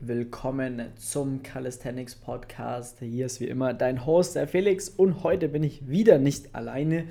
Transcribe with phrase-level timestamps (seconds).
[0.00, 2.98] willkommen zum Calisthenics Podcast.
[3.00, 7.04] Hier ist wie immer dein Host, der Felix, und heute bin ich wieder nicht alleine,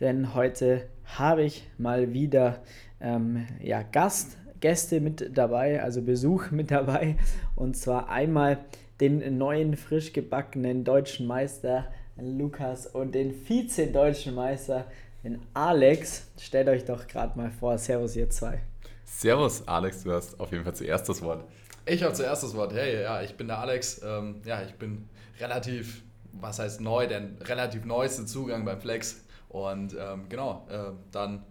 [0.00, 2.62] denn heute habe ich mal wieder
[3.00, 7.16] ähm, ja, Gast, Gäste mit dabei, also Besuch mit dabei,
[7.56, 8.58] und zwar einmal
[9.00, 14.86] den neuen, frisch gebackenen deutschen Meister Lukas und den Vize-deutschen Meister,
[15.22, 16.26] den Alex.
[16.38, 17.78] Stellt euch doch gerade mal vor.
[17.78, 18.60] Servus, ihr zwei.
[19.04, 21.44] Servus, Alex, du hast auf jeden Fall zuerst das Wort.
[21.88, 22.74] Ich habe zuerst das Wort.
[22.74, 24.00] Hey, ja, ich bin der Alex.
[24.04, 25.08] Ähm, ja, ich bin
[25.40, 26.02] relativ,
[26.32, 29.22] was heißt neu, der relativ neueste Zugang beim Flex.
[29.48, 31.42] Und ähm, genau, äh, dann,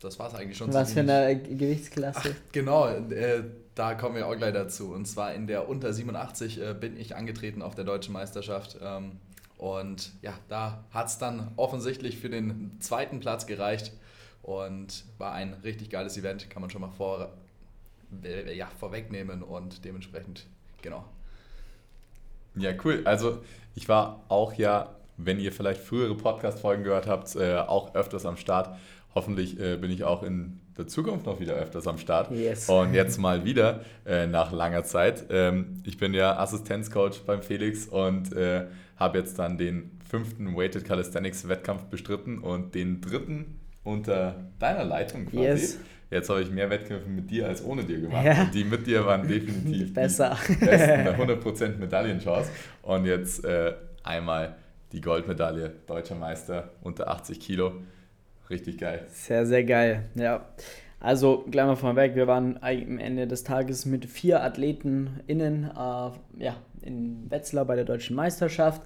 [0.00, 0.72] das war es eigentlich schon.
[0.72, 2.20] Was für eine Gewichtsklasse?
[2.24, 3.44] Ach, genau, äh,
[3.74, 4.92] da kommen wir auch gleich dazu.
[4.92, 8.76] Und zwar in der unter 87 äh, bin ich angetreten auf der deutschen Meisterschaft.
[8.82, 9.12] Ähm,
[9.56, 13.92] und ja, da hat es dann offensichtlich für den zweiten Platz gereicht.
[14.42, 17.30] Und war ein richtig geiles Event, kann man schon mal vor,
[18.54, 20.46] ja, vorwegnehmen und dementsprechend,
[20.82, 21.04] genau.
[22.56, 23.02] Ja, cool.
[23.04, 23.42] Also
[23.74, 28.36] ich war auch ja, wenn ihr vielleicht frühere Podcast-Folgen gehört habt, äh, auch öfters am
[28.36, 28.76] Start.
[29.14, 32.30] Hoffentlich äh, bin ich auch in der Zukunft noch wieder öfters am Start.
[32.30, 32.68] Yes.
[32.68, 35.26] Und jetzt mal wieder äh, nach langer Zeit.
[35.30, 38.66] Ähm, ich bin ja Assistenzcoach beim Felix und äh,
[38.96, 45.26] habe jetzt dann den fünften Weighted Calisthenics Wettkampf bestritten und den dritten unter deiner Leitung
[45.26, 45.42] quasi.
[45.42, 45.78] Yes.
[46.10, 48.24] Jetzt habe ich mehr Wettkämpfe mit dir als ohne dir gemacht.
[48.24, 48.42] Ja.
[48.42, 50.36] Und die mit dir waren definitiv besser.
[50.48, 52.50] Die besten 100% Medaillenchance.
[52.82, 54.56] Und jetzt äh, einmal
[54.92, 57.74] die Goldmedaille, deutscher Meister unter 80 Kilo.
[58.48, 59.06] Richtig geil.
[59.08, 60.08] Sehr, sehr geil.
[60.16, 60.46] Ja.
[60.98, 66.10] Also gleich mal vorweg, wir waren am Ende des Tages mit vier Athleten innen äh,
[66.44, 68.82] ja, in Wetzlar bei der deutschen Meisterschaft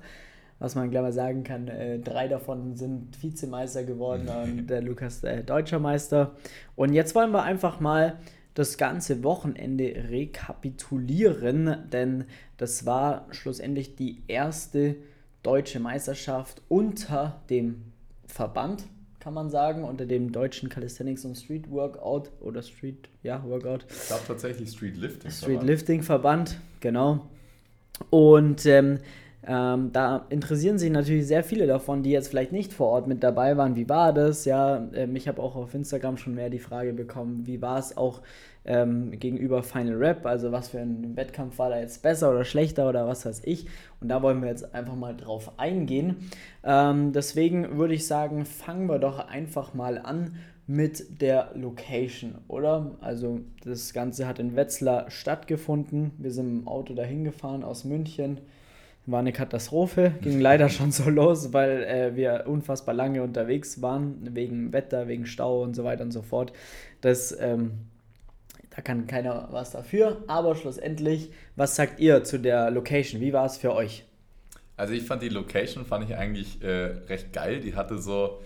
[0.58, 5.22] was man gleich mal sagen kann, äh, drei davon sind Vizemeister geworden und der Lukas
[5.24, 6.32] äh, Deutscher Meister.
[6.76, 8.18] Und jetzt wollen wir einfach mal
[8.54, 12.24] das ganze Wochenende rekapitulieren, denn
[12.56, 14.96] das war schlussendlich die erste
[15.42, 17.82] deutsche Meisterschaft unter dem
[18.26, 18.84] Verband,
[19.18, 23.86] kann man sagen, unter dem deutschen Calisthenics und Street Workout oder Street, ja, Workout.
[23.88, 25.30] Ich glaube tatsächlich Street Lifting.
[25.30, 27.26] Street Lifting Verband, genau.
[28.10, 28.98] Und ähm,
[29.46, 33.22] ähm, da interessieren sich natürlich sehr viele davon, die jetzt vielleicht nicht vor Ort mit
[33.22, 33.76] dabei waren.
[33.76, 34.44] Wie war das?
[34.44, 37.96] Ja, ähm, ich habe auch auf Instagram schon mehr die Frage bekommen, wie war es
[37.96, 38.22] auch
[38.64, 40.24] ähm, gegenüber Final Rap?
[40.24, 43.66] Also was für ein Wettkampf war da jetzt besser oder schlechter oder was weiß ich?
[44.00, 46.16] Und da wollen wir jetzt einfach mal drauf eingehen.
[46.62, 52.92] Ähm, deswegen würde ich sagen, fangen wir doch einfach mal an mit der Location, oder?
[53.02, 56.12] Also das Ganze hat in Wetzlar stattgefunden.
[56.16, 58.38] Wir sind im Auto dahin gefahren aus München
[59.06, 64.34] war eine Katastrophe, ging leider schon so los, weil äh, wir unfassbar lange unterwegs waren,
[64.34, 66.52] wegen Wetter, wegen Stau und so weiter und so fort.
[67.00, 67.72] Das, ähm,
[68.70, 73.20] da kann keiner was dafür, aber schlussendlich, was sagt ihr zu der Location?
[73.20, 74.04] Wie war es für euch?
[74.76, 77.60] Also ich fand die Location, fand ich eigentlich äh, recht geil.
[77.60, 78.40] Die hatte so,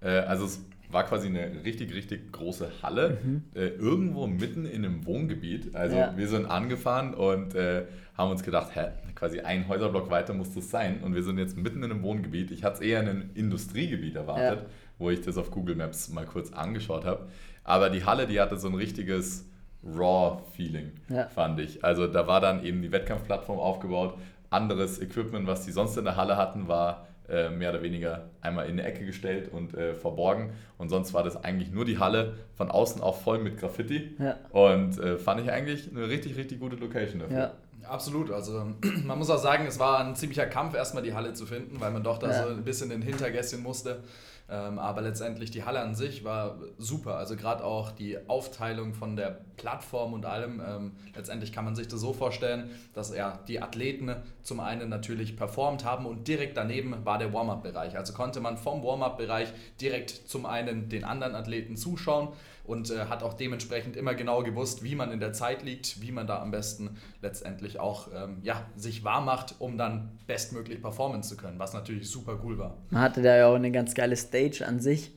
[0.00, 0.60] äh, also es
[0.94, 3.42] war quasi eine richtig, richtig große Halle, mhm.
[3.54, 5.74] äh, irgendwo mitten in einem Wohngebiet.
[5.74, 6.16] Also ja.
[6.16, 7.84] wir sind angefahren und äh,
[8.16, 11.02] haben uns gedacht, hä, quasi ein Häuserblock weiter muss das sein.
[11.02, 12.52] Und wir sind jetzt mitten in einem Wohngebiet.
[12.52, 14.66] Ich hatte es eher in einem Industriegebiet erwartet, ja.
[14.98, 17.26] wo ich das auf Google Maps mal kurz angeschaut habe.
[17.64, 19.50] Aber die Halle, die hatte so ein richtiges
[19.84, 21.26] Raw-Feeling, ja.
[21.26, 21.84] fand ich.
[21.84, 24.16] Also da war dann eben die Wettkampfplattform aufgebaut.
[24.48, 28.66] Anderes Equipment, was die sonst in der Halle hatten, war äh, mehr oder weniger einmal
[28.66, 30.52] in eine Ecke gestellt und äh, verborgen.
[30.78, 34.14] Und sonst war das eigentlich nur die Halle, von außen auch voll mit Graffiti.
[34.18, 34.36] Ja.
[34.50, 37.38] Und äh, fand ich eigentlich eine richtig, richtig gute Location dafür.
[37.38, 37.52] Ja.
[37.88, 38.66] Absolut, also
[39.04, 41.90] man muss auch sagen, es war ein ziemlicher Kampf, erstmal die Halle zu finden, weil
[41.90, 42.44] man doch da ja.
[42.44, 44.00] so ein bisschen in den Hintergässchen musste.
[44.48, 47.16] Ähm, aber letztendlich die Halle an sich war super.
[47.16, 50.60] Also gerade auch die Aufteilung von der Plattform und allem.
[50.66, 55.36] Ähm, letztendlich kann man sich das so vorstellen, dass ja, die Athleten zum einen natürlich
[55.36, 57.96] performt haben und direkt daneben war der Warm-up-Bereich.
[57.96, 59.48] Also konnte man vom Warm-up-Bereich
[59.80, 62.28] direkt zum einen den anderen Athleten zuschauen
[62.64, 66.12] und äh, hat auch dementsprechend immer genau gewusst, wie man in der Zeit liegt, wie
[66.12, 71.22] man da am besten letztendlich auch ähm, ja, sich warm macht, um dann bestmöglich performen
[71.22, 72.78] zu können, was natürlich super cool war.
[72.90, 75.12] Man hatte da ja auch eine ganz geile Stage an sich.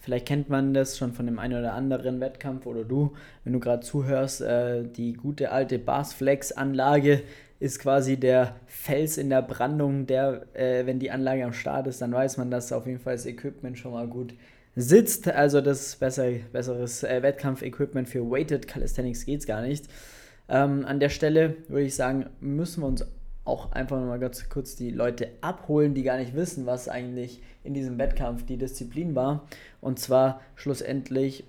[0.00, 3.14] Vielleicht kennt man das schon von dem einen oder anderen Wettkampf oder du,
[3.44, 7.22] wenn du gerade zuhörst, äh, die gute alte Barsflex-Anlage
[7.60, 12.02] ist quasi der Fels in der Brandung, der, äh, wenn die Anlage am Start ist,
[12.02, 14.34] dann weiß man, dass auf jeden Fall das Equipment schon mal gut
[14.76, 15.28] sitzt.
[15.28, 19.86] Also das bessere, besseres äh, Wettkampf-Equipment für Weighted Calisthenics geht es gar nicht.
[20.48, 23.04] Ähm, an der Stelle würde ich sagen, müssen wir uns
[23.44, 27.74] auch einfach mal ganz kurz die Leute abholen, die gar nicht wissen, was eigentlich in
[27.74, 29.48] diesem Wettkampf die Disziplin war.
[29.80, 31.44] Und zwar schlussendlich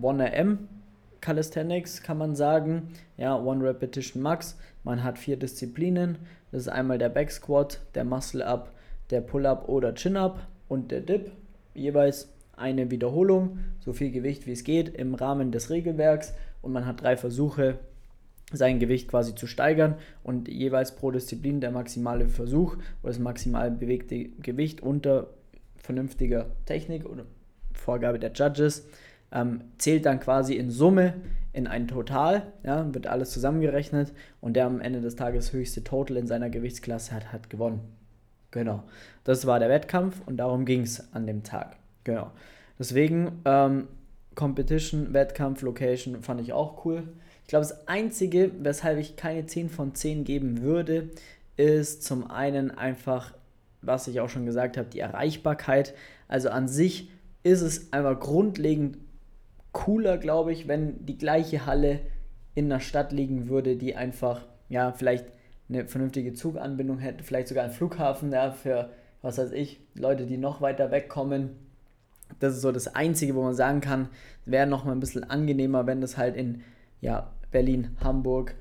[0.00, 0.58] 1RM
[1.20, 2.94] Calisthenics kann man sagen.
[3.16, 4.56] Ja, One Repetition Max.
[4.84, 6.18] Man hat vier Disziplinen.
[6.50, 8.72] Das ist einmal der Back Squat, der Muscle Up,
[9.10, 11.30] der Pull Up oder Chin Up und der Dip.
[11.74, 12.28] Jeweils
[12.60, 17.02] eine Wiederholung, so viel Gewicht wie es geht im Rahmen des Regelwerks und man hat
[17.02, 17.78] drei Versuche,
[18.52, 23.70] sein Gewicht quasi zu steigern und jeweils pro Disziplin der maximale Versuch oder das maximal
[23.70, 25.28] bewegte Gewicht unter
[25.76, 27.24] vernünftiger Technik oder
[27.72, 28.86] Vorgabe der Judges
[29.32, 31.14] ähm, zählt dann quasi in Summe
[31.52, 36.16] in ein Total, ja, wird alles zusammengerechnet und der am Ende des Tages höchste Total
[36.16, 37.80] in seiner Gewichtsklasse hat, hat gewonnen.
[38.50, 38.82] Genau.
[39.24, 41.76] Das war der Wettkampf und darum ging es an dem Tag.
[42.04, 42.30] Genau.
[42.78, 43.88] Deswegen ähm,
[44.34, 47.02] Competition, Wettkampf, Location fand ich auch cool.
[47.42, 51.10] Ich glaube, das Einzige, weshalb ich keine 10 von 10 geben würde,
[51.56, 53.34] ist zum einen einfach,
[53.82, 55.94] was ich auch schon gesagt habe, die Erreichbarkeit.
[56.28, 57.10] Also an sich
[57.42, 58.98] ist es einfach grundlegend
[59.72, 62.00] cooler, glaube ich, wenn die gleiche Halle
[62.54, 65.26] in einer Stadt liegen würde, die einfach, ja, vielleicht
[65.68, 68.90] eine vernünftige Zuganbindung hätte, vielleicht sogar ein Flughafen, ja, für,
[69.22, 71.50] was weiß ich, Leute, die noch weiter wegkommen.
[72.40, 74.08] Das ist so das Einzige, wo man sagen kann,
[74.44, 76.62] wäre noch mal ein bisschen angenehmer, wenn das halt in,
[77.00, 78.54] ja, Berlin, Hamburg,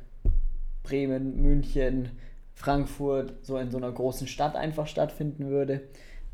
[0.83, 2.09] Bremen, München,
[2.53, 5.81] Frankfurt, so in so einer großen Stadt einfach stattfinden würde.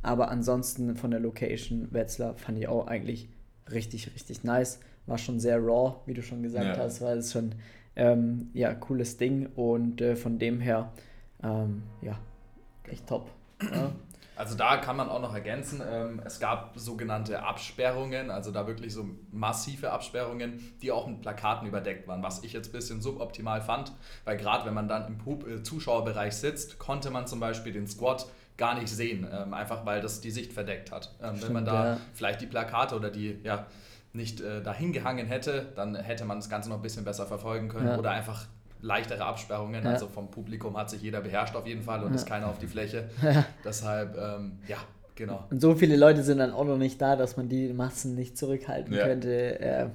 [0.02, 3.30] Aber ansonsten von der Location Wetzlar fand ich auch eigentlich
[3.72, 4.80] richtig, richtig nice.
[5.06, 6.84] War schon sehr raw, wie du schon gesagt ja.
[6.84, 7.54] hast, war es schon
[7.96, 10.92] ähm, ja, cooles Ding und äh, von dem her
[11.44, 12.18] ähm, ja,
[12.90, 13.30] echt top.
[13.62, 13.92] Ja.
[14.36, 18.94] Also da kann man auch noch ergänzen, ähm, es gab sogenannte Absperrungen, also da wirklich
[18.94, 23.62] so massive Absperrungen, die auch mit Plakaten überdeckt waren, was ich jetzt ein bisschen suboptimal
[23.62, 23.94] fand,
[24.26, 28.26] weil gerade wenn man dann im äh, Zuschauerbereich sitzt, konnte man zum Beispiel den Squad
[28.58, 31.14] gar nicht sehen, ähm, einfach weil das die Sicht verdeckt hat.
[31.22, 31.98] Ähm, Stimmt, wenn man da ja.
[32.14, 33.66] vielleicht die Plakate oder die, ja,
[34.14, 37.68] nicht äh, dahin gehangen hätte, dann hätte man das Ganze noch ein bisschen besser verfolgen
[37.68, 37.98] können ja.
[37.98, 38.46] oder einfach
[38.86, 39.84] leichtere Absperrungen.
[39.84, 39.92] Ja.
[39.92, 42.16] Also vom Publikum hat sich jeder beherrscht auf jeden Fall und ja.
[42.16, 43.10] ist keiner auf die Fläche.
[43.66, 44.78] Deshalb, ähm, ja,
[45.16, 45.44] genau.
[45.50, 48.38] Und so viele Leute sind dann auch noch nicht da, dass man die Massen nicht
[48.38, 49.60] zurückhalten könnte.
[49.60, 49.90] Äh,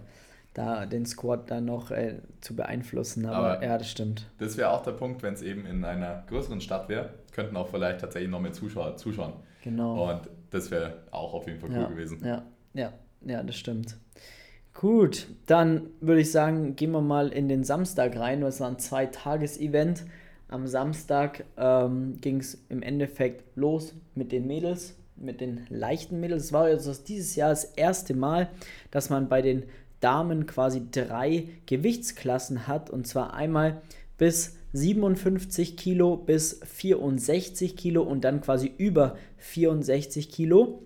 [0.52, 3.24] da den Squad dann noch äh, zu beeinflussen.
[3.26, 4.26] Aber, Aber, ja, das stimmt.
[4.38, 7.68] Das wäre auch der Punkt, wenn es eben in einer größeren Stadt wäre, könnten auch
[7.68, 9.34] vielleicht tatsächlich noch mehr Zuschauer zuschauen.
[9.62, 10.10] Genau.
[10.10, 12.18] Und das wäre auch auf jeden Fall cool ja, gewesen.
[12.24, 12.42] Ja,
[12.74, 12.92] ja,
[13.24, 13.96] ja, das stimmt.
[14.72, 18.40] Gut, dann würde ich sagen, gehen wir mal in den Samstag rein.
[18.40, 20.04] Das war ein Zwei-Tages-Event.
[20.48, 26.44] Am Samstag ähm, ging es im Endeffekt los mit den Mädels, mit den leichten Mädels.
[26.44, 28.48] Es war jetzt dieses Jahr das erste Mal,
[28.90, 29.64] dass man bei den
[30.00, 32.90] Damen quasi drei Gewichtsklassen hat.
[32.90, 33.82] Und zwar einmal
[34.18, 40.82] bis 57 Kilo bis 64 Kilo und dann quasi über 64 Kilo.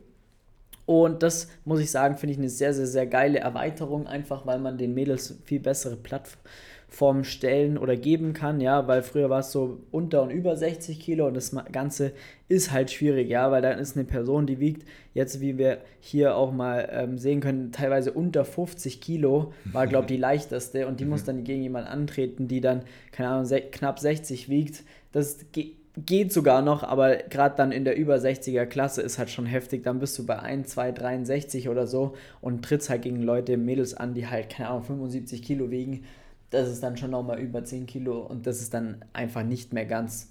[0.87, 4.59] Und das muss ich sagen, finde ich eine sehr, sehr, sehr geile Erweiterung, einfach weil
[4.59, 9.51] man den Mädels viel bessere Plattformen stellen oder geben kann, ja, weil früher war es
[9.51, 12.13] so unter und über 60 Kilo und das Ganze
[12.49, 16.37] ist halt schwierig, ja, weil dann ist eine Person, die wiegt jetzt, wie wir hier
[16.37, 21.01] auch mal ähm, sehen können, teilweise unter 50 Kilo, war, glaube ich, die leichteste und
[21.01, 24.85] die muss dann gegen jemanden antreten, die dann, keine Ahnung, knapp 60 wiegt.
[25.13, 29.31] Das geht geht sogar noch, aber gerade dann in der über 60er Klasse ist halt
[29.31, 29.85] schon heftig.
[29.85, 33.95] Dann bist du bei 1, 2, 63 oder so und trittst halt gegen Leute, Mädels
[33.95, 36.05] an, die halt, keine Ahnung, 75 Kilo wiegen.
[36.51, 39.87] Das ist dann schon nochmal über 10 Kilo und das ist dann einfach nicht mehr
[39.87, 40.31] ganz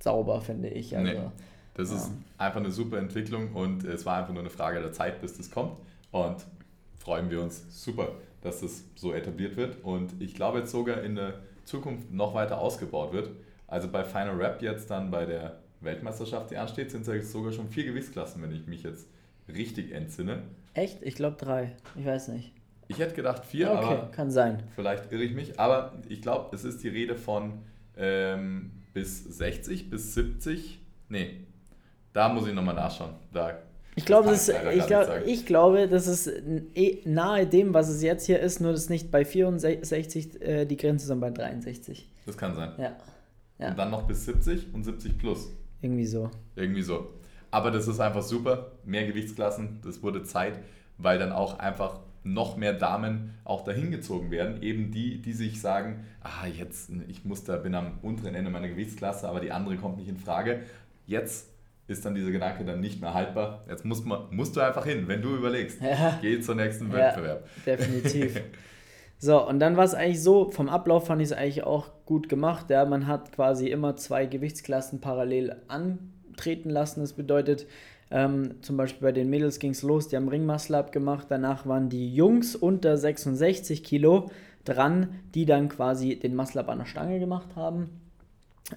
[0.00, 0.96] sauber, finde ich.
[0.96, 1.20] Also, nee,
[1.74, 1.96] das ja.
[1.96, 5.36] ist einfach eine super Entwicklung und es war einfach nur eine Frage der Zeit, bis
[5.36, 5.76] das kommt.
[6.10, 6.44] Und
[6.98, 11.14] freuen wir uns super, dass das so etabliert wird und ich glaube jetzt sogar in
[11.14, 11.34] der
[11.64, 13.30] Zukunft noch weiter ausgebaut wird.
[13.70, 17.68] Also bei Final Rap jetzt dann bei der Weltmeisterschaft, die ansteht, sind es sogar schon
[17.68, 19.06] vier Gewichtsklassen, wenn ich mich jetzt
[19.48, 20.42] richtig entsinne.
[20.74, 20.98] Echt?
[21.02, 21.72] Ich glaube drei.
[21.96, 22.52] Ich weiß nicht.
[22.88, 24.64] Ich hätte gedacht vier, okay, aber kann sein.
[24.74, 25.58] Vielleicht irre ich mich.
[25.60, 27.60] Aber ich glaube, es ist die Rede von
[27.96, 30.80] ähm, bis 60, bis 70.
[31.08, 31.46] Nee,
[32.12, 33.14] da muss ich nochmal nachschauen.
[33.32, 33.60] Da
[33.94, 36.28] ich glaube, das ich, glaub, ich glaube, das ist
[36.74, 40.76] eh nahe dem, was es jetzt hier ist, nur dass nicht bei 64 äh, die
[40.76, 42.08] Grenze, sondern bei 63.
[42.26, 42.72] Das kann sein.
[42.78, 42.96] Ja.
[43.60, 43.68] Ja.
[43.70, 45.52] Und dann noch bis 70 und 70 plus.
[45.82, 46.30] Irgendwie so.
[46.56, 47.10] Irgendwie so.
[47.50, 48.72] Aber das ist einfach super.
[48.84, 50.58] Mehr Gewichtsklassen, das wurde Zeit,
[50.98, 54.62] weil dann auch einfach noch mehr Damen auch dahin gezogen werden.
[54.62, 58.68] Eben die, die sich sagen, ah, jetzt, ich muss da, bin am unteren Ende meiner
[58.68, 60.60] Gewichtsklasse, aber die andere kommt nicht in Frage.
[61.06, 61.48] Jetzt
[61.86, 63.64] ist dann dieser Gedanke dann nicht mehr haltbar.
[63.68, 65.80] Jetzt musst, man, musst du einfach hin, wenn du überlegst.
[65.80, 66.18] Ja.
[66.20, 67.48] Geh zur nächsten Wettbewerb.
[67.66, 68.40] Ja, definitiv.
[69.22, 72.28] So, und dann war es eigentlich so, vom Ablauf fand ich es eigentlich auch gut
[72.30, 72.70] gemacht.
[72.70, 77.00] Ja, man hat quasi immer zwei Gewichtsklassen parallel antreten lassen.
[77.00, 77.66] Das bedeutet,
[78.12, 81.26] Ähm, zum Beispiel bei den Mädels ging es los, die haben Ringmuscle-Up gemacht.
[81.28, 84.30] Danach waren die Jungs unter 66 Kilo
[84.64, 88.00] dran, die dann quasi den Muscle-Up an der Stange gemacht haben.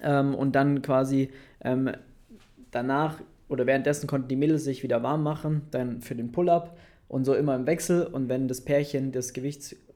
[0.02, 1.30] Ähm, und dann quasi
[1.62, 1.90] ähm,
[2.70, 6.76] danach oder währenddessen konnten die Mädels sich wieder warm machen, dann für den Pull-Up
[7.08, 8.06] und so immer im Wechsel.
[8.06, 9.32] Und wenn das Pärchen, das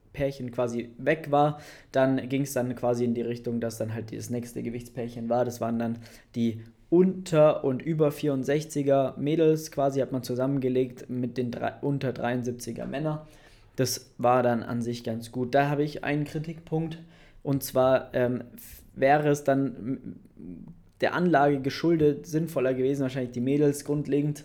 [0.09, 1.61] Gewichtspärchen quasi weg war,
[1.93, 5.45] dann ging es dann quasi in die Richtung, dass dann halt das nächste Gewichtspärchen war.
[5.45, 5.99] Das waren dann
[6.35, 12.87] die unter und über 64er Mädels quasi, hat man zusammengelegt mit den drei, unter 73er
[12.87, 13.27] Männer.
[13.77, 15.55] Das war dann an sich ganz gut.
[15.55, 16.99] Da habe ich einen Kritikpunkt
[17.43, 18.43] und zwar ähm,
[18.95, 20.17] wäre es dann
[21.00, 24.45] der Anlage geschuldet sinnvoller gewesen, wahrscheinlich die Mädels grundlegend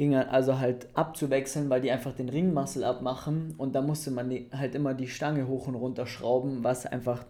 [0.00, 4.74] ging also halt abzuwechseln, weil die einfach den Ringmuscle abmachen und da musste man halt
[4.74, 7.26] immer die Stange hoch und runter schrauben, was einfach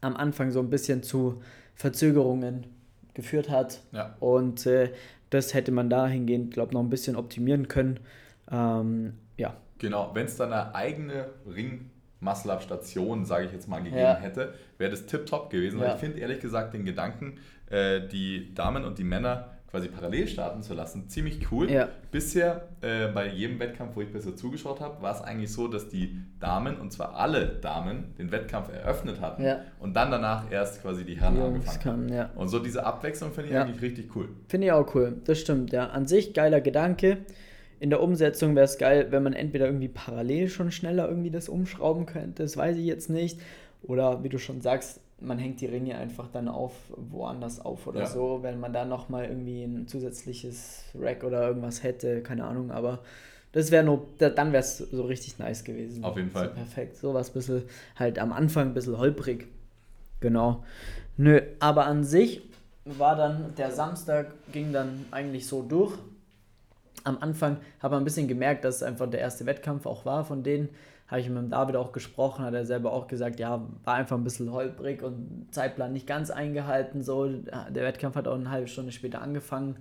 [0.00, 1.42] am Anfang so ein bisschen zu
[1.74, 2.68] Verzögerungen
[3.12, 3.82] geführt hat.
[3.92, 4.16] Ja.
[4.18, 4.92] Und äh,
[5.28, 8.00] das hätte man dahingehend, glaube ich, noch ein bisschen optimieren können.
[8.50, 9.54] Ähm, ja.
[9.76, 14.16] Genau, wenn es dann eine eigene Ring Muscle-Up-Station, sage ich jetzt mal, gegeben ja.
[14.16, 15.80] hätte, wäre das tipptopp gewesen.
[15.80, 15.84] Ja.
[15.84, 20.28] Weil ich finde ehrlich gesagt den Gedanken, äh, die Damen und die Männer quasi parallel
[20.28, 21.68] starten zu lassen, ziemlich cool.
[21.68, 21.88] Ja.
[22.12, 25.88] Bisher äh, bei jedem Wettkampf, wo ich bisher zugeschaut habe, war es eigentlich so, dass
[25.88, 29.62] die Damen, und zwar alle Damen, den Wettkampf eröffnet hatten ja.
[29.80, 32.08] und dann danach erst quasi die Herren Jungs angefangen haben.
[32.08, 32.30] Ja.
[32.36, 34.28] Und so diese Abwechslung finde ich eigentlich richtig cool.
[34.46, 35.88] Finde ich auch cool, das stimmt, ja.
[35.88, 37.18] An sich geiler Gedanke.
[37.80, 41.48] In der Umsetzung wäre es geil, wenn man entweder irgendwie parallel schon schneller irgendwie das
[41.48, 43.40] umschrauben könnte, das weiß ich jetzt nicht.
[43.82, 48.00] Oder wie du schon sagst, man hängt die Ringe einfach dann auf woanders auf oder
[48.00, 48.06] ja.
[48.06, 53.00] so, wenn man da nochmal irgendwie ein zusätzliches Rack oder irgendwas hätte, keine Ahnung, aber
[53.52, 56.02] das wäre nur, dann wäre es so richtig nice gewesen.
[56.02, 56.48] Auf jeden Fall.
[56.48, 56.96] So perfekt.
[56.96, 57.62] So was bisschen
[57.96, 59.46] halt am Anfang ein bisschen holprig.
[60.18, 60.64] Genau.
[61.16, 62.42] Nö, aber an sich
[62.84, 65.96] war dann der Samstag ging dann eigentlich so durch.
[67.04, 70.24] Am Anfang hat man ein bisschen gemerkt, dass es einfach der erste Wettkampf auch war
[70.24, 70.70] von denen
[71.06, 74.24] habe ich mit David auch gesprochen, hat er selber auch gesagt, ja, war einfach ein
[74.24, 77.02] bisschen holprig und Zeitplan nicht ganz eingehalten.
[77.02, 79.76] So, der Wettkampf hat auch eine halbe Stunde später angefangen.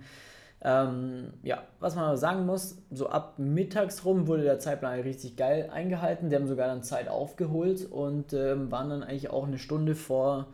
[0.61, 5.35] Ähm, ja, was man aber sagen muss, so ab mittags rum wurde der Zeitplan richtig
[5.35, 6.29] geil eingehalten.
[6.29, 10.47] Die haben sogar dann Zeit aufgeholt und ähm, waren dann eigentlich auch eine Stunde vor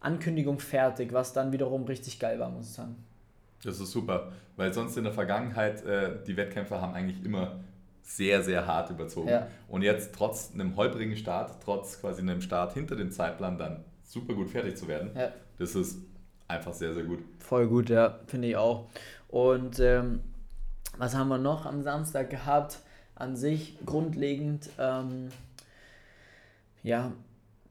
[0.00, 2.96] Ankündigung fertig, was dann wiederum richtig geil war, muss ich sagen.
[3.62, 7.60] Das ist super, weil sonst in der Vergangenheit, äh, die Wettkämpfer haben eigentlich immer
[8.02, 9.28] sehr, sehr hart überzogen.
[9.28, 9.46] Ja.
[9.68, 14.34] Und jetzt trotz einem holprigen Start, trotz quasi einem Start hinter dem Zeitplan dann super
[14.34, 15.30] gut fertig zu werden, ja.
[15.58, 15.98] das ist
[16.48, 17.20] einfach sehr, sehr gut.
[17.38, 18.88] Voll gut, ja, finde ich auch.
[19.28, 20.20] Und ähm,
[20.98, 22.80] was haben wir noch am Samstag gehabt?
[23.14, 25.28] An sich grundlegend, ähm,
[26.82, 27.12] ja,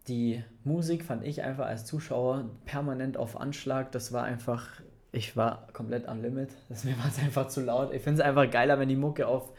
[0.08, 3.92] die Musik fand ich einfach als Zuschauer permanent auf Anschlag.
[3.92, 4.68] Das war einfach,
[5.12, 6.50] ich war komplett am Limit.
[6.70, 7.94] Das mir war es einfach zu laut.
[7.94, 9.52] Ich finde es einfach geiler, wenn die Mucke auf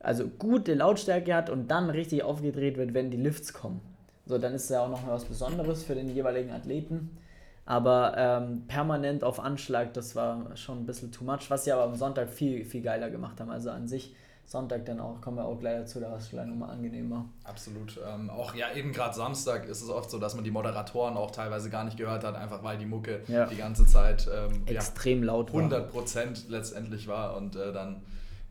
[0.00, 3.80] also gute Lautstärke hat und dann richtig aufgedreht wird, wenn die Lifts kommen.
[4.26, 7.16] So, dann ist es ja auch noch was Besonderes für den jeweiligen Athleten.
[7.64, 11.84] Aber ähm, permanent auf Anschlag, das war schon ein bisschen too much, was sie aber
[11.84, 13.50] am Sonntag viel, viel geiler gemacht haben.
[13.50, 14.14] Also an sich
[14.48, 17.26] Sonntag dann auch, kommen wir auch gleich dazu, da war es vielleicht nochmal angenehmer.
[17.44, 18.00] Absolut.
[18.08, 21.30] Ähm, auch ja, eben gerade Samstag ist es oft so, dass man die Moderatoren auch
[21.30, 23.44] teilweise gar nicht gehört hat, einfach weil die Mucke ja.
[23.44, 25.60] die ganze Zeit ähm, extrem ja, laut war.
[25.60, 28.00] 100 Prozent letztendlich war und äh, dann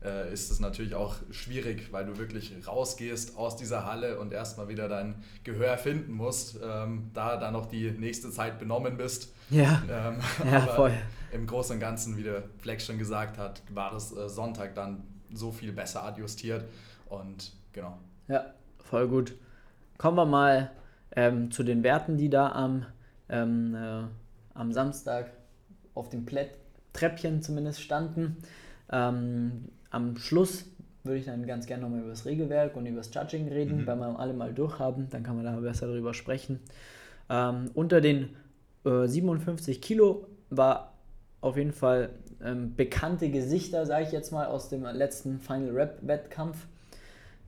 [0.04, 4.68] äh, ist es natürlich auch schwierig, weil du wirklich rausgehst aus dieser Halle und erstmal
[4.68, 9.34] wieder dein Gehör finden musst, ähm, da dann noch die nächste Zeit benommen bist.
[9.50, 10.92] Ja, ähm, ja voll.
[11.32, 15.02] Im Großen und Ganzen, wie der Flex schon gesagt hat, war das äh, Sonntag dann
[15.32, 16.64] so viel besser adjustiert
[17.08, 17.98] und genau.
[18.28, 18.46] Ja,
[18.78, 19.34] voll gut.
[19.96, 20.70] Kommen wir mal
[21.16, 22.86] ähm, zu den Werten, die da am,
[23.28, 24.02] ähm, äh,
[24.54, 25.30] am Samstag
[25.94, 26.50] auf dem Plätt
[26.92, 28.36] Treppchen zumindest standen.
[28.90, 30.66] Ähm, am Schluss
[31.04, 33.86] würde ich dann ganz gerne nochmal über das Regelwerk und über das Judging reden, mhm.
[33.86, 36.60] weil wir alle mal durchhaben, dann kann man da besser darüber sprechen.
[37.30, 38.36] Ähm, unter den
[38.84, 40.94] äh, 57 Kilo war
[41.40, 42.10] auf jeden Fall
[42.44, 46.66] ähm, bekannte Gesichter, sage ich jetzt mal, aus dem letzten Final Rap Wettkampf.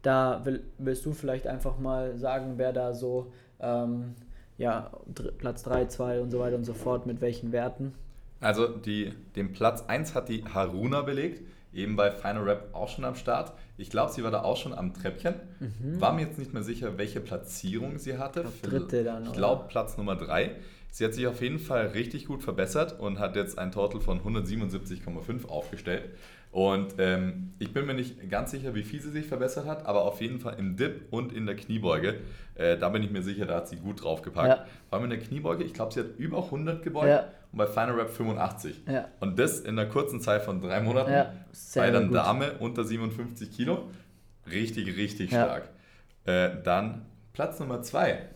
[0.03, 4.15] Da will, willst du vielleicht einfach mal sagen, wer da so ähm,
[4.57, 4.91] ja,
[5.39, 7.95] Platz 3, 2 und so weiter und so fort, mit welchen Werten?
[8.41, 11.43] Also die, den Platz 1 hat die Haruna belegt
[11.73, 13.53] eben bei Final Rap auch schon am Start.
[13.77, 15.35] Ich glaube, sie war da auch schon am Treppchen.
[15.61, 16.01] Mhm.
[16.01, 18.45] War mir jetzt nicht mehr sicher, welche Platzierung sie hatte.
[18.55, 20.57] Ich dritte dann, Ich glaube, Platz Nummer 3.
[20.91, 24.21] Sie hat sich auf jeden Fall richtig gut verbessert und hat jetzt ein Total von
[24.21, 26.11] 177,5 aufgestellt.
[26.53, 30.05] Und ähm, ich bin mir nicht ganz sicher, wie viel sie sich verbessert hat, aber
[30.05, 32.21] auf jeden Fall im Dip und in der Kniebeuge.
[32.57, 34.49] Äh, da bin ich mir sicher, da hat sie gut draufgepackt.
[34.49, 34.67] Ja.
[34.89, 37.29] Vor allem in der Kniebeuge, ich glaube, sie hat über 100 gebeugt ja.
[37.53, 38.81] und bei Final Rap 85.
[38.89, 39.07] Ja.
[39.21, 41.29] Und das in einer kurzen Zeit von drei Monaten
[41.77, 43.89] bei der Dame unter 57 Kilo.
[44.51, 45.69] Richtig, richtig stark.
[46.25, 48.27] Äh, dann Platz Nummer zwei.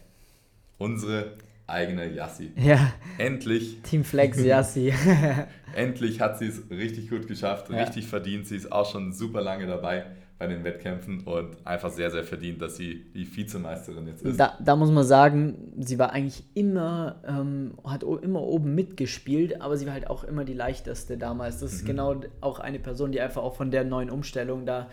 [0.78, 1.32] Unsere
[1.66, 2.52] eigene Yassi.
[2.56, 2.92] Ja.
[3.18, 3.80] Endlich.
[3.82, 4.92] Team Flex Yassi.
[5.74, 7.82] endlich hat sie es richtig gut geschafft, ja.
[7.82, 8.46] richtig verdient.
[8.46, 10.04] Sie ist auch schon super lange dabei
[10.38, 14.38] bei den Wettkämpfen und einfach sehr, sehr verdient, dass sie die Vizemeisterin jetzt ist.
[14.38, 19.76] Da, da muss man sagen, sie war eigentlich immer, ähm, hat immer oben mitgespielt, aber
[19.76, 21.60] sie war halt auch immer die leichteste damals.
[21.60, 21.86] Das ist mhm.
[21.86, 24.88] genau auch eine Person, die einfach auch von der neuen Umstellung da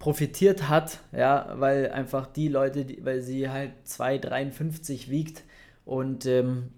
[0.00, 5.44] profitiert hat, ja, weil einfach die Leute, die, weil sie halt 2,53 wiegt,
[5.84, 6.70] und ähm,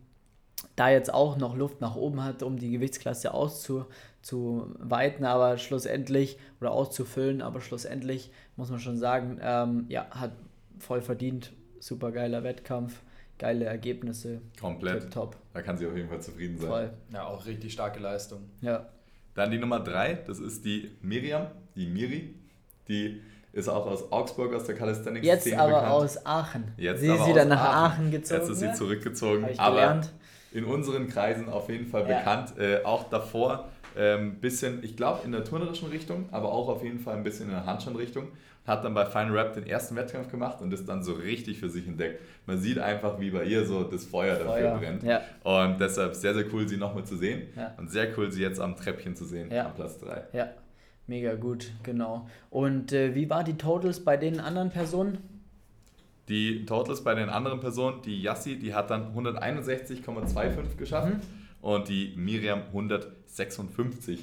[0.77, 6.73] da jetzt auch noch Luft nach oben hat, um die Gewichtsklasse auszuweiten, aber schlussendlich oder
[6.73, 10.33] auszufüllen, aber schlussendlich muss man schon sagen, ähm, ja, hat
[10.79, 13.03] voll verdient, super geiler Wettkampf,
[13.39, 14.41] geile Ergebnisse.
[14.59, 15.13] Komplett.
[15.13, 15.37] Top.
[15.53, 16.69] Da kann sie auf jeden Fall zufrieden sein.
[16.69, 16.91] Voll.
[17.13, 18.41] Ja, auch richtig starke Leistung.
[18.61, 18.89] Ja.
[19.35, 22.35] Dann die Nummer drei, das ist die Miriam, die Miri,
[22.89, 23.21] die
[23.55, 25.93] ist auch aus Augsburg, aus der Calisthenics Jetzt aber bekannt.
[25.93, 26.65] aus Aachen.
[26.77, 27.75] Jetzt sie ist wieder nach Aachen.
[27.75, 28.11] Aachen.
[28.11, 28.41] gezogen.
[28.41, 29.47] Jetzt ist sie zurückgezogen.
[29.57, 30.13] aber gelernt.
[30.53, 32.19] in unseren Kreisen auf jeden Fall ja.
[32.19, 32.59] bekannt.
[32.59, 36.83] Äh, auch davor ein ähm, bisschen, ich glaube, in der turnerischen Richtung, aber auch auf
[36.83, 38.29] jeden Fall ein bisschen in der Handstand-Richtung.
[38.67, 41.69] Hat dann bei Final Rap den ersten Wettkampf gemacht und ist dann so richtig für
[41.69, 42.21] sich entdeckt.
[42.47, 44.79] Man sieht einfach, wie bei ihr so das Feuer dafür Feuer.
[44.79, 45.03] brennt.
[45.03, 45.21] Ja.
[45.43, 47.43] Und deshalb sehr, sehr cool, sie nochmal zu sehen.
[47.55, 47.75] Ja.
[47.77, 50.23] Und sehr cool, sie jetzt am Treppchen zu sehen, am Platz 3.
[50.33, 50.49] Ja,
[51.07, 52.27] Mega gut, genau.
[52.51, 55.19] Und äh, wie war die Totals bei den anderen Personen?
[56.29, 61.21] Die Totals bei den anderen Personen, die Yassi, die hat dann 161,25 geschafft mhm.
[61.61, 64.19] und die Miriam 156,25.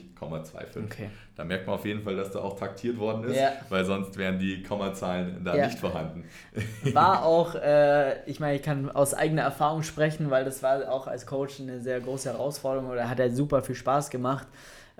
[0.83, 1.11] Okay.
[1.35, 3.51] Da merkt man auf jeden Fall, dass da auch taktiert worden ist, ja.
[3.69, 5.67] weil sonst wären die Kommazahlen da ja.
[5.67, 6.23] nicht vorhanden.
[6.93, 11.05] War auch, äh, ich meine, ich kann aus eigener Erfahrung sprechen, weil das war auch
[11.05, 14.47] als Coach eine sehr große Herausforderung oder hat ja super viel Spaß gemacht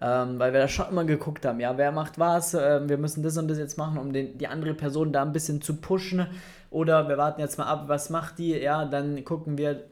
[0.01, 3.21] ähm, weil wir da schon immer geguckt haben, ja, wer macht was, äh, wir müssen
[3.21, 6.27] das und das jetzt machen, um den, die andere Person da ein bisschen zu pushen.
[6.71, 9.83] Oder wir warten jetzt mal ab, was macht die, ja, dann gucken wir,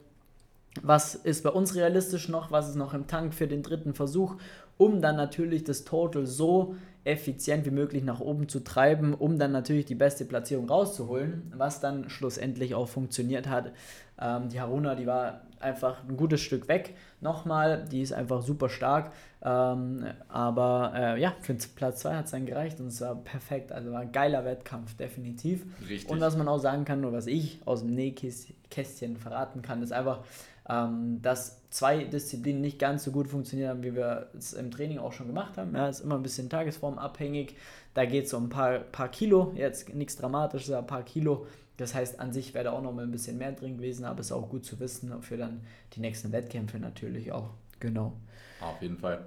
[0.82, 4.36] was ist bei uns realistisch noch, was ist noch im Tank für den dritten Versuch,
[4.80, 9.52] um dann natürlich das Total so effizient wie möglich nach oben zu treiben, um dann
[9.52, 13.74] natürlich die beste Platzierung rauszuholen, was dann schlussendlich auch funktioniert hat.
[14.22, 16.96] Ähm, die Haruna, die war einfach ein gutes Stück weg.
[17.20, 19.12] Nochmal, die ist einfach super stark.
[19.44, 23.74] Ähm, aber äh, ja, für Platz 2 hat es dann gereicht und es war perfekt.
[23.74, 25.66] Also war ein geiler Wettkampf, definitiv.
[25.90, 26.10] Richtig.
[26.10, 29.92] Und was man auch sagen kann, oder was ich aus dem Nähkästchen verraten kann, ist
[29.92, 30.24] einfach,
[30.70, 35.00] ähm, dass zwei Disziplinen nicht ganz so gut funktioniert haben, wie wir es im Training
[35.00, 35.76] auch schon gemacht haben.
[35.76, 37.56] Ja, ist immer ein bisschen tagesformabhängig.
[37.94, 41.46] Da geht es um ein paar, paar Kilo, jetzt nichts Dramatisches, aber ein paar Kilo
[41.80, 44.20] das heißt, an sich wäre da auch noch mal ein bisschen mehr drin gewesen, aber
[44.20, 45.62] es ist auch gut zu wissen für dann
[45.94, 47.52] die nächsten Wettkämpfe natürlich auch.
[47.80, 48.18] Genau.
[48.60, 49.26] Auf jeden Fall.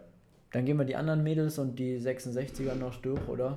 [0.50, 3.56] Dann gehen wir die anderen Mädels und die 66er noch durch, oder?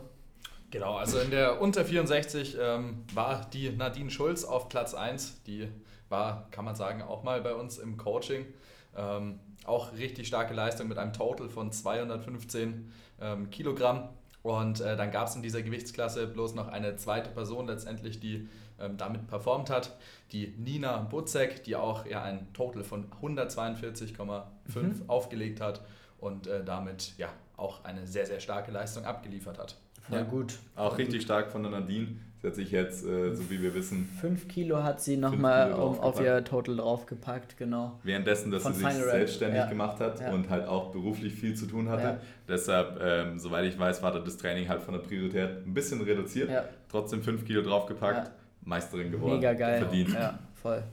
[0.72, 5.44] Genau, also in der unter 64 ähm, war die Nadine Schulz auf Platz 1.
[5.44, 5.68] Die
[6.10, 8.46] war, kann man sagen, auch mal bei uns im Coaching.
[8.96, 12.92] Ähm, auch richtig starke Leistung mit einem Total von 215
[13.22, 14.10] ähm, Kilogramm.
[14.44, 18.48] Und äh, dann gab es in dieser Gewichtsklasse bloß noch eine zweite Person letztendlich, die
[18.80, 19.98] ähm, damit performt hat.
[20.32, 24.44] Die Nina Butzek, die auch ja ein Total von 142,5
[24.76, 25.04] mhm.
[25.08, 25.82] aufgelegt hat
[26.20, 29.78] und äh, damit ja auch eine sehr, sehr starke Leistung abgeliefert hat.
[30.10, 30.60] Ja, gut.
[30.76, 32.18] Auch richtig stark von der Nadine.
[32.46, 34.08] Sie hat sich jetzt, äh, so wie wir wissen.
[34.22, 38.00] 5 Kilo hat sie nochmal auf ihr Total draufgepackt, genau.
[38.04, 39.66] Währenddessen, dass von sie sich Final selbstständig ja.
[39.66, 40.32] gemacht hat ja.
[40.32, 42.04] und halt auch beruflich viel zu tun hatte.
[42.04, 42.18] Ja.
[42.48, 46.52] Deshalb, ähm, soweit ich weiß, war das Training halt von der Priorität ein bisschen reduziert.
[46.88, 48.30] Trotzdem 5 Kilo draufgepackt
[48.62, 49.38] Meisterin geworden.
[49.38, 49.80] Mega geil.
[49.80, 50.14] Verdient.
[50.14, 50.84] Ja, voll.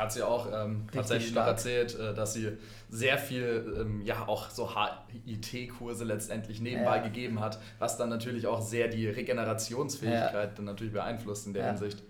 [0.00, 2.56] Hat sie auch ähm, tatsächlich noch erzählt, äh, dass sie
[2.88, 4.70] sehr viel, ähm, ja, auch so
[5.26, 7.02] HIT-Kurse letztendlich nebenbei ja.
[7.02, 10.54] gegeben hat, was dann natürlich auch sehr die Regenerationsfähigkeit ja.
[10.56, 11.68] dann natürlich beeinflusst in der ja.
[11.72, 12.02] Hinsicht.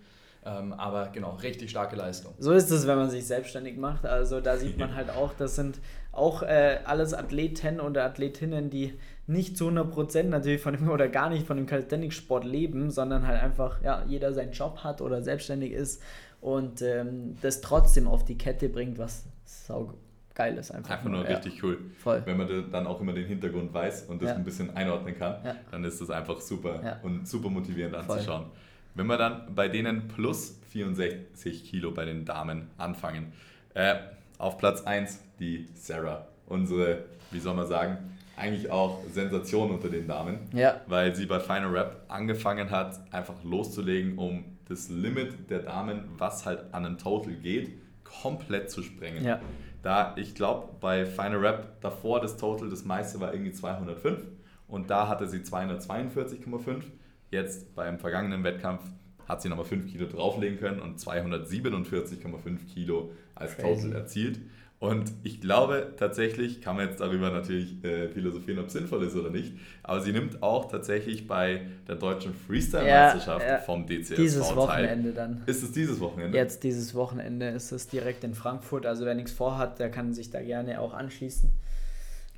[0.45, 2.33] Ähm, aber genau, richtig starke Leistung.
[2.39, 4.05] So ist es, wenn man sich selbstständig macht.
[4.05, 5.79] Also da sieht man halt auch, das sind
[6.13, 11.29] auch äh, alles Athleten oder Athletinnen, die nicht zu 100% natürlich von dem oder gar
[11.29, 15.73] nicht von dem Calisthenics-Sport leben, sondern halt einfach, ja, jeder seinen Job hat oder selbstständig
[15.73, 16.01] ist
[16.41, 19.93] und ähm, das trotzdem auf die Kette bringt, was sau
[20.33, 20.91] geil ist einfach.
[20.91, 21.77] Einfach nur, nur richtig cool.
[21.97, 22.21] Voll.
[22.25, 24.35] Wenn man dann auch immer den Hintergrund weiß und das ja.
[24.35, 25.55] ein bisschen einordnen kann, ja.
[25.69, 28.43] dann ist das einfach super und super motivierend anzuschauen.
[28.43, 28.51] Voll.
[28.95, 33.31] Wenn wir dann bei denen plus 64 Kilo bei den Damen anfangen,
[33.73, 33.95] äh,
[34.37, 37.97] auf Platz 1 die Sarah, unsere, wie soll man sagen,
[38.35, 40.81] eigentlich auch Sensation unter den Damen, ja.
[40.87, 46.45] weil sie bei Final Rap angefangen hat, einfach loszulegen, um das Limit der Damen, was
[46.45, 49.23] halt an einen Total geht, komplett zu sprengen.
[49.23, 49.41] Ja.
[49.81, 54.19] Da, ich glaube, bei Final Rap davor das Total, das meiste war irgendwie 205
[54.67, 56.83] und da hatte sie 242,5.
[57.31, 58.83] Jetzt beim vergangenen Wettkampf
[59.27, 63.83] hat sie nochmal 5 Kilo drauflegen können und 247,5 Kilo als Crazy.
[63.83, 64.39] Total erzielt.
[64.81, 69.15] Und ich glaube tatsächlich, kann man jetzt darüber natürlich äh, philosophieren, ob es sinnvoll ist
[69.15, 73.57] oder nicht, aber sie nimmt auch tatsächlich bei der deutschen Freestyle-Meisterschaft ja, ja.
[73.59, 75.43] vom DCSV Dieses Wochenende dann.
[75.45, 76.35] Ist es dieses Wochenende?
[76.35, 78.87] Jetzt dieses Wochenende ist es direkt in Frankfurt.
[78.87, 81.51] Also wer nichts vorhat, der kann sich da gerne auch anschließen.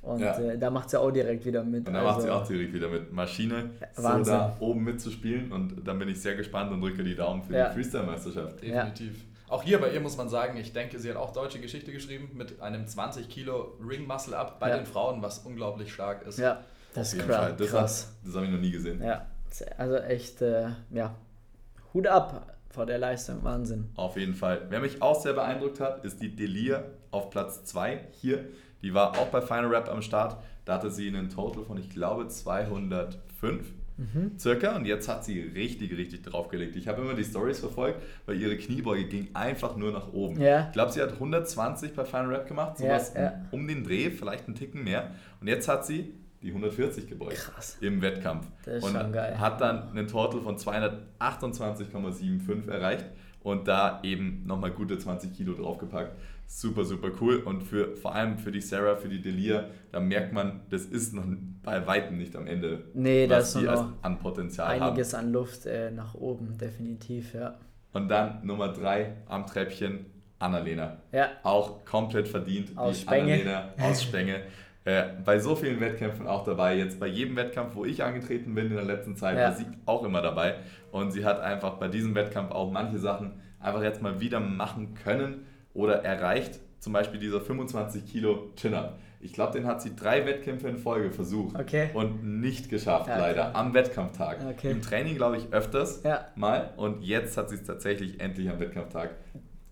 [0.02, 0.38] Und ja.
[0.38, 1.88] äh, da macht sie auch direkt wieder mit.
[1.88, 3.10] Und da also, macht sie auch direkt wieder mit.
[3.10, 4.24] Maschine, Wahnsinn.
[4.24, 5.50] so da oben mitzuspielen.
[5.50, 8.60] Und dann bin ich sehr gespannt und drücke die Daumen für die Freestyle-Meisterschaft.
[8.60, 9.14] Definitiv.
[9.54, 12.30] Auch hier bei ihr muss man sagen, ich denke, sie hat auch deutsche Geschichte geschrieben
[12.34, 14.78] mit einem 20 Kilo Ring Muscle Up bei ja.
[14.78, 16.40] den Frauen, was unglaublich stark ist.
[16.40, 17.52] Ja, das ist krass.
[17.56, 18.16] Das, krass.
[18.24, 19.00] das habe ich noch nie gesehen.
[19.00, 19.26] Ja,
[19.78, 21.14] also echt, äh, ja,
[21.92, 23.92] Hut ab vor der Leistung, Wahnsinn.
[23.94, 24.66] Auf jeden Fall.
[24.70, 28.48] Wer mich auch sehr beeindruckt hat, ist die Delia auf Platz 2 hier.
[28.82, 30.36] Die war auch bei Final Rap am Start.
[30.64, 34.32] Da hatte sie einen Total von, ich glaube, 205 Mhm.
[34.38, 34.76] Circa.
[34.76, 36.76] Und jetzt hat sie richtig, richtig draufgelegt.
[36.76, 40.40] Ich habe immer die Stories verfolgt, weil ihre Kniebeuge ging einfach nur nach oben.
[40.40, 40.66] Ja.
[40.66, 43.40] Ich glaube, sie hat 120 bei Final Rap gemacht, sowas ja, ja.
[43.50, 45.10] um den Dreh, vielleicht einen Ticken mehr.
[45.40, 47.78] Und jetzt hat sie die 140 gebeugt Krass.
[47.80, 48.46] im Wettkampf.
[48.64, 49.38] Das ist und schon geil.
[49.40, 53.06] hat dann einen Total von 228,75 erreicht
[53.42, 56.14] und da eben nochmal gute 20 Kilo draufgepackt
[56.46, 57.36] super, super cool.
[57.38, 61.14] Und für, vor allem für die Sarah, für die Delia, da merkt man, das ist
[61.14, 61.24] noch
[61.62, 65.26] bei Weitem nicht am Ende, nee, was das die noch an Potenzial einiges haben.
[65.26, 67.54] an Luft äh, nach oben, definitiv, ja.
[67.92, 70.06] Und dann Nummer drei am Treppchen,
[70.38, 70.98] Annalena.
[71.12, 71.28] Ja.
[71.42, 72.76] Auch komplett verdient.
[72.76, 73.34] Aus Spenge.
[73.34, 74.42] Annalena aus Spenge.
[74.84, 76.76] äh, bei so vielen Wettkämpfen auch dabei.
[76.76, 79.44] Jetzt bei jedem Wettkampf, wo ich angetreten bin in der letzten Zeit, ja.
[79.44, 80.56] war sie auch immer dabei.
[80.90, 84.94] Und sie hat einfach bei diesem Wettkampf auch manche Sachen einfach jetzt mal wieder machen
[84.94, 88.98] können oder erreicht, zum Beispiel dieser 25 Kilo Chin-Up.
[89.20, 91.88] Ich glaube, den hat sie drei Wettkämpfe in Folge versucht okay.
[91.94, 94.44] und nicht geschafft, ja, leider, am Wettkampftag.
[94.50, 94.70] Okay.
[94.70, 96.26] Im Training, glaube ich, öfters ja.
[96.36, 99.10] mal und jetzt hat sie es tatsächlich endlich am Wettkampftag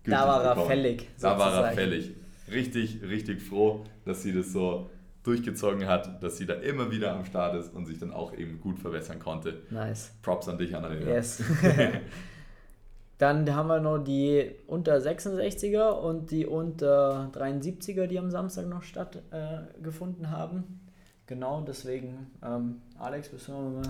[0.05, 1.07] Da war er fällig.
[1.21, 2.15] Da war er fällig.
[2.51, 4.89] Richtig, richtig froh, dass sie das so
[5.21, 8.59] durchgezogen hat, dass sie da immer wieder am Start ist und sich dann auch eben
[8.59, 9.61] gut verbessern konnte.
[9.69, 10.11] Nice.
[10.21, 11.09] Props an dich, Annalena.
[11.09, 11.41] Yes.
[13.17, 18.83] Dann haben wir noch die unter 66er und die unter 73er, die am Samstag noch
[18.83, 20.79] stattgefunden äh, haben.
[21.25, 23.81] Genau, deswegen, ähm, Alex, bist du mal.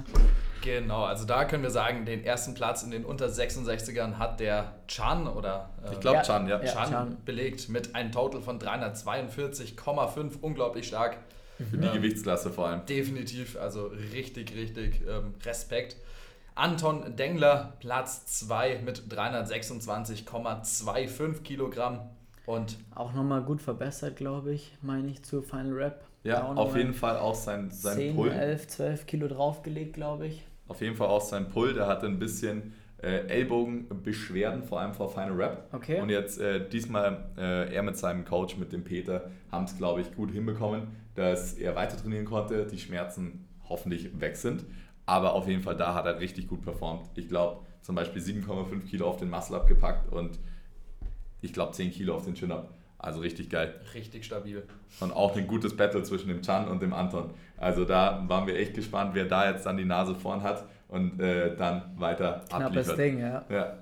[0.62, 4.76] Genau, also da können wir sagen, den ersten Platz in den unter 66ern hat der
[4.88, 5.72] Chan oder.
[5.84, 6.60] Äh, ich glaube, Chan, ja.
[6.60, 10.42] Chan, Chan belegt mit einem Total von 342,5.
[10.42, 11.18] Unglaublich stark.
[11.58, 12.86] Für die ähm, Gewichtsklasse vor allem.
[12.86, 15.98] Definitiv, also richtig, richtig ähm, Respekt.
[16.56, 22.02] Anton Dengler, Platz 2 mit 326,25 Kilogramm.
[22.46, 26.04] Und auch nochmal gut verbessert, glaube ich, meine ich, zu Final Rap.
[26.24, 28.32] Ja, auf jeden Fall auch sein, sein 10, Pull.
[28.32, 30.46] 11, 12 Kilo draufgelegt, glaube ich.
[30.68, 35.10] Auf jeden Fall auch sein Pull, der hatte ein bisschen äh, Ellbogenbeschwerden, vor allem vor
[35.10, 35.68] Final Rap.
[35.74, 36.02] Okay.
[36.02, 40.02] Und jetzt äh, diesmal äh, er mit seinem Coach, mit dem Peter, haben es, glaube
[40.02, 44.66] ich, gut hinbekommen, dass er weiter trainieren konnte, die Schmerzen hoffentlich weg sind.
[45.06, 47.10] Aber auf jeden Fall, da hat er richtig gut performt.
[47.16, 50.40] Ich glaube, zum Beispiel 7,5 Kilo auf den Muscle abgepackt und
[51.42, 52.74] ich glaube 10 Kilo auf den Chin-Up.
[52.98, 53.74] Also richtig geil.
[53.94, 54.64] Richtig stabil.
[55.02, 57.32] Und auch ein gutes Battle zwischen dem Chan und dem Anton.
[57.58, 61.20] Also da waren wir echt gespannt, wer da jetzt dann die Nase vorn hat und
[61.20, 62.98] äh, dann weiter Knappes abliefert.
[62.98, 63.44] Ding, ja.
[63.50, 63.78] ja.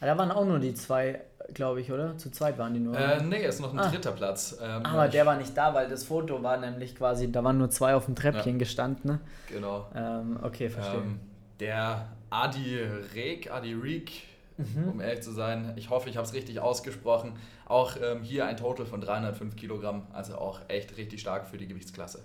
[0.00, 1.20] Da waren auch nur die zwei
[1.54, 2.16] glaube ich, oder?
[2.18, 2.96] Zu zweit waren die nur.
[2.96, 3.88] Äh, nee, ist noch ein ah.
[3.88, 4.58] dritter Platz.
[4.62, 7.70] Ähm, Aber der war nicht da, weil das Foto war nämlich quasi, da waren nur
[7.70, 8.58] zwei auf dem Treppchen ja.
[8.58, 9.10] gestanden.
[9.12, 9.20] Ne?
[9.48, 9.86] Genau.
[9.94, 11.00] Ähm, okay, verstehe.
[11.00, 11.20] Ähm,
[11.60, 12.80] der Adi
[13.14, 14.10] Rek, Adi Reek,
[14.56, 14.88] mhm.
[14.88, 17.34] um ehrlich zu sein, ich hoffe, ich habe es richtig ausgesprochen.
[17.66, 21.68] Auch ähm, hier ein Total von 305 Kilogramm, also auch echt richtig stark für die
[21.68, 22.22] Gewichtsklasse.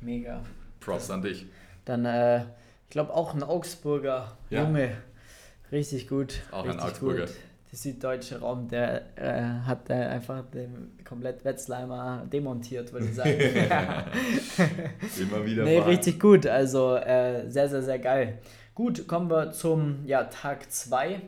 [0.00, 0.42] Mega.
[0.80, 1.46] Props an dich.
[1.84, 4.62] Dann, äh, ich glaube, auch ein Augsburger ja.
[4.62, 4.96] Junge.
[5.72, 6.42] Richtig gut.
[6.50, 7.26] Auch richtig ein Augsburger.
[7.26, 7.34] Gut
[7.74, 13.30] süddeutsche Raum, der äh, hat äh, einfach den komplett Wetzleimer demontiert, würde ich sagen.
[15.20, 15.64] Immer wieder.
[15.64, 16.46] Nee, richtig gut.
[16.46, 18.38] Also äh, sehr, sehr, sehr geil.
[18.74, 21.20] Gut, kommen wir zum ja, Tag 2.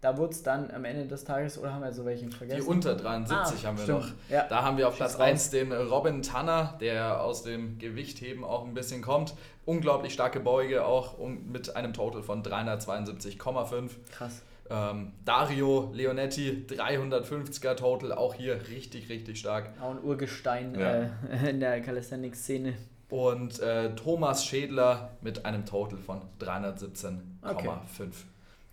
[0.00, 2.60] Da wurde es dann am Ende des Tages, oder haben wir so welchen vergessen?
[2.60, 4.00] Die unter 73 ah, haben wir stimmt.
[4.00, 4.08] noch.
[4.28, 4.46] Ja.
[4.46, 8.74] Da haben wir auf Platz 1 den Robin Tanner, der aus dem Gewichtheben auch ein
[8.74, 9.34] bisschen kommt.
[9.64, 13.90] Unglaublich starke Beuge, auch mit einem Total von 372,5.
[14.10, 14.42] Krass.
[14.70, 19.70] Ähm, Dario Leonetti, 350er Total, auch hier richtig, richtig stark.
[19.80, 21.02] Auch ein Urgestein ja.
[21.02, 21.10] äh,
[21.50, 22.74] in der Calisthenics-Szene.
[23.10, 27.20] und äh, Thomas Schädler mit einem Total von 317,5.
[27.42, 27.70] Okay.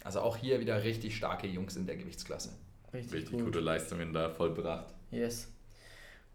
[0.03, 2.49] Also auch hier wieder richtig starke Jungs in der Gewichtsklasse.
[2.93, 4.93] Richtig, richtig gute Leistungen da vollbracht.
[5.11, 5.47] Yes.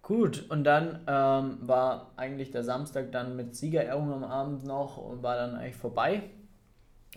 [0.02, 5.22] Gut, und dann ähm, war eigentlich der Samstag dann mit Siegerehrung am Abend noch und
[5.22, 6.22] war dann eigentlich vorbei.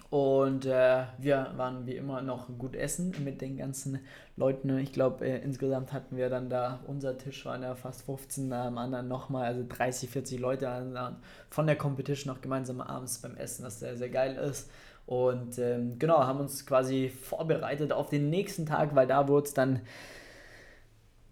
[0.10, 4.00] Und äh, wir waren wie immer noch gut essen mit den ganzen
[4.38, 4.80] Leuten.
[4.80, 8.80] Ich glaube, äh, insgesamt hatten wir dann da, unser Tisch waren ja fast 15, am
[8.80, 11.16] anderen nochmal, also 30, 40 Leute
[11.52, 14.72] von der Competition noch gemeinsam abends beim Essen, was sehr, sehr geil ist.
[15.06, 19.54] Und ähm, genau, haben uns quasi vorbereitet auf den nächsten Tag, weil da wurde es
[19.54, 19.82] dann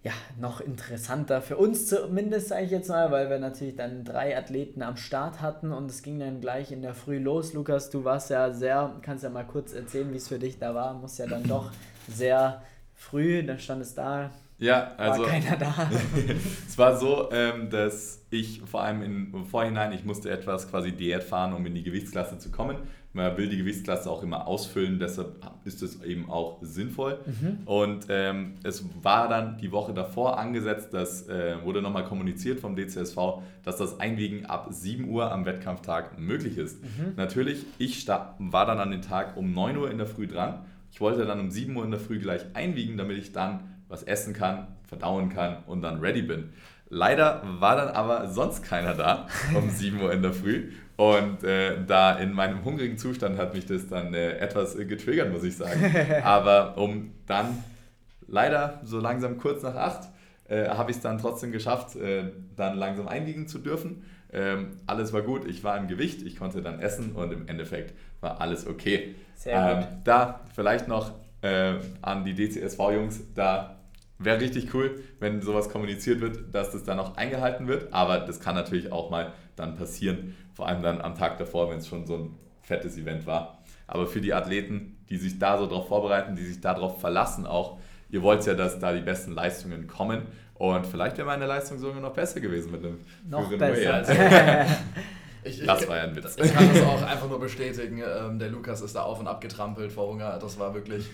[0.03, 4.38] ja, noch interessanter für uns zumindest, sage ich jetzt mal, weil wir natürlich dann drei
[4.38, 7.53] Athleten am Start hatten und es ging dann gleich in der Früh los.
[7.53, 10.73] Lukas, du warst ja sehr, kannst ja mal kurz erzählen, wie es für dich da
[10.75, 11.71] war, muss ja dann doch
[12.07, 12.62] sehr
[12.93, 14.31] früh, dann stand es da.
[14.60, 15.23] Ja, also.
[15.23, 15.89] War keiner da.
[16.67, 21.23] es war so, ähm, dass ich vor allem im Vorhinein, ich musste etwas quasi Diät
[21.23, 22.77] fahren, um in die Gewichtsklasse zu kommen.
[23.13, 27.19] Man will die Gewichtsklasse auch immer ausfüllen, deshalb ist es eben auch sinnvoll.
[27.25, 27.57] Mhm.
[27.65, 32.75] Und ähm, es war dann die Woche davor angesetzt, das äh, wurde nochmal kommuniziert vom
[32.75, 33.17] DCSV,
[33.63, 36.83] dass das Einwiegen ab 7 Uhr am Wettkampftag möglich ist.
[36.83, 37.13] Mhm.
[37.15, 40.65] Natürlich, ich war dann an den Tag um 9 Uhr in der Früh dran.
[40.91, 44.03] Ich wollte dann um 7 Uhr in der Früh gleich einwiegen, damit ich dann was
[44.03, 46.49] essen kann, verdauen kann und dann ready bin.
[46.89, 50.71] Leider war dann aber sonst keiner da um 7 Uhr in der Früh.
[50.97, 55.31] Und äh, da in meinem hungrigen Zustand hat mich das dann äh, etwas äh, getriggert,
[55.31, 55.79] muss ich sagen.
[56.23, 57.63] Aber um dann
[58.27, 60.10] leider so langsam kurz nach 8
[60.49, 64.05] äh, habe ich es dann trotzdem geschafft, äh, dann langsam einwiegen zu dürfen.
[64.33, 67.93] Ähm, alles war gut, ich war im Gewicht, ich konnte dann essen und im Endeffekt
[68.19, 69.15] war alles okay.
[69.36, 69.83] Sehr gut.
[69.83, 73.77] Ähm, da vielleicht noch äh, an die DCSV-Jungs, da
[74.19, 77.93] Wäre richtig cool, wenn sowas kommuniziert wird, dass das dann auch eingehalten wird.
[77.93, 80.35] Aber das kann natürlich auch mal dann passieren.
[80.53, 83.59] Vor allem dann am Tag davor, wenn es schon so ein fettes Event war.
[83.87, 87.79] Aber für die Athleten, die sich da so drauf vorbereiten, die sich darauf verlassen auch,
[88.09, 90.23] ihr wollt ja, dass da die besten Leistungen kommen.
[90.55, 93.93] Und vielleicht wäre meine Leistung sogar noch besser gewesen mit einem noch besser.
[93.93, 94.13] Also,
[95.47, 96.36] Ich, das war ja ein Witz.
[96.38, 98.01] Ich kann das auch einfach nur bestätigen.
[98.01, 100.38] Ähm, der Lukas ist da auf und ab getrampelt vor Hunger.
[100.39, 101.05] Das war wirklich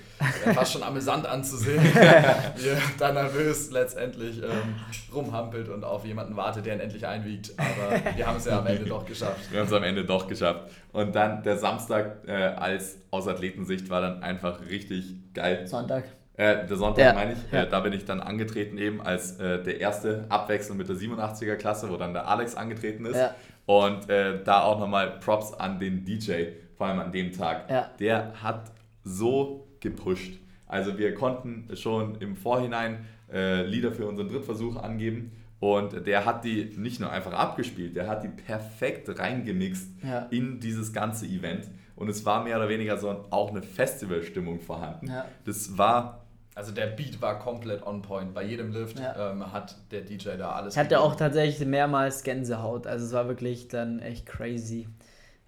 [0.54, 1.84] fast schon amüsant anzusehen,
[2.56, 4.76] wie er da nervös letztendlich ähm,
[5.14, 7.54] rumhampelt und auf jemanden wartet, der ihn endlich einwiegt.
[7.58, 9.52] Aber wir haben es ja am Ende doch geschafft.
[9.52, 10.72] Wir haben es am Ende doch geschafft.
[10.92, 15.68] Und dann der Samstag äh, als aus Athletensicht war dann einfach richtig geil.
[15.68, 16.06] Sonntag.
[16.36, 17.64] Äh, der Sonntag ja, meine ich, ja.
[17.64, 21.56] äh, da bin ich dann angetreten eben als äh, der erste Abwechsel mit der 87er
[21.58, 23.18] Klasse, wo dann der Alex angetreten ist.
[23.18, 23.36] Ja.
[23.66, 26.46] Und äh, da auch nochmal Props an den DJ,
[26.78, 27.70] vor allem an dem Tag.
[27.70, 27.90] Ja.
[28.00, 28.72] Der hat
[29.04, 30.34] so gepusht.
[30.68, 35.32] Also wir konnten schon im Vorhinein äh, Lieder für unseren Drittversuch angeben.
[35.60, 40.28] Und der hat die nicht nur einfach abgespielt, der hat die perfekt reingemixt ja.
[40.30, 41.70] in dieses ganze Event.
[41.96, 45.08] Und es war mehr oder weniger so auch eine Festivalstimmung vorhanden.
[45.08, 45.26] Ja.
[45.46, 46.23] Das war
[46.56, 48.34] also der Beat war komplett on point.
[48.34, 49.32] Bei jedem Lift ja.
[49.32, 50.76] ähm, hat der DJ da alles.
[50.76, 52.86] Ich hatte auch tatsächlich mehrmals Gänsehaut.
[52.86, 54.88] Also es war wirklich dann echt crazy.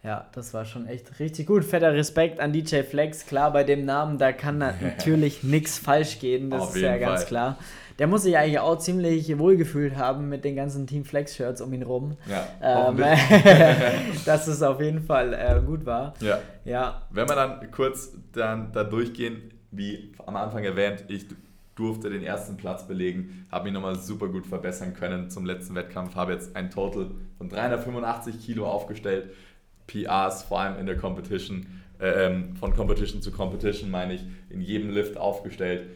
[0.04, 1.66] Ja, das war schon echt richtig gut.
[1.66, 3.26] Fetter Respekt an DJ Flex.
[3.26, 4.58] Klar, bei dem Namen, da kann
[4.98, 6.50] natürlich nichts falsch gehen.
[6.52, 7.28] Das Auf ist ja ganz Fall.
[7.28, 7.58] klar.
[7.98, 11.84] Der muss sich eigentlich auch ziemlich wohlgefühlt haben mit den ganzen Team Flex-Shirts um ihn
[11.84, 12.18] rum.
[12.30, 12.98] Ja, ähm,
[14.26, 16.14] dass es auf jeden Fall äh, gut war.
[16.20, 16.40] Ja.
[16.66, 17.04] ja.
[17.10, 21.26] Wenn wir dann kurz dann da durchgehen, wie am Anfang erwähnt, ich
[21.76, 26.16] durfte den ersten Platz belegen, habe mich nochmal super gut verbessern können zum letzten Wettkampf,
[26.16, 29.32] habe jetzt ein Total von 385 Kilo aufgestellt,
[29.88, 31.68] PRs vor allem in der Competition,
[32.00, 35.90] äh, von Competition zu Competition meine ich, in jedem Lift aufgestellt,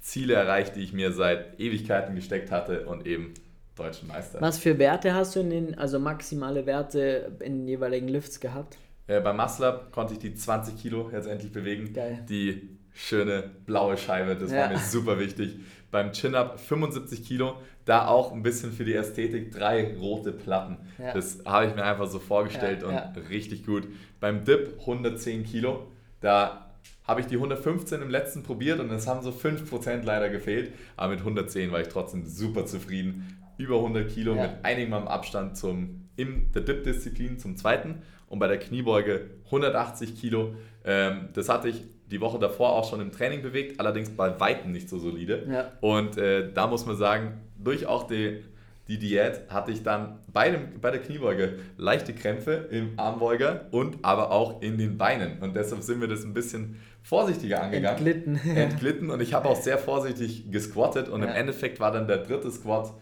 [0.00, 3.34] Ziele erreicht, die ich mir seit Ewigkeiten gesteckt hatte und eben
[3.74, 4.40] deutschen Meister.
[4.40, 8.78] Was für Werte hast du in den, also maximale Werte in den jeweiligen Lifts gehabt?
[9.06, 11.92] Äh, beim Muscle konnte ich die 20 Kilo jetzt endlich bewegen.
[11.92, 12.24] Geil.
[12.28, 14.62] Die schöne blaue Scheibe, das ja.
[14.62, 15.56] war mir super wichtig.
[15.90, 20.78] Beim Chin-Up 75 Kilo, da auch ein bisschen für die Ästhetik drei rote Platten.
[20.98, 21.12] Ja.
[21.12, 23.86] Das habe ich mir einfach so vorgestellt ja, und richtig gut.
[24.20, 25.88] Beim Dip 110 Kilo,
[26.20, 26.70] da
[27.04, 30.72] habe ich die 115 im letzten probiert und es haben so 5% leider gefehlt.
[30.96, 33.38] Aber mit 110 war ich trotzdem super zufrieden.
[33.58, 38.58] Über 100 Kilo mit einigem Abstand zum, in der Dip-Disziplin zum zweiten und bei der
[38.58, 40.54] Kniebeuge 180 Kilo.
[40.84, 44.72] Ähm, das hatte ich die Woche davor auch schon im Training bewegt, allerdings bei Weitem
[44.72, 45.46] nicht so solide.
[45.50, 45.72] Ja.
[45.80, 48.44] Und äh, da muss man sagen, durch auch die,
[48.88, 53.98] die Diät hatte ich dann bei, dem, bei der Kniebeuge leichte Krämpfe im Armbeuger und
[54.02, 55.38] aber auch in den Beinen.
[55.40, 57.96] Und deshalb sind wir das ein bisschen vorsichtiger angegangen.
[57.96, 58.36] Entglitten.
[58.56, 59.10] Entglitten.
[59.10, 61.08] Und ich habe auch sehr vorsichtig gesquattet.
[61.08, 61.28] Und ja.
[61.28, 62.92] im Endeffekt war dann der dritte Squat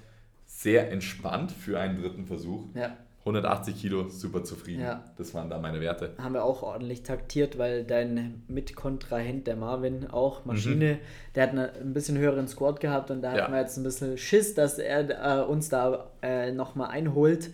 [0.46, 2.66] sehr entspannt für einen dritten Versuch.
[2.74, 2.96] Ja.
[3.24, 4.82] 180 Kilo, super zufrieden.
[4.82, 5.04] Ja.
[5.16, 6.14] Das waren da meine Werte.
[6.18, 10.98] Haben wir auch ordentlich taktiert, weil dein Mitkontrahent, der Marvin, auch Maschine, mhm.
[11.34, 13.42] der hat eine, ein bisschen höheren Squad gehabt und da ja.
[13.42, 17.50] hatten wir jetzt ein bisschen Schiss, dass er äh, uns da äh, nochmal einholt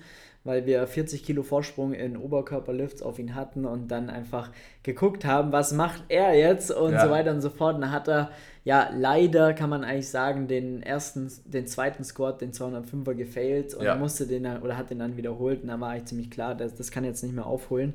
[0.48, 4.50] weil wir 40 Kilo Vorsprung in Oberkörperlifts auf ihn hatten und dann einfach
[4.82, 7.04] geguckt haben, was macht er jetzt und ja.
[7.04, 7.74] so weiter und so fort.
[7.74, 8.30] Und dann hat er
[8.64, 13.84] ja leider, kann man eigentlich sagen, den ersten, den zweiten Squat, den 205er gefailt und
[13.84, 13.94] ja.
[13.94, 16.90] musste den oder hat den dann wiederholt und da war eigentlich ziemlich klar, dass das
[16.90, 17.92] kann jetzt nicht mehr aufholen.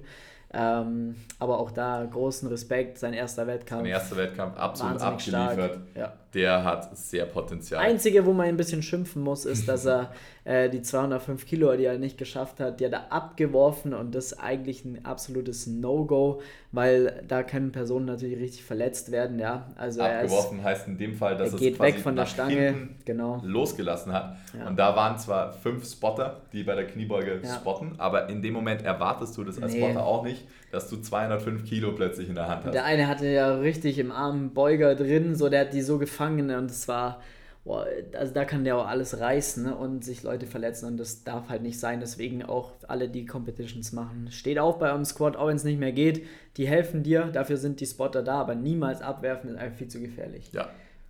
[0.53, 3.81] Ähm, aber auch da großen Respekt, sein erster Wettkampf.
[3.81, 5.79] Sein erster Wettkampf absolut abgeliefert.
[5.95, 6.13] Ja.
[6.33, 7.83] Der hat sehr Potenzial.
[7.83, 10.11] Einzige, wo man ein bisschen schimpfen muss, ist, dass er
[10.45, 14.33] äh, die 205 Kilo, die er nicht geschafft hat, die hat er abgeworfen und das
[14.33, 16.41] ist eigentlich ein absolutes No-Go,
[16.71, 19.67] weil da können Personen natürlich richtig verletzt werden, ja.
[19.75, 23.41] Also abgeworfen ist, heißt in dem Fall, dass er geht weg von der Stange, genau.
[23.43, 24.37] losgelassen hat.
[24.57, 24.67] Ja.
[24.67, 27.55] Und da waren zwar fünf Spotter, die bei der Kniebeuge ja.
[27.55, 29.79] spotten, aber in dem Moment erwartest du das als nee.
[29.79, 32.73] Spotter auch nicht, dass du 205 Kilo plötzlich in der Hand hast.
[32.73, 36.49] Der eine hatte ja richtig im Arm Beuger drin, so der hat die so gefangen
[36.49, 37.21] und es war
[37.63, 37.85] boah,
[38.17, 41.49] also da kann der auch alles reißen ne, und sich Leute verletzen und das darf
[41.49, 41.99] halt nicht sein.
[41.99, 45.79] Deswegen auch alle, die Competitions machen, steht auf bei eurem Squad, auch wenn es nicht
[45.79, 46.25] mehr geht.
[46.57, 49.99] Die helfen dir, dafür sind die Spotter da, aber niemals abwerfen ist einfach viel zu
[49.99, 50.49] gefährlich.
[50.51, 50.69] Ja.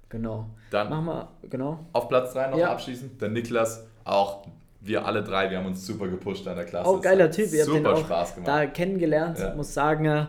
[0.09, 0.49] Genau.
[0.69, 1.79] Dann machen wir, genau.
[1.91, 2.71] Auf Platz 3 noch ja.
[2.71, 3.17] abschließen.
[3.17, 4.45] Der Niklas, auch
[4.83, 6.89] wir alle drei, wir haben uns super gepusht an der Klasse.
[6.89, 8.47] Auch geiler Typ, ihr habt den auch Spaß gemacht.
[8.47, 9.55] da kennengelernt, ja.
[9.55, 10.25] muss sagen, äh,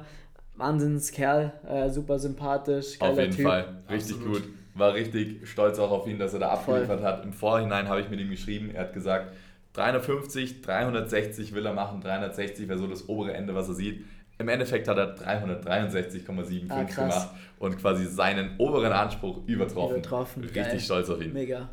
[0.57, 3.01] Wahnsinnskerl, äh, super sympathisch.
[3.01, 3.47] Auf jeden typ.
[3.47, 4.43] Fall, richtig Absolut.
[4.43, 7.09] gut war richtig stolz auch auf ihn, dass er da abgeliefert Voll.
[7.09, 7.25] hat.
[7.25, 9.33] Im Vorhinein habe ich mit ihm geschrieben, er hat gesagt,
[9.75, 14.05] 350, 360 will er machen, 360 wäre so das obere Ende, was er sieht.
[14.39, 17.29] Im Endeffekt hat er 363,75 ah, gemacht
[17.61, 19.99] und quasi seinen oberen Anspruch übertroffen.
[19.99, 20.43] übertroffen.
[20.43, 20.81] Richtig Geil.
[20.81, 21.33] stolz auf ihn.
[21.33, 21.69] Mega.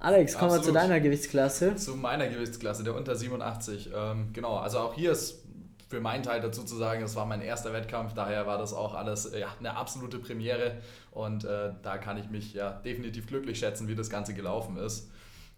[0.00, 1.74] Alex, kommen wir zu deiner Gewichtsklasse.
[1.76, 3.90] Zu meiner Gewichtsklasse, der unter 87.
[3.94, 5.42] Ähm, genau, also auch hier ist
[5.88, 8.94] für meinen Teil dazu zu sagen, es war mein erster Wettkampf, daher war das auch
[8.94, 10.76] alles ja, eine absolute Premiere
[11.12, 15.10] und äh, da kann ich mich ja definitiv glücklich schätzen, wie das Ganze gelaufen ist.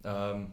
[0.05, 0.51] Ähm,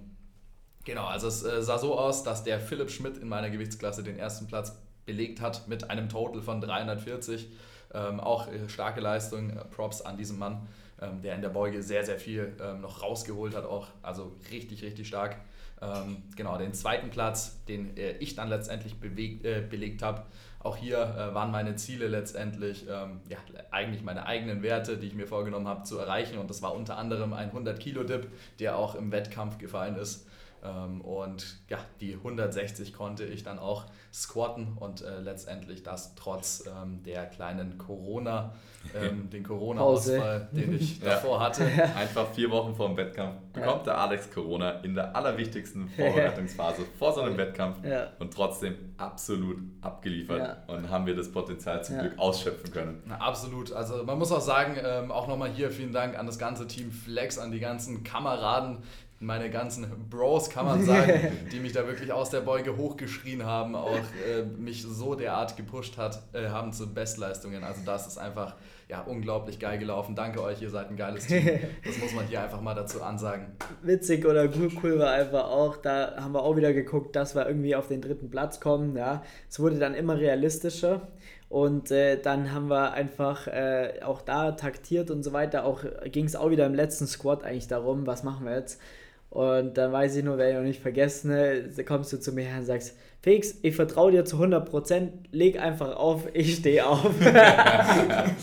[0.85, 4.19] genau, also es äh, sah so aus, dass der Philipp Schmidt in meiner Gewichtsklasse den
[4.19, 7.49] ersten Platz belegt hat mit einem Total von 340.
[7.95, 10.67] Ähm, auch äh, starke Leistung, äh, Props an diesen Mann,
[11.01, 14.83] ähm, der in der Beuge sehr, sehr viel ähm, noch rausgeholt hat, auch also richtig,
[14.83, 15.37] richtig stark.
[15.81, 20.25] Ähm, genau, den zweiten Platz, den äh, ich dann letztendlich bewegt, äh, belegt habe.
[20.61, 23.39] Auch hier äh, waren meine Ziele letztendlich ähm, ja,
[23.71, 26.39] eigentlich meine eigenen Werte, die ich mir vorgenommen habe zu erreichen.
[26.39, 30.27] Und das war unter anderem ein 100-Kilo-Dip, der auch im Wettkampf gefallen ist.
[30.65, 36.65] Ähm, und ja, die 160 konnte ich dann auch squatten und äh, letztendlich das trotz
[36.67, 38.55] ähm, der kleinen Corona,
[38.95, 41.11] ähm, den Corona-Ausfall, den ich ja.
[41.11, 41.65] davor hatte.
[41.97, 43.95] Einfach vier Wochen vor dem Wettkampf bekommt ja.
[43.95, 48.09] der Alex Corona in der allerwichtigsten Vorbereitungsphase vor so einem Wettkampf ja.
[48.19, 53.03] und trotzdem absolut abgeliefert und haben wir das Potenzial zum Glück ausschöpfen können.
[53.07, 53.73] Na, absolut.
[53.73, 56.91] Also man muss auch sagen, ähm, auch nochmal hier vielen Dank an das ganze Team
[56.91, 58.83] Flex, an die ganzen Kameraden,
[59.21, 61.13] meine ganzen Bros, kann man sagen,
[61.53, 63.97] die mich da wirklich aus der Beuge hochgeschrien haben, auch
[64.29, 67.65] äh, mich so derart gepusht hat, äh, haben zu Bestleistungen.
[67.65, 68.55] Also das ist einfach
[68.89, 70.15] ja, unglaublich geil gelaufen.
[70.15, 71.47] Danke euch, ihr seid ein geiles Team.
[71.85, 73.47] Das muss man hier einfach mal dazu ansagen.
[73.83, 77.47] Witzig oder cool, cool war einfach auch, da haben wir auch wieder geguckt, dass wir
[77.47, 78.97] irgendwie auf den dritten Platz kommen.
[78.97, 79.23] Ja.
[79.49, 81.09] Es wurde dann immer realistischer.
[81.49, 85.65] Und äh, dann haben wir einfach äh, auch da taktiert und so weiter.
[85.65, 88.81] Auch ging es auch wieder im letzten Squad eigentlich darum, was machen wir jetzt.
[89.31, 92.45] Und dann weiß ich nur, werde ich noch nicht vergessen, ne, kommst du zu mir
[92.45, 97.11] her und sagst, Felix, ich vertraue dir zu 100%, leg einfach auf, ich stehe auf.
[97.21, 98.35] dann haben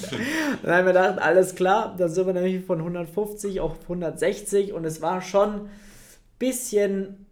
[0.64, 5.22] wir gedacht, alles klar, dann sind wir nämlich von 150 auf 160 und es war
[5.22, 5.70] schon ein
[6.38, 7.26] bisschen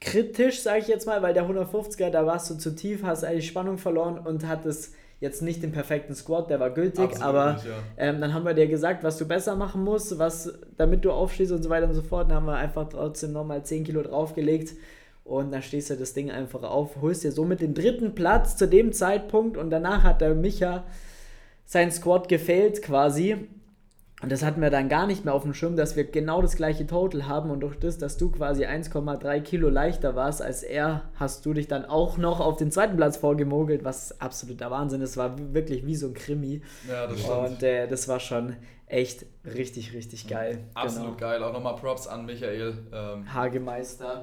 [0.00, 3.46] kritisch, sage ich jetzt mal, weil der 150er, da warst du zu tief, hast eigentlich
[3.46, 7.64] Spannung verloren und hattest jetzt nicht den perfekten Squat, der war gültig, Absolut aber nicht,
[7.64, 7.72] ja.
[7.96, 11.52] ähm, dann haben wir dir gesagt, was du besser machen musst, was, damit du aufstehst
[11.52, 12.28] und so weiter und so fort.
[12.28, 14.72] Dann haben wir einfach trotzdem nochmal 10 Kilo draufgelegt
[15.22, 18.66] und dann stehst du das Ding einfach auf, holst dir somit den dritten Platz zu
[18.66, 20.82] dem Zeitpunkt und danach hat der Micha
[21.64, 23.48] sein Squat gefällt quasi
[24.22, 26.54] und das hatten wir dann gar nicht mehr auf dem Schirm, dass wir genau das
[26.54, 31.02] gleiche Total haben und durch das, dass du quasi 1,3 Kilo leichter warst als er,
[31.16, 35.16] hast du dich dann auch noch auf den zweiten Platz vorgemogelt, was absoluter Wahnsinn ist.
[35.16, 36.62] war wirklich wie so ein Krimi.
[36.88, 37.48] Ja, das stimmt.
[37.48, 38.54] Und äh, das war schon
[38.86, 40.60] echt richtig, richtig geil.
[40.74, 41.30] Absolut genau.
[41.30, 41.42] geil.
[41.42, 42.74] Auch nochmal Props an Michael.
[42.92, 44.22] Ähm, Hagemeister.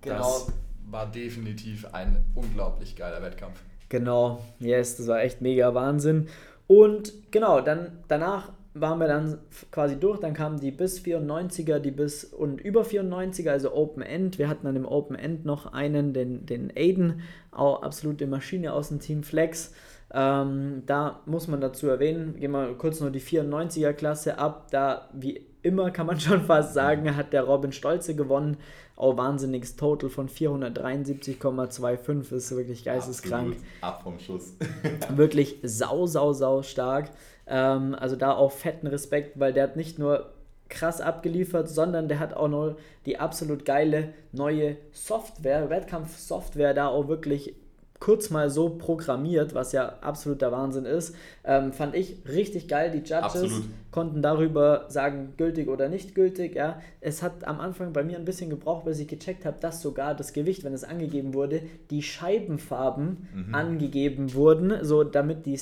[0.00, 0.16] Genau.
[0.16, 0.52] Das
[0.90, 3.60] war definitiv ein unglaublich geiler Wettkampf.
[3.88, 6.28] Genau, yes, das war echt mega Wahnsinn.
[6.66, 9.38] Und genau, dann danach waren wir dann
[9.72, 14.38] quasi durch, dann kamen die bis 94er, die bis und über 94er, also Open End.
[14.38, 18.88] Wir hatten dann im Open End noch einen, den, den Aiden, auch absolute Maschine aus
[18.88, 19.72] dem Team Flex.
[20.12, 24.68] Ähm, da muss man dazu erwähnen, gehen wir kurz nur die 94er Klasse ab.
[24.70, 28.58] Da, wie immer kann man schon fast sagen, hat der Robin Stolze gewonnen.
[28.96, 33.56] Auch wahnsinniges Total von 473,25 ist wirklich geisteskrank.
[33.56, 33.64] Absolut.
[33.80, 34.52] Ab vom Schuss.
[35.16, 37.08] wirklich sau, sau, sau stark.
[37.50, 40.30] Ähm, also da auch fetten Respekt, weil der hat nicht nur
[40.68, 47.08] krass abgeliefert, sondern der hat auch noch die absolut geile neue Software, Wettkampfsoftware da auch
[47.08, 47.54] wirklich
[48.00, 51.14] kurz mal so programmiert, was ja absoluter Wahnsinn ist.
[51.44, 52.90] Ähm, fand ich richtig geil.
[52.90, 53.64] Die Judges Absolut.
[53.90, 56.54] konnten darüber sagen, gültig oder nicht gültig.
[56.54, 56.80] Ja.
[57.02, 60.14] Es hat am Anfang bei mir ein bisschen gebraucht, bis ich gecheckt habe, dass sogar
[60.14, 63.54] das Gewicht, wenn es angegeben wurde, die Scheibenfarben mhm.
[63.54, 65.60] angegeben wurden, so damit die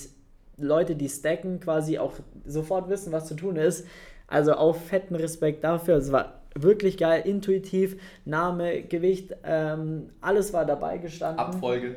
[0.59, 2.13] Leute, die stacken, quasi auch
[2.45, 3.87] sofort wissen, was zu tun ist.
[4.27, 5.97] Also auch fetten Respekt dafür.
[5.97, 11.39] Es war wirklich geil, intuitiv, Name, Gewicht, ähm, alles war dabei gestanden.
[11.39, 11.97] Abfolge.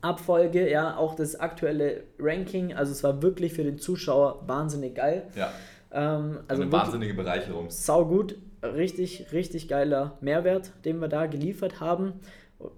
[0.00, 2.74] Abfolge, ja, auch das aktuelle Ranking.
[2.74, 5.24] Also es war wirklich für den Zuschauer wahnsinnig geil.
[5.34, 5.52] Ja.
[5.92, 7.70] Ähm, also eine wahnsinnige Bereicherung.
[7.70, 12.14] Sau gut, richtig, richtig geiler Mehrwert, den wir da geliefert haben.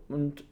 [0.09, 0.45] Und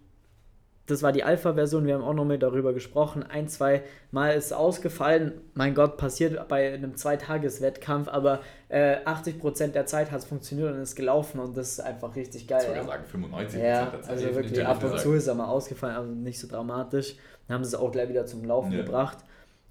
[0.91, 3.23] das war die Alpha-Version, wir haben auch noch mal darüber gesprochen.
[3.23, 5.33] Ein, zwei Mal ist es ausgefallen.
[5.55, 10.81] Mein Gott, passiert bei einem Zweitages-Wettkampf, aber äh, 80% der Zeit hat es funktioniert und
[10.81, 12.61] ist gelaufen und das ist einfach richtig geil.
[12.63, 12.87] Ich würde ja.
[12.87, 14.11] sagen 95% ja, der Zeit.
[14.11, 17.17] Also wirklich ab und zu ist er mal ausgefallen, aber nicht so dramatisch.
[17.47, 18.83] Dann haben sie es auch gleich wieder zum Laufen ja.
[18.83, 19.19] gebracht.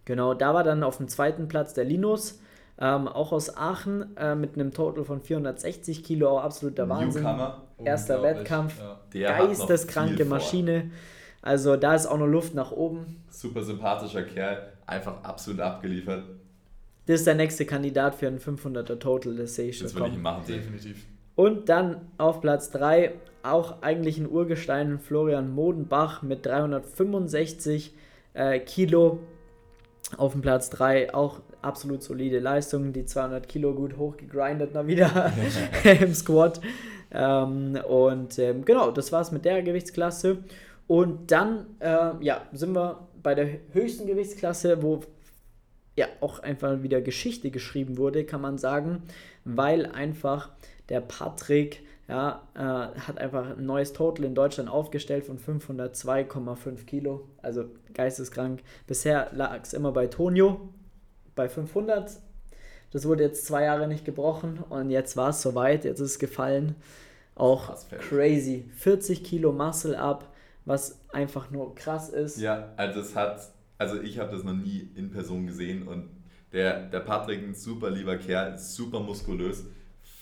[0.05, 2.39] Genau, da war dann auf dem zweiten Platz der Linus.
[2.81, 7.23] Ähm, auch aus Aachen äh, mit einem Total von 460 Kilo, auch absoluter Wahnsinn.
[7.23, 7.68] Newcomer.
[7.83, 8.75] Erster Wettkampf,
[9.13, 9.37] ja.
[9.37, 10.91] geisteskranke Maschine.
[11.41, 13.23] Also da ist auch noch Luft nach oben.
[13.29, 16.23] Super sympathischer Kerl, einfach absolut abgeliefert.
[17.05, 19.87] Das ist der nächste Kandidat für ein 500er Total, das sehe ich schon.
[19.87, 21.05] Das will ich machen, definitiv.
[21.35, 23.13] Und dann auf Platz 3
[23.43, 27.93] auch eigentlich ein Urgestein Florian Modenbach mit 365
[28.33, 29.19] äh, Kilo
[30.17, 35.31] auf dem Platz 3 auch absolut solide Leistung, die 200 Kilo gut hochgegrindet mal wieder
[35.83, 36.59] im Squat.
[37.11, 40.37] Ähm, und ähm, genau, das war's mit der Gewichtsklasse.
[40.87, 45.01] Und dann äh, ja, sind wir bei der höchsten Gewichtsklasse, wo
[45.95, 49.03] ja auch einfach wieder Geschichte geschrieben wurde, kann man sagen,
[49.43, 50.49] weil einfach
[50.87, 57.27] der Patrick ja, äh, hat einfach ein neues Total in Deutschland aufgestellt von 502,5 Kilo.
[57.41, 58.61] Also geisteskrank.
[58.87, 60.69] Bisher lag es immer bei Tonio
[61.35, 62.17] bei 500.
[62.91, 65.85] Das wurde jetzt zwei Jahre nicht gebrochen und jetzt war es soweit.
[65.85, 66.75] Jetzt ist es gefallen.
[67.35, 67.75] Auch
[68.09, 68.69] crazy.
[68.75, 70.33] 40 Kilo Muscle Up,
[70.65, 72.39] was einfach nur krass ist.
[72.39, 76.09] Ja, also es hat, also ich habe das noch nie in Person gesehen und
[76.51, 79.65] der, der Patrick, ein super lieber Kerl, super muskulös,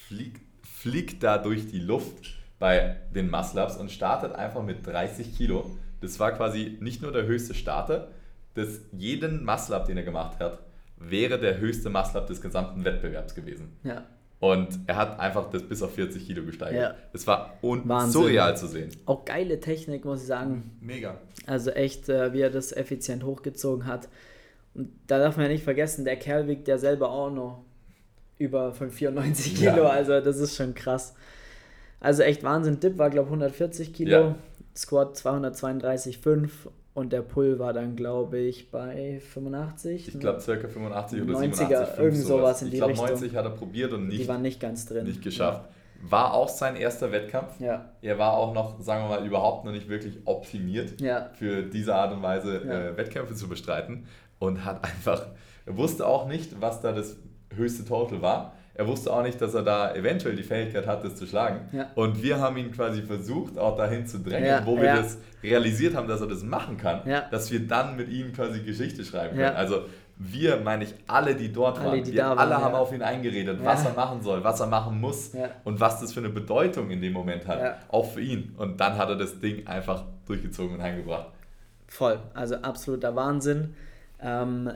[0.08, 0.42] fliegt
[0.78, 5.72] fliegt da durch die Luft bei den Muscle-Ups und startet einfach mit 30 Kilo.
[6.02, 8.10] Das war quasi nicht nur der höchste Starter,
[8.54, 10.60] das jeden Muscle-Up, den er gemacht hat,
[11.00, 13.78] wäre der höchste Muscle-Up des gesamten Wettbewerbs gewesen.
[13.84, 14.06] Ja.
[14.40, 16.82] Und er hat einfach das bis auf 40 Kilo gesteigert.
[16.82, 16.96] Ja.
[17.12, 18.90] Das war surreal zu sehen.
[19.06, 20.78] Auch geile Technik, muss ich sagen.
[20.80, 21.20] Mega.
[21.48, 24.08] Also echt, äh, wie er das effizient hochgezogen hat.
[24.76, 27.66] Und da darf man ja nicht vergessen, der Kerl wiegt ja selber auch noch
[28.38, 29.90] über von 94 Kilo, ja.
[29.90, 31.16] also das ist schon krass.
[32.00, 32.80] Also echt Wahnsinn.
[32.80, 34.36] Dip war, glaube ich, 140 Kilo, ja.
[34.76, 36.50] Squat 232,5
[36.98, 40.08] und der Pull war dann, glaube ich, bei 85.
[40.08, 43.06] Ich glaube, circa 85 oder 90er, 87, irgend sowas in die ich glaub, Richtung.
[43.06, 45.06] Ich glaube, 90 hat er probiert und nicht, die waren nicht ganz drin.
[45.06, 45.62] Nicht geschafft.
[45.64, 46.10] Ja.
[46.10, 47.60] War auch sein erster Wettkampf.
[47.60, 47.94] Ja.
[48.02, 51.30] Er war auch noch, sagen wir mal, überhaupt noch nicht wirklich optimiert ja.
[51.34, 54.08] für diese Art und Weise äh, Wettkämpfe zu bestreiten
[54.40, 55.28] und hat einfach,
[55.68, 57.18] er wusste auch nicht, was da das
[57.56, 58.54] höchste Total war.
[58.78, 61.62] Er wusste auch nicht, dass er da eventuell die Fähigkeit hat, das zu schlagen.
[61.72, 61.88] Ja.
[61.96, 64.98] Und wir haben ihn quasi versucht, auch dahin zu drängen, ja, wo wir ja.
[64.98, 67.02] das realisiert haben, dass er das machen kann,
[67.32, 69.56] dass wir dann mit ihm quasi Geschichte schreiben können.
[69.56, 69.86] Also
[70.20, 73.02] wir, meine ich, alle, die dort alle, waren, die wir waren, alle haben auf ihn
[73.02, 75.32] eingeredet, was er machen soll, was er machen muss
[75.64, 78.54] und was das für eine Bedeutung in dem Moment hat, auch für ihn.
[78.58, 81.28] Und dann hat er das Ding einfach durchgezogen und heimgebracht.
[81.88, 83.76] Voll, also absoluter Wahnsinn.
[84.22, 84.70] Ähm,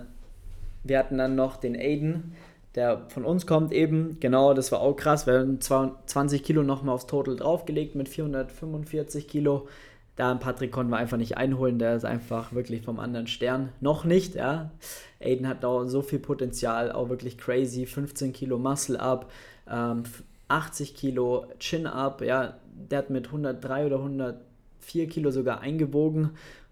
[0.84, 2.34] wir hatten dann noch den Aiden,
[2.76, 5.28] der von uns kommt eben, genau, das war auch krass.
[5.28, 9.68] Wir haben 20 Kilo nochmal aufs Total draufgelegt mit 445 Kilo.
[10.16, 13.70] Da Patrick konnten wir einfach nicht einholen, der ist einfach wirklich vom anderen Stern.
[13.80, 14.72] Noch nicht, ja.
[15.20, 17.86] Aiden hat da so viel Potenzial, auch wirklich crazy.
[17.86, 19.32] 15 Kilo Muscle Up,
[19.70, 20.04] ähm,
[20.48, 22.56] 80 Kilo Chin Up, ja.
[22.74, 26.32] Der hat mit 103 oder 104 Kilo sogar eingewogen.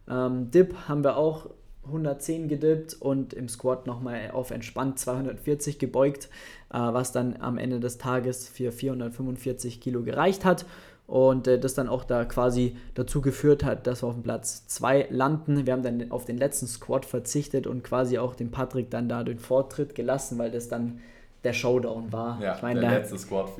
[0.09, 1.49] Ähm, Dip haben wir auch
[1.89, 6.29] 110 gedippt und im Squat nochmal auf entspannt 240 gebeugt,
[6.71, 10.65] äh, was dann am Ende des Tages für 445 Kilo gereicht hat
[11.09, 14.67] und äh, das dann auch da quasi dazu geführt hat, dass wir auf dem Platz
[14.67, 15.65] 2 landen.
[15.65, 19.23] Wir haben dann auf den letzten Squat verzichtet und quasi auch dem Patrick dann da
[19.23, 20.99] den Vortritt gelassen, weil das dann
[21.43, 22.39] der Showdown war.
[22.41, 22.91] Ja, ich meine, da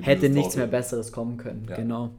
[0.01, 1.65] hätte nichts mehr Besseres kommen können.
[1.69, 1.77] Ja.
[1.77, 2.11] Genau.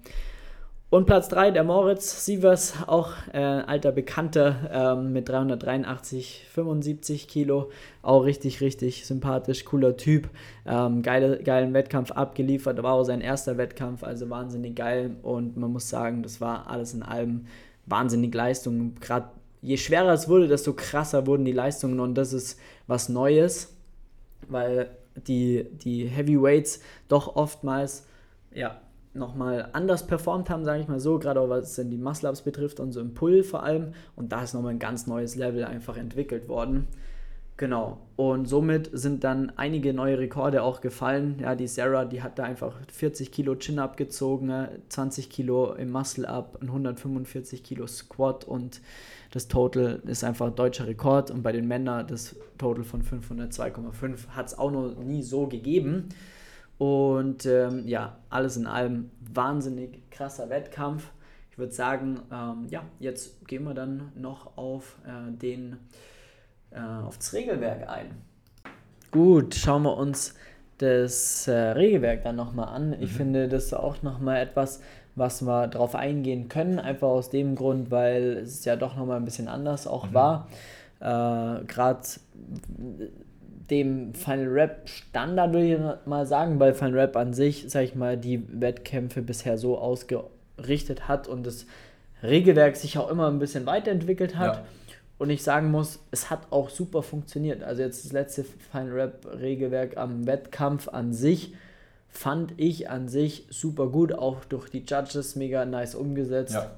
[0.91, 7.71] Und Platz 3, der Moritz Sievers, auch äh, alter Bekannter ähm, mit 383, 75 Kilo.
[8.03, 10.29] Auch richtig, richtig sympathisch, cooler Typ.
[10.67, 15.13] Ähm, geile, geilen Wettkampf abgeliefert, war auch sein erster Wettkampf, also wahnsinnig geil.
[15.23, 17.47] Und man muss sagen, das war alles in allem
[17.87, 18.97] wahnsinnig Leistung.
[19.01, 19.29] Gerade
[19.63, 23.77] je schwerer es wurde, desto krasser wurden die Leistungen und das ist was Neues,
[24.49, 28.09] weil die, die Heavyweights doch oftmals
[28.53, 28.81] ja,
[29.13, 32.93] nochmal anders performt haben, sage ich mal so, gerade auch was die Muscle-Ups betrifft und
[32.93, 33.93] so im Pull vor allem.
[34.17, 36.87] Und da ist nochmal ein ganz neues Level einfach entwickelt worden.
[37.61, 37.99] Genau.
[38.17, 41.37] Und somit sind dann einige neue Rekorde auch gefallen.
[41.43, 46.59] Ja, die Sarah, die hat da einfach 40 Kilo Chin-Up gezogen, 20 Kilo im Muscle-Up,
[46.63, 48.81] 145 Kilo Squat und
[49.31, 51.31] das Total ist einfach deutscher Rekord.
[51.31, 56.09] Und bei den Männern das Total von 502,5 hat es auch noch nie so gegeben.
[56.81, 61.11] Und ähm, ja, alles in allem wahnsinnig krasser Wettkampf.
[61.51, 65.77] Ich würde sagen, ähm, ja, jetzt gehen wir dann noch auf äh, den
[66.71, 68.23] äh, aufs Regelwerk ein.
[69.11, 70.35] Gut, schauen wir uns
[70.79, 72.95] das äh, Regelwerk dann nochmal an.
[72.95, 73.17] Ich mhm.
[73.17, 74.81] finde, das ist auch nochmal etwas,
[75.17, 79.27] was wir darauf eingehen können, einfach aus dem Grund, weil es ja doch nochmal ein
[79.27, 80.15] bisschen anders auch mhm.
[80.15, 80.49] war.
[81.01, 82.01] Äh, Gerade
[83.71, 87.95] dem Final Rap Standard, würde ich mal sagen, weil Final Rap an sich, sag ich
[87.95, 91.67] mal, die Wettkämpfe bisher so ausgerichtet hat und das
[92.23, 94.57] Regelwerk sich auch immer ein bisschen weiterentwickelt hat.
[94.57, 94.65] Ja.
[95.19, 97.63] Und ich sagen muss, es hat auch super funktioniert.
[97.63, 101.55] Also jetzt das letzte Final Rap Regelwerk am Wettkampf an sich
[102.09, 106.55] fand ich an sich super gut, auch durch die Judges mega nice umgesetzt.
[106.55, 106.71] Ja.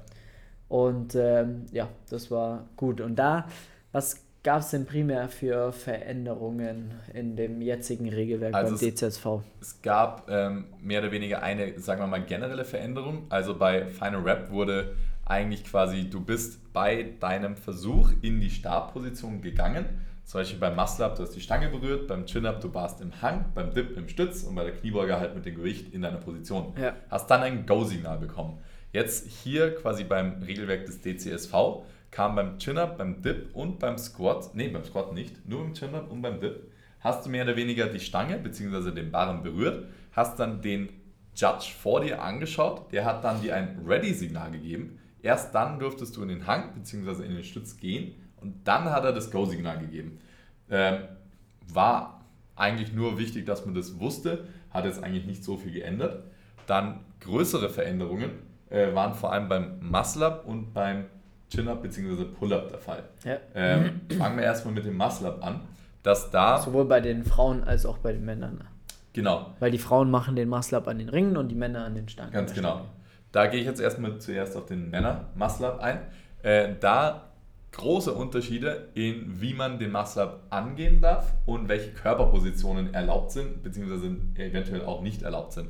[0.69, 3.01] Und ähm, ja, das war gut.
[3.01, 3.47] Und da,
[3.91, 9.25] was gab es denn primär für Veränderungen in dem jetzigen Regelwerk also beim DCSV?
[9.61, 13.25] Es, gab ähm, mehr oder weniger eine, sagen wir mal, generelle Veränderung.
[13.29, 19.41] Also bei Final Rap wurde eigentlich quasi, du bist bei deinem Versuch in die Startposition
[19.41, 19.85] gegangen.
[20.25, 23.01] Zum Beispiel beim Muscle Up, du hast die Stange berührt, beim Chin Up, du warst
[23.01, 26.01] im Hang, beim Dip im Stütz und bei der Kniebeuge halt mit dem Gewicht in
[26.01, 26.73] deiner Position.
[26.79, 26.93] Ja.
[27.09, 28.59] Hast dann ein Go-Signal bekommen.
[28.93, 31.53] Jetzt hier quasi beim Regelwerk des DCSV
[32.13, 36.11] kam beim Chin-Up, beim Dip und beim Squat, nee, beim Squat nicht, nur beim Chin-Up
[36.11, 38.91] und beim Dip, hast du mehr oder weniger die Stange bzw.
[38.91, 40.89] den Barren berührt, hast dann den
[41.35, 44.99] Judge vor dir angeschaut, der hat dann dir ein Ready-Signal gegeben.
[45.23, 47.25] Erst dann durftest du in den Hang bzw.
[47.25, 50.19] in den Stütz gehen und dann hat er das Go-Signal gegeben.
[50.69, 50.99] Ähm,
[51.73, 52.23] war
[52.55, 56.23] eigentlich nur wichtig, dass man das wusste, hat jetzt eigentlich nicht so viel geändert.
[56.67, 58.29] Dann größere Veränderungen
[58.69, 61.05] äh, waren vor allem beim Muscle-Up und beim
[61.53, 62.25] Chin-Up bzw.
[62.25, 63.03] Pull-Up der Fall.
[63.23, 63.37] Ja.
[63.53, 65.61] Ähm, fangen wir erstmal mit dem Muscle-Up an.
[66.01, 68.63] Dass da Sowohl bei den Frauen als auch bei den Männern.
[69.13, 69.53] Genau.
[69.59, 72.33] Weil die Frauen machen den Muscle-Up an den Ringen und die Männer an den Stangen.
[72.33, 72.81] Ganz genau.
[73.31, 75.99] Da gehe ich jetzt erstmal zuerst auf den Männer-Muscle-Up ein.
[76.41, 77.29] Äh, da
[77.71, 84.15] große Unterschiede in wie man den Muscle-Up angehen darf und welche Körperpositionen erlaubt sind, beziehungsweise
[84.35, 85.69] eventuell auch nicht erlaubt sind.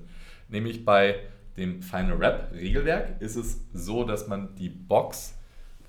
[0.49, 1.15] Nämlich bei
[1.57, 5.37] dem Final Rap Regelwerk ist es so, dass man die Box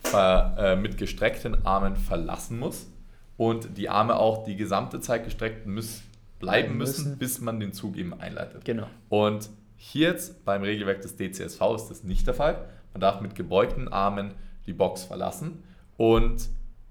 [0.04, 2.90] ver, äh, mit gestreckten Armen verlassen muss
[3.36, 6.02] und die Arme auch die gesamte Zeit gestreckt müssen,
[6.38, 8.64] bleiben müssen, müssen, bis man den Zug eben einleitet.
[8.64, 8.86] Genau.
[9.08, 12.64] Und hier jetzt beim Regelwerk des DCSV ist das nicht der Fall.
[12.92, 14.34] Man darf mit gebeugten Armen
[14.66, 15.62] die Box verlassen
[15.96, 16.48] und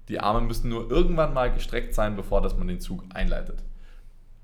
[0.08, 3.62] die Arme müssen nur irgendwann mal gestreckt sein, bevor dass man den Zug einleitet.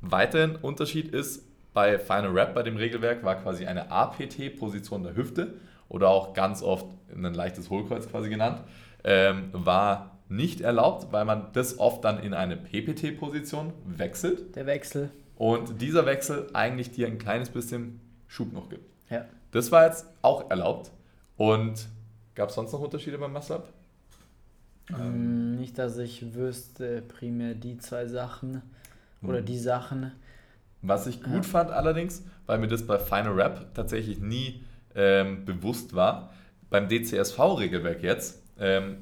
[0.00, 5.54] Weiterhin Unterschied ist, bei Final Rap bei dem Regelwerk war quasi eine APT-Position der Hüfte
[5.90, 8.62] oder auch ganz oft ein leichtes Hohlkreuz quasi genannt,
[9.04, 14.56] ähm, war nicht erlaubt, weil man das oft dann in eine PPT-Position wechselt.
[14.56, 15.10] Der Wechsel.
[15.36, 18.88] Und dieser Wechsel eigentlich dir ein kleines bisschen Schub noch gibt.
[19.10, 19.24] Ja.
[19.50, 20.92] Das war jetzt auch erlaubt.
[21.36, 21.88] Und
[22.34, 23.72] gab es sonst noch Unterschiede beim Muscle-Up?
[24.90, 28.62] Ähm, nicht, dass ich wüsste, primär die zwei Sachen
[29.22, 29.46] oder hm.
[29.46, 30.12] die Sachen.
[30.82, 31.42] Was ich gut ja.
[31.42, 34.64] fand allerdings, weil mir das bei Final Rap tatsächlich nie
[35.00, 36.30] ähm, bewusst war.
[36.68, 38.98] Beim DCSV-Regelwerk jetzt, ähm,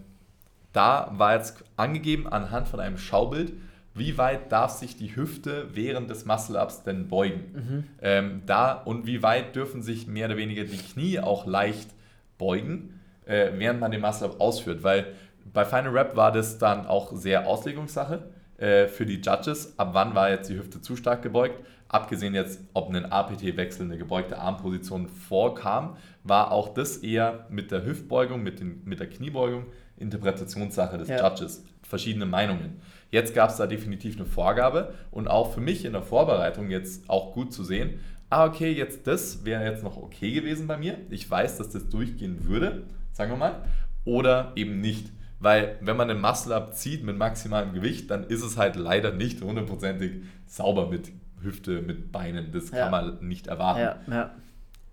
[0.72, 3.52] da war jetzt angegeben anhand von einem Schaubild,
[3.94, 7.40] wie weit darf sich die Hüfte während des Muscle-Ups denn beugen.
[7.52, 7.84] Mhm.
[8.00, 11.90] Ähm, da und wie weit dürfen sich mehr oder weniger die Knie auch leicht
[12.38, 14.84] beugen, äh, während man den Muscle-Up ausführt.
[14.84, 15.14] Weil
[15.52, 18.22] bei Final Rap war das dann auch sehr Auslegungssache
[18.58, 19.76] äh, für die Judges.
[19.78, 21.60] Ab wann war jetzt die Hüfte zu stark gebeugt?
[21.88, 27.84] Abgesehen jetzt, ob ein APT-Wechsel, eine gebeugte Armposition vorkam, war auch das eher mit der
[27.84, 29.66] Hüftbeugung, mit, den, mit der Kniebeugung
[29.96, 31.26] Interpretationssache des ja.
[31.26, 31.64] Judges.
[31.82, 32.80] Verschiedene Meinungen.
[33.10, 37.08] Jetzt gab es da definitiv eine Vorgabe und auch für mich in der Vorbereitung jetzt
[37.08, 40.98] auch gut zu sehen, ah okay, jetzt das wäre jetzt noch okay gewesen bei mir.
[41.08, 43.64] Ich weiß, dass das durchgehen würde, sagen wir mal,
[44.04, 45.10] oder eben nicht.
[45.40, 49.40] Weil wenn man einen Muscle-Up zieht mit maximalem Gewicht, dann ist es halt leider nicht
[49.40, 51.12] hundertprozentig sauber mit
[51.42, 52.52] Hüfte, mit Beinen.
[52.52, 52.82] Das ja.
[52.82, 53.80] kann man nicht erwarten.
[53.80, 54.30] Ja, ja.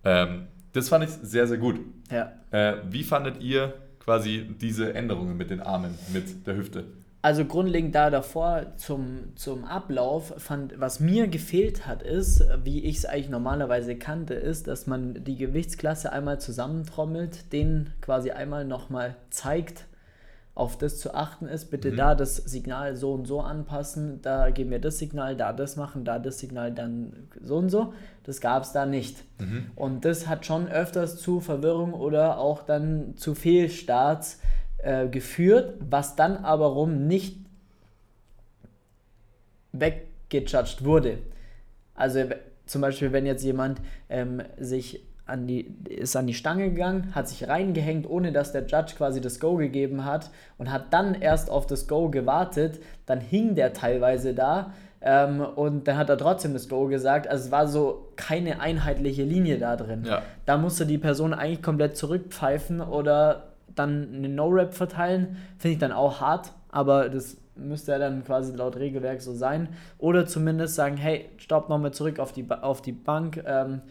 [0.03, 1.79] Ähm, das fand ich sehr, sehr gut.
[2.11, 2.33] Ja.
[2.51, 6.85] Äh, wie fandet ihr quasi diese Änderungen mit den Armen, mit der Hüfte?
[7.25, 12.97] Also grundlegend da davor zum, zum Ablauf fand, was mir gefehlt hat, ist, wie ich
[12.97, 19.15] es eigentlich normalerweise kannte, ist, dass man die Gewichtsklasse einmal zusammentrommelt, den quasi einmal nochmal
[19.31, 19.85] zeigt,
[20.55, 21.97] auf das zu achten ist, bitte mhm.
[21.97, 26.05] da das Signal so und so anpassen, da geben wir das Signal, da das machen,
[26.05, 27.93] da das Signal, dann so und so.
[28.23, 29.17] Das gab es da nicht.
[29.39, 29.65] Mhm.
[29.75, 34.39] Und das hat schon öfters zu Verwirrung oder auch dann zu Fehlstarts
[34.77, 37.37] äh, geführt, was dann aber rum nicht
[39.73, 41.19] weggejudged wurde.
[41.95, 42.23] Also
[42.65, 47.27] zum Beispiel, wenn jetzt jemand ähm, sich an die, ist an die Stange gegangen, hat
[47.27, 51.49] sich reingehängt, ohne dass der Judge quasi das Go gegeben hat und hat dann erst
[51.49, 54.71] auf das Go gewartet, dann hing der teilweise da
[55.01, 57.27] ähm, und dann hat er trotzdem das Go gesagt.
[57.27, 60.03] Also es war so keine einheitliche Linie da drin.
[60.05, 60.23] Ja.
[60.45, 65.37] Da musste die Person eigentlich komplett zurückpfeifen oder dann eine No-Rap verteilen.
[65.57, 69.69] Finde ich dann auch hart, aber das müsste ja dann quasi laut Regelwerk so sein.
[69.99, 73.43] Oder zumindest sagen, hey, stopp nochmal zurück auf die, auf die Bank.
[73.45, 73.81] Ähm,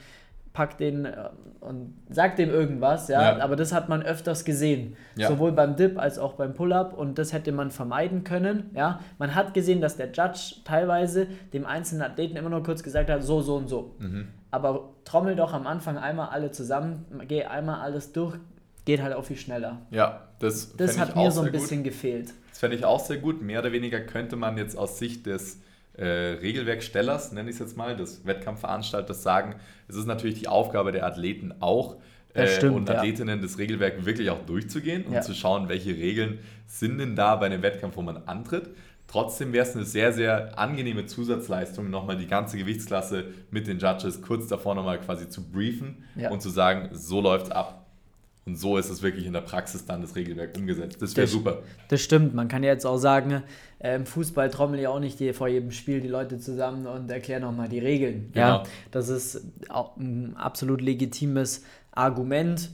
[0.54, 1.28] packt den äh,
[1.60, 3.36] und sagt dem irgendwas, ja?
[3.36, 3.44] ja.
[3.44, 5.28] aber das hat man öfters gesehen, ja.
[5.28, 9.00] sowohl beim Dip als auch beim Pull-Up und das hätte man vermeiden können, ja.
[9.18, 13.22] Man hat gesehen, dass der Judge teilweise dem einzelnen Athleten immer nur kurz gesagt hat,
[13.22, 13.96] so, so und so.
[13.98, 14.28] Mhm.
[14.50, 18.36] Aber trommel doch am Anfang einmal alle zusammen, geh einmal alles durch,
[18.84, 19.82] geht halt auch viel schneller.
[19.90, 21.92] Ja, das, das hat mir so ein bisschen gut.
[21.92, 22.32] gefehlt.
[22.50, 23.42] Das fände ich auch sehr gut.
[23.42, 25.58] Mehr oder weniger könnte man jetzt aus Sicht des
[25.96, 29.56] äh, Regelwerkstellers, nenne ich es jetzt mal, des Wettkampfveranstalters sagen,
[29.88, 31.96] es ist natürlich die Aufgabe der Athleten auch,
[32.34, 33.42] äh, stimmt, und Athletinnen ja.
[33.42, 35.20] das Regelwerk wirklich auch durchzugehen und ja.
[35.20, 38.70] zu schauen, welche Regeln sind denn da bei einem Wettkampf, wo man antritt.
[39.06, 44.22] Trotzdem wäre es eine sehr, sehr angenehme Zusatzleistung, nochmal die ganze Gewichtsklasse mit den Judges
[44.22, 46.30] kurz davor nochmal quasi zu briefen ja.
[46.30, 47.83] und zu sagen, so läuft es ab.
[48.46, 51.00] Und so ist es wirklich in der Praxis dann das Regelwerk umgesetzt.
[51.00, 51.62] Das wäre super.
[51.88, 52.34] Das stimmt.
[52.34, 53.42] Man kann ja jetzt auch sagen,
[53.78, 57.10] äh, im Fußball trommeln ja auch nicht die, vor jedem Spiel die Leute zusammen und
[57.10, 58.30] erklären nochmal die Regeln.
[58.32, 58.46] Genau.
[58.46, 62.70] Ja, das ist auch ein absolut legitimes Argument.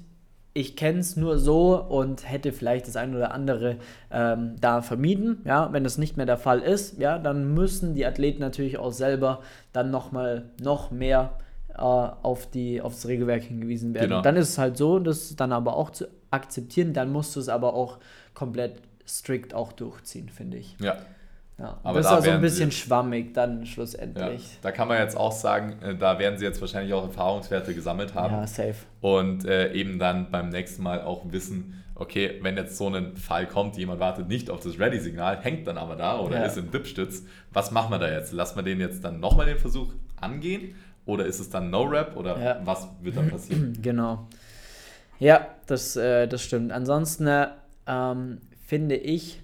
[0.55, 3.77] Ich kenne es nur so und hätte vielleicht das ein oder andere
[4.11, 5.43] ähm, da vermieden.
[5.45, 8.93] Ja, wenn das nicht mehr der Fall ist, ja, dann müssen die Athleten natürlich auch
[8.93, 9.43] selber
[9.73, 11.39] dann nochmal noch mehr
[11.75, 14.09] äh, auf, die, auf das Regelwerk hingewiesen werden.
[14.09, 14.23] Genau.
[14.23, 17.49] Dann ist es halt so, das dann aber auch zu akzeptieren, dann musst du es
[17.49, 17.99] aber auch
[18.35, 20.77] komplett strikt auch durchziehen, finde ich.
[20.81, 20.97] Ja.
[21.59, 24.43] Ja, aber das ist also ein bisschen schwammig dann schlussendlich.
[24.43, 27.75] Ja, da kann man jetzt auch sagen, äh, da werden sie jetzt wahrscheinlich auch Erfahrungswerte
[27.75, 28.35] gesammelt haben.
[28.35, 28.77] Ja, safe.
[29.03, 33.47] Und äh, eben dann beim nächsten Mal auch wissen, okay, wenn jetzt so ein Fall
[33.47, 36.47] kommt, jemand wartet nicht auf das Ready-Signal, hängt dann aber da oder ja.
[36.47, 38.33] ist im Dipstütz, was machen wir da jetzt?
[38.33, 40.75] Lassen wir den jetzt dann nochmal den Versuch angehen
[41.11, 42.61] oder ist es dann No-Rap oder ja.
[42.65, 43.79] was wird dann passieren?
[43.83, 44.29] Genau.
[45.19, 46.73] Ja, das, äh, das stimmt.
[46.73, 47.49] Ansonsten äh,
[47.87, 49.43] ähm, finde ich,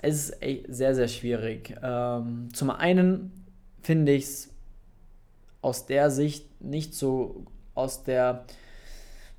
[0.00, 1.74] es ist sehr, sehr schwierig.
[1.82, 3.46] Ähm, zum einen
[3.82, 4.54] finde ich es
[5.60, 7.44] aus der Sicht nicht so
[7.74, 8.44] aus der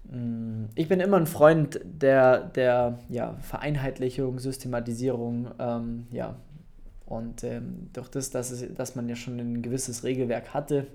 [0.09, 6.35] mm, ich bin immer ein Freund der, der ja, Vereinheitlichung, Systematisierung, ähm, ja,
[7.09, 10.87] und ähm, durch das, dass, es, dass man ja schon ein gewisses Regelwerk hatte,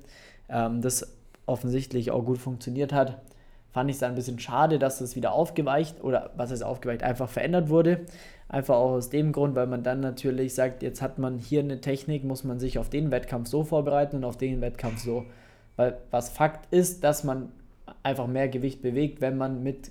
[0.49, 3.21] ähm, das offensichtlich auch gut funktioniert hat,
[3.73, 7.29] fand ich es ein bisschen schade, dass das wieder aufgeweicht oder was heißt aufgeweicht, einfach
[7.29, 8.07] verändert wurde.
[8.49, 11.81] Einfach auch aus dem Grund, weil man dann natürlich sagt, jetzt hat man hier eine
[11.81, 15.25] Technik, muss man sich auf den Wettkampf so vorbereiten und auf den Wettkampf so.
[15.75, 17.51] Weil was Fakt ist, dass man
[18.05, 19.91] einfach mehr Gewicht bewegt, wenn man mit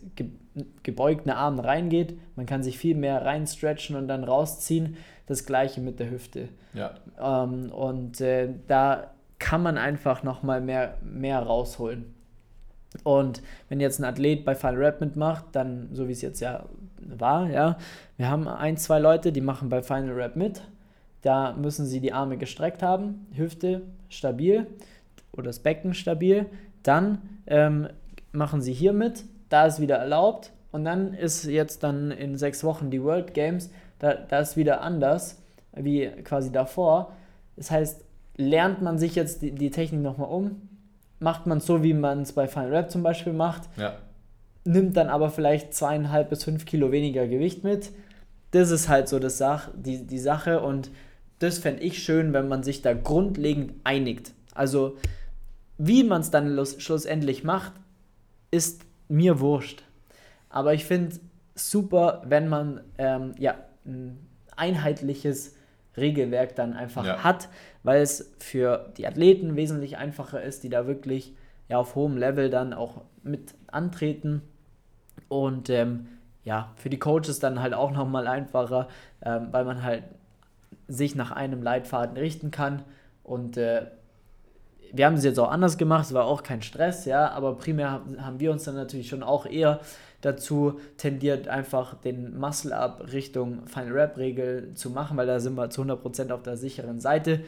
[0.83, 2.19] gebeugten Armen reingeht.
[2.35, 4.97] Man kann sich viel mehr reinstretchen und dann rausziehen.
[5.25, 6.49] Das gleiche mit der Hüfte.
[6.73, 6.95] Ja.
[7.19, 12.13] Ähm, und äh, da kann man einfach nochmal mehr, mehr rausholen.
[13.03, 16.65] Und wenn jetzt ein Athlet bei Final Rap mitmacht, dann, so wie es jetzt ja
[16.99, 17.77] war, ja,
[18.17, 20.61] wir haben ein, zwei Leute, die machen bei Final Rap mit.
[21.21, 24.67] Da müssen sie die Arme gestreckt haben, Hüfte stabil
[25.31, 26.45] oder das Becken stabil.
[26.83, 27.87] Dann ähm,
[28.31, 29.23] machen sie hier mit,
[29.53, 33.69] da ist wieder erlaubt und dann ist jetzt dann in sechs Wochen die World Games,
[33.99, 35.43] da, da ist wieder anders,
[35.75, 37.13] wie quasi davor.
[37.55, 38.03] Das heißt,
[38.35, 40.69] lernt man sich jetzt die, die Technik nochmal um,
[41.19, 43.93] macht man es so, wie man es bei Final Rap zum Beispiel macht, ja.
[44.63, 47.91] nimmt dann aber vielleicht zweieinhalb bis fünf Kilo weniger Gewicht mit.
[48.49, 50.89] Das ist halt so das Sach, die, die Sache und
[51.37, 54.31] das fände ich schön, wenn man sich da grundlegend einigt.
[54.55, 54.97] Also,
[55.77, 57.73] wie man es dann schlussendlich macht,
[58.49, 59.83] ist mir wurscht.
[60.49, 61.15] Aber ich finde
[61.55, 64.17] super, wenn man ähm, ja, ein
[64.55, 65.55] einheitliches
[65.97, 67.23] Regelwerk dann einfach ja.
[67.23, 67.49] hat,
[67.83, 71.35] weil es für die Athleten wesentlich einfacher ist, die da wirklich
[71.69, 74.41] ja, auf hohem Level dann auch mit antreten.
[75.27, 76.07] Und ähm,
[76.43, 78.87] ja, für die Coaches dann halt auch nochmal einfacher,
[79.23, 80.03] ähm, weil man halt
[80.87, 82.83] sich nach einem Leitfaden richten kann.
[83.23, 83.87] Und äh,
[84.93, 88.01] wir haben es jetzt auch anders gemacht, es war auch kein Stress, ja, aber primär
[88.19, 89.79] haben wir uns dann natürlich schon auch eher
[90.21, 95.81] dazu tendiert, einfach den Muscle-Up Richtung Final Rap-Regel zu machen, weil da sind wir zu
[95.81, 97.41] 100% auf der sicheren Seite.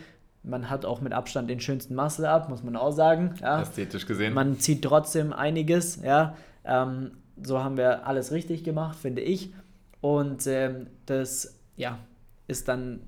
[0.43, 3.35] Man hat auch mit Abstand den schönsten Muscle-Up, muss man auch sagen.
[3.41, 3.61] Ja.
[3.61, 4.33] Ästhetisch gesehen.
[4.33, 6.35] Man zieht trotzdem einiges, ja.
[6.65, 9.53] Ähm, so haben wir alles richtig gemacht, finde ich.
[10.01, 11.99] Und ähm, das, ja,
[12.47, 13.01] ist dann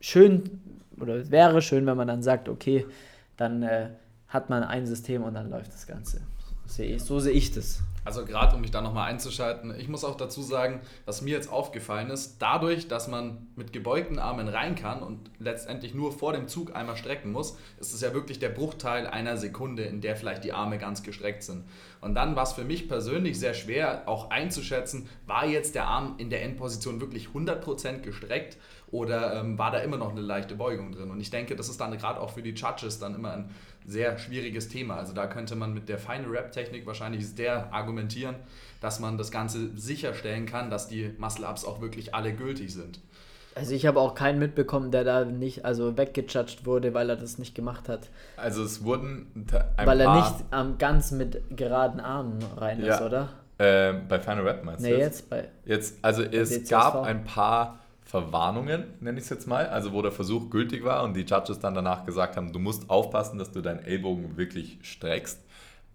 [0.00, 0.60] schön
[1.00, 2.86] oder wäre schön, wenn man dann sagt, okay,
[3.36, 3.90] dann äh,
[4.28, 6.20] hat man ein System und dann läuft das Ganze.
[6.98, 7.82] So sehe ich das.
[8.06, 11.50] Also gerade um mich da nochmal einzuschalten, ich muss auch dazu sagen, was mir jetzt
[11.50, 16.46] aufgefallen ist, dadurch, dass man mit gebeugten Armen rein kann und letztendlich nur vor dem
[16.46, 20.44] Zug einmal strecken muss, ist es ja wirklich der Bruchteil einer Sekunde, in der vielleicht
[20.44, 21.64] die Arme ganz gestreckt sind.
[22.00, 26.14] Und dann war es für mich persönlich sehr schwer auch einzuschätzen, war jetzt der Arm
[26.18, 28.56] in der Endposition wirklich 100% gestreckt
[28.88, 31.10] oder ähm, war da immer noch eine leichte Beugung drin?
[31.10, 33.50] Und ich denke, das ist dann gerade auch für die Judges dann immer ein
[33.86, 34.96] sehr schwieriges Thema.
[34.96, 38.34] Also da könnte man mit der Final Rap-Technik wahrscheinlich sehr argumentieren,
[38.80, 43.00] dass man das Ganze sicherstellen kann, dass die Muscle-Ups auch wirklich alle gültig sind.
[43.54, 47.38] Also ich habe auch keinen mitbekommen, der da nicht also weggejudged wurde, weil er das
[47.38, 48.10] nicht gemacht hat.
[48.36, 49.46] Also es wurden
[49.78, 52.96] ein Weil er nicht ähm, ganz mit geraden Armen rein ja.
[52.96, 53.30] ist, oder?
[53.56, 54.90] Äh, bei Final Rap meinst du?
[54.90, 55.48] Nee, jetzt bei.
[55.64, 60.12] Jetzt, also es gab ein paar Verwarnungen, nenne ich es jetzt mal, also wo der
[60.12, 63.60] Versuch gültig war und die Judges dann danach gesagt haben, du musst aufpassen, dass du
[63.60, 65.42] deinen Ellbogen wirklich streckst.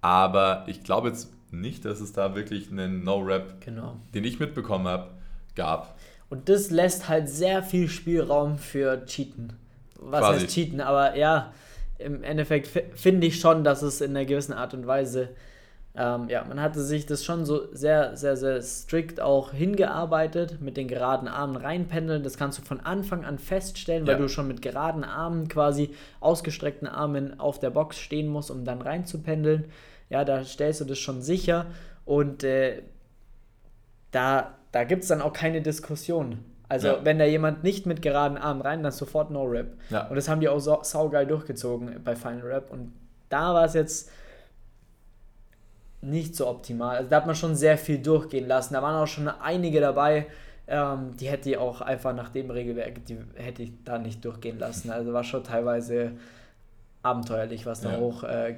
[0.01, 3.95] Aber ich glaube jetzt nicht, dass es da wirklich einen No-Rap, genau.
[4.13, 5.11] den ich mitbekommen habe,
[5.55, 5.97] gab.
[6.29, 9.53] Und das lässt halt sehr viel Spielraum für Cheaten.
[9.97, 10.39] Was Quasi.
[10.41, 10.81] heißt Cheaten?
[10.81, 11.53] Aber ja,
[11.97, 15.29] im Endeffekt finde ich schon, dass es in einer gewissen Art und Weise
[15.93, 20.77] ähm, ja, man hatte sich das schon so sehr, sehr, sehr strikt auch hingearbeitet, mit
[20.77, 22.23] den geraden Armen reinpendeln.
[22.23, 24.19] Das kannst du von Anfang an feststellen, weil ja.
[24.19, 28.81] du schon mit geraden Armen, quasi ausgestreckten Armen auf der Box stehen musst, um dann
[28.81, 29.65] reinzupendeln.
[30.09, 31.65] Ja, da stellst du das schon sicher
[32.05, 32.83] und äh,
[34.11, 36.39] da, da gibt es dann auch keine Diskussion.
[36.69, 36.99] Also, ja.
[37.03, 39.73] wenn da jemand nicht mit geraden Armen rein, dann sofort No Rap.
[39.89, 40.07] Ja.
[40.07, 42.71] Und das haben die auch so, saugeil durchgezogen bei Final Rap.
[42.71, 42.93] Und
[43.27, 44.09] da war es jetzt
[46.01, 46.97] nicht so optimal.
[46.97, 48.73] Also da hat man schon sehr viel durchgehen lassen.
[48.73, 50.27] Da waren auch schon einige dabei,
[50.67, 54.57] ähm, die hätte ich auch einfach nach dem Regelwerk, die hätte ich da nicht durchgehen
[54.57, 54.89] lassen.
[54.89, 56.13] Also war schon teilweise
[57.03, 57.99] abenteuerlich, was da ja.
[57.99, 58.55] hoch äh,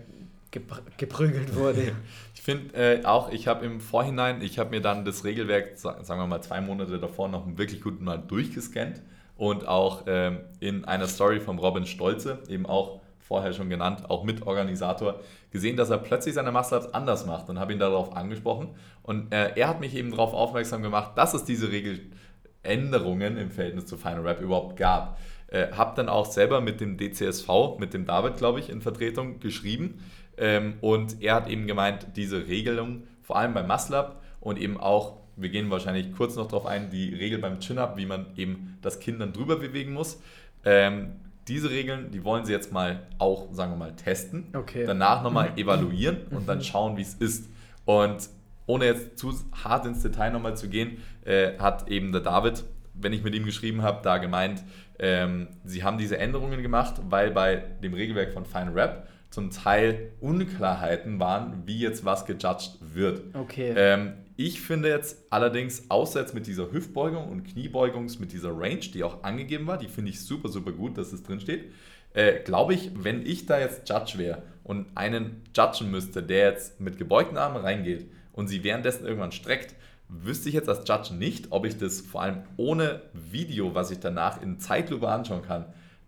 [0.98, 1.94] geprügelt wurde.
[2.36, 6.06] Ich finde äh, auch, ich habe im Vorhinein, ich habe mir dann das Regelwerk, sagen
[6.06, 9.02] wir mal zwei Monate davor, noch wirklich gut mal durchgescannt
[9.38, 13.00] und auch ähm, in einer Story von Robin Stolze eben auch
[13.34, 15.20] vorher schon genannt, auch Mitorganisator,
[15.50, 18.76] gesehen, dass er plötzlich seine Muscle-Ups anders macht und habe ihn darauf angesprochen.
[19.02, 23.88] Und äh, er hat mich eben darauf aufmerksam gemacht, dass es diese Regeländerungen im Verhältnis
[23.88, 25.18] zu Final Rap überhaupt gab.
[25.48, 29.40] Äh, habe dann auch selber mit dem DCSV, mit dem David, glaube ich, in Vertretung
[29.40, 30.04] geschrieben.
[30.38, 35.24] Ähm, und er hat eben gemeint, diese Regelung, vor allem beim Muscle-Up und eben auch
[35.36, 39.00] wir gehen wahrscheinlich kurz noch darauf ein, die Regel beim Chin-Up, wie man eben das
[39.00, 40.22] Kind dann drüber bewegen muss.
[40.64, 41.14] Ähm,
[41.48, 44.48] diese Regeln, die wollen sie jetzt mal auch, sagen wir mal, testen.
[44.54, 44.86] Okay.
[44.86, 45.58] Danach nochmal mhm.
[45.58, 46.64] evaluieren und dann mhm.
[46.64, 47.50] schauen, wie es ist.
[47.86, 48.30] Und
[48.66, 49.34] ohne jetzt zu
[49.64, 52.64] hart ins Detail nochmal zu gehen, äh, hat eben der David,
[52.94, 54.64] wenn ich mit ihm geschrieben habe, da gemeint,
[55.00, 60.12] ähm, sie haben diese Änderungen gemacht, weil bei dem Regelwerk von Fine Rap zum Teil
[60.22, 63.22] Unklarheiten waren, wie jetzt was gejudged wird.
[63.34, 63.74] Okay.
[63.76, 68.78] Ähm, ich finde jetzt allerdings, außer jetzt mit dieser Hüftbeugung und Kniebeugung, mit dieser Range,
[68.78, 71.72] die auch angegeben war, die finde ich super, super gut, dass es drin steht.
[72.14, 76.80] Äh, Glaube ich, wenn ich da jetzt Judge wäre und einen judgen müsste, der jetzt
[76.80, 79.76] mit gebeugten Armen reingeht und sie währenddessen irgendwann streckt,
[80.10, 84.00] wüsste ich jetzt als Judge nicht, ob ich das vor allem ohne Video, was ich
[84.00, 85.66] danach in Zeitlupe anschauen kann,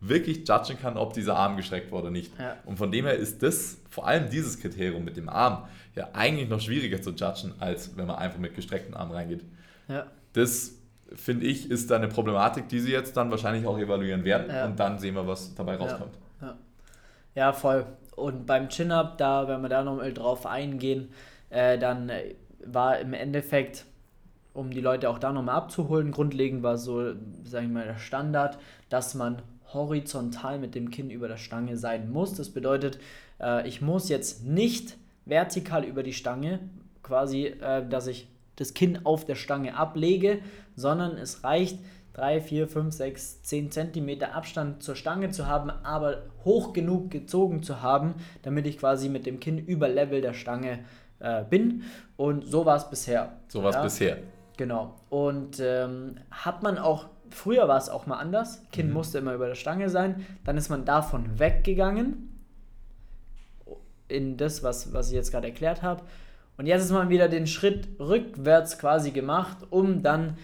[0.08, 2.32] wirklich judgen kann, ob dieser Arm gestreckt wurde oder nicht.
[2.40, 2.58] Ja.
[2.66, 6.50] Und von dem her ist das, vor allem dieses Kriterium mit dem Arm, ja eigentlich
[6.50, 9.44] noch schwieriger zu judgen, als wenn man einfach mit gestreckten Arm reingeht.
[9.88, 10.06] Ja.
[10.34, 10.74] Das
[11.16, 14.66] finde ich, ist da eine Problematik, die sie jetzt dann wahrscheinlich auch evaluieren werden ja.
[14.66, 16.18] und dann sehen wir, was dabei rauskommt.
[16.42, 16.56] Ja,
[17.36, 17.54] ja.
[17.54, 17.86] voll.
[18.16, 21.10] Und beim Chin-Up, da, wenn wir da nochmal drauf eingehen,
[21.50, 22.12] äh, dann
[22.66, 23.86] war im Endeffekt,
[24.54, 28.58] um die Leute auch da nochmal abzuholen, grundlegend war so, sag ich mal, der Standard,
[28.90, 29.42] dass man
[29.74, 32.34] horizontal mit dem Kinn über der Stange sein muss.
[32.36, 33.00] Das bedeutet,
[33.40, 36.60] äh, ich muss jetzt nicht vertikal über die Stange,
[37.04, 40.40] quasi, äh, dass ich das Kinn auf der Stange ablege,
[40.76, 41.80] sondern es reicht
[42.14, 47.62] 3, 4, 5, 6, 10 cm Abstand zur Stange zu haben, aber hoch genug gezogen
[47.62, 50.80] zu haben, damit ich quasi mit dem Kinn über Level der Stange
[51.20, 51.84] äh, bin.
[52.16, 53.34] Und so war es bisher.
[53.50, 53.84] So war es ja?
[53.84, 54.18] bisher.
[54.56, 54.96] Genau.
[55.10, 58.94] Und ähm, hat man auch, früher war es auch mal anders, Kinn mhm.
[58.94, 62.32] musste immer über der Stange sein, dann ist man davon weggegangen
[64.08, 66.04] in das, was, was ich jetzt gerade erklärt habe.
[66.58, 70.38] Und jetzt ist man wieder den Schritt rückwärts quasi gemacht, um dann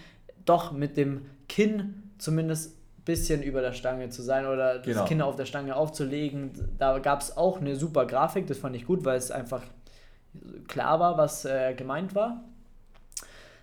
[0.44, 5.04] doch mit dem Kinn zumindest ein bisschen über der Stange zu sein oder das genau.
[5.04, 6.52] Kinn auf der Stange aufzulegen.
[6.78, 9.62] Da gab es auch eine super Grafik, das fand ich gut, weil es einfach
[10.68, 12.44] klar war, was äh, gemeint war.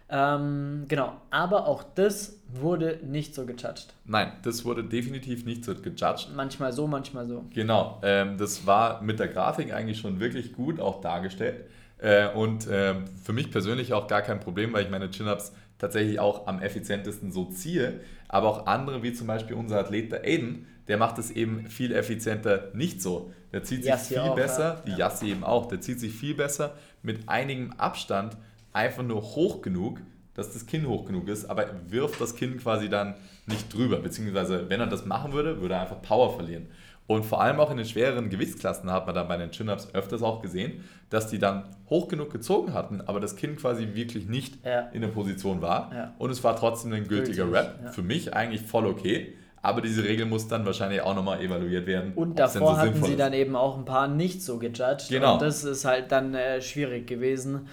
[0.09, 3.93] Ähm, genau, aber auch das wurde nicht so gejudged.
[4.05, 6.29] Nein, das wurde definitiv nicht so gejudged.
[6.35, 7.45] Manchmal so, manchmal so.
[7.53, 11.65] Genau, ähm, das war mit der Grafik eigentlich schon wirklich gut auch dargestellt.
[11.99, 16.19] Äh, und äh, für mich persönlich auch gar kein Problem, weil ich meine Chin-Ups tatsächlich
[16.19, 17.99] auch am effizientesten so ziehe.
[18.27, 21.93] Aber auch andere, wie zum Beispiel unser Athlet der Aiden, der macht es eben viel
[21.93, 23.31] effizienter nicht so.
[23.51, 24.81] Der zieht sich Yassi viel auch, besser, ja.
[24.85, 28.37] die Yassi eben auch, der zieht sich viel besser mit einigem Abstand
[28.73, 30.01] einfach nur hoch genug,
[30.39, 33.15] dass das Kinn hoch genug ist, aber wirft das Kinn quasi dann
[33.45, 33.97] nicht drüber.
[33.97, 36.67] Beziehungsweise, wenn er das machen würde, würde er einfach Power verlieren.
[37.07, 40.21] Und vor allem auch in den schwereren Gewichtsklassen hat man dann bei den Chin-Ups öfters
[40.21, 44.63] auch gesehen, dass die dann hoch genug gezogen hatten, aber das Kinn quasi wirklich nicht
[44.63, 44.81] ja.
[44.93, 45.91] in der Position war.
[45.91, 46.13] Ja.
[46.19, 47.79] Und es war trotzdem ein gültiger Gültig, Rap.
[47.83, 47.91] Ja.
[47.91, 49.33] Für mich eigentlich voll okay.
[49.61, 52.13] Aber diese Regel muss dann wahrscheinlich auch nochmal evaluiert werden.
[52.13, 53.19] Und davor so hatten sie ist.
[53.19, 55.09] dann eben auch ein paar nicht so gejudged.
[55.09, 55.33] Genau.
[55.33, 57.67] Und das ist halt dann äh, schwierig gewesen.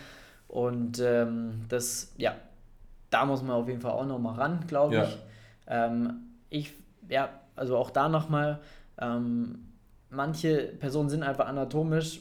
[0.49, 2.35] Und ähm, das, ja,
[3.11, 5.19] da muss man auf jeden Fall auch nochmal ran, glaube ich.
[5.67, 6.15] Ähm,
[6.51, 6.73] ich,
[7.09, 8.61] ja, also auch da nochmal,
[9.01, 9.73] ähm,
[10.11, 12.21] manche Personen sind einfach anatomisch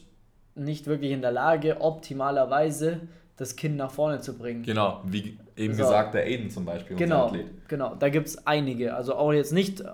[0.55, 3.01] nicht wirklich in der Lage, optimalerweise
[3.37, 4.63] das Kind nach vorne zu bringen.
[4.63, 5.83] Genau, wie eben so.
[5.83, 7.67] gesagt, der Aiden zum Beispiel, genau, unser Athlet.
[7.67, 9.85] Genau, da gibt es einige, also auch jetzt nicht äh,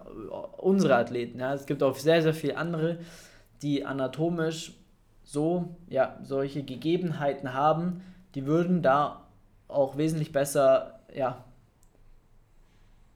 [0.58, 3.00] unsere Athleten, ja, es gibt auch sehr, sehr viele andere,
[3.64, 4.74] die anatomisch
[5.24, 8.02] so, ja, solche Gegebenheiten haben,
[8.36, 9.28] die würden da
[9.72, 11.44] auch wesentlich besser, ja,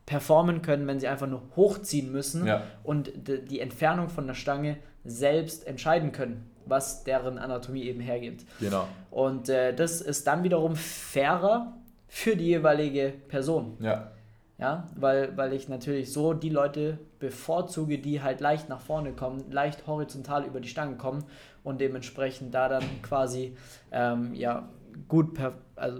[0.05, 2.63] performen können, wenn sie einfach nur hochziehen müssen ja.
[2.83, 8.45] und die Entfernung von der Stange selbst entscheiden können, was deren Anatomie eben hergibt.
[8.59, 8.87] Genau.
[9.09, 11.73] Und äh, das ist dann wiederum fairer
[12.07, 13.77] für die jeweilige Person.
[13.79, 14.11] Ja.
[14.57, 19.51] Ja, weil, weil ich natürlich so die Leute bevorzuge, die halt leicht nach vorne kommen,
[19.51, 21.25] leicht horizontal über die Stange kommen
[21.65, 23.57] und dementsprechend da dann quasi
[23.91, 24.69] ähm, ja,
[25.07, 25.99] gut, per, also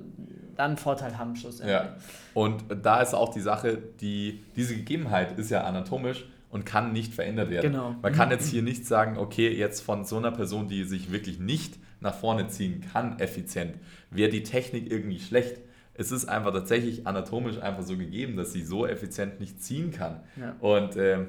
[0.56, 1.76] dann einen Vorteil haben schlussendlich.
[1.76, 1.96] Ja.
[2.34, 7.14] Und da ist auch die Sache, die, diese Gegebenheit ist ja anatomisch und kann nicht
[7.14, 7.72] verändert werden.
[7.72, 7.96] Genau.
[8.02, 11.40] Man kann jetzt hier nicht sagen, okay, jetzt von so einer Person, die sich wirklich
[11.40, 13.76] nicht nach vorne ziehen kann, effizient,
[14.10, 15.60] wäre die Technik irgendwie schlecht.
[15.94, 20.22] Es ist einfach tatsächlich anatomisch einfach so gegeben, dass sie so effizient nicht ziehen kann.
[20.40, 20.56] Ja.
[20.60, 21.28] Und ähm,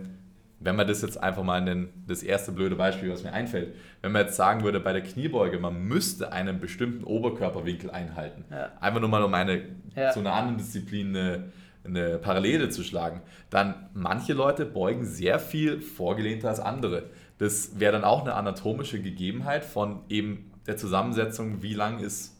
[0.58, 3.74] wenn man das jetzt einfach mal in den, das erste blöde Beispiel, was mir einfällt,
[4.00, 8.44] wenn man jetzt sagen würde, bei der Kniebeuge, man müsste einen bestimmten Oberkörperwinkel einhalten.
[8.50, 8.72] Ja.
[8.80, 9.62] Einfach nur mal um eine,
[9.94, 10.10] ja.
[10.12, 11.52] zu einer anderen Disziplin eine,
[11.84, 17.04] eine Parallele zu schlagen, dann manche Leute beugen sehr viel vorgelehnter als andere.
[17.38, 22.34] Das wäre dann auch eine anatomische Gegebenheit von eben der Zusammensetzung, wie lang ist,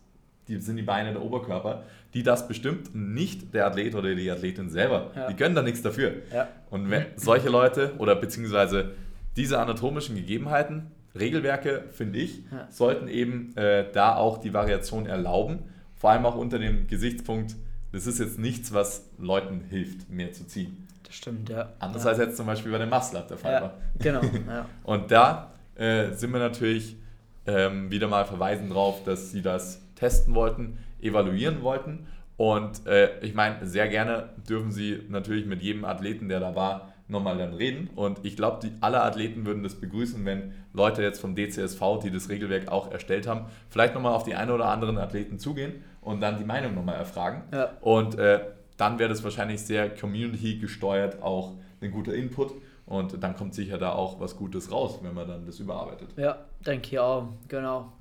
[0.49, 1.85] die, sind die Beine der Oberkörper
[2.15, 5.11] die das bestimmt, nicht der Athlet oder die Athletin selber.
[5.15, 5.29] Ja.
[5.29, 6.15] Die können da nichts dafür.
[6.33, 6.49] Ja.
[6.71, 8.93] Und wenn solche Leute oder beziehungsweise
[9.37, 12.69] diese anatomischen Gegebenheiten, Regelwerke, finde ich, ja.
[12.71, 15.61] sollten eben äh, da auch die Variation erlauben.
[15.95, 17.57] Vor allem auch unter dem Gesichtspunkt,
[17.93, 20.87] das ist jetzt nichts, was Leuten hilft, mehr zu ziehen.
[21.05, 21.73] Das stimmt, ja.
[21.79, 22.11] Anders ja.
[22.11, 23.75] als jetzt zum Beispiel bei dem Up der Fall war.
[23.99, 24.67] Genau, ja.
[24.83, 26.97] Und da äh, sind wir natürlich
[27.47, 32.07] ähm, wieder mal verweisen drauf, dass sie das testen wollten evaluieren wollten.
[32.37, 36.93] Und äh, ich meine, sehr gerne dürfen Sie natürlich mit jedem Athleten, der da war,
[37.09, 37.89] nochmal dann reden.
[37.95, 42.29] Und ich glaube, alle Athleten würden das begrüßen, wenn Leute jetzt vom DCSV, die das
[42.29, 46.39] Regelwerk auch erstellt haben, vielleicht nochmal auf die einen oder anderen Athleten zugehen und dann
[46.39, 47.43] die Meinung nochmal erfragen.
[47.53, 47.71] Ja.
[47.81, 48.41] Und äh,
[48.77, 52.53] dann wäre das wahrscheinlich sehr community gesteuert, auch ein guter Input.
[52.87, 56.09] Und dann kommt sicher da auch was Gutes raus, wenn man dann das überarbeitet.
[56.17, 57.93] Ja, denke ich auch, genau.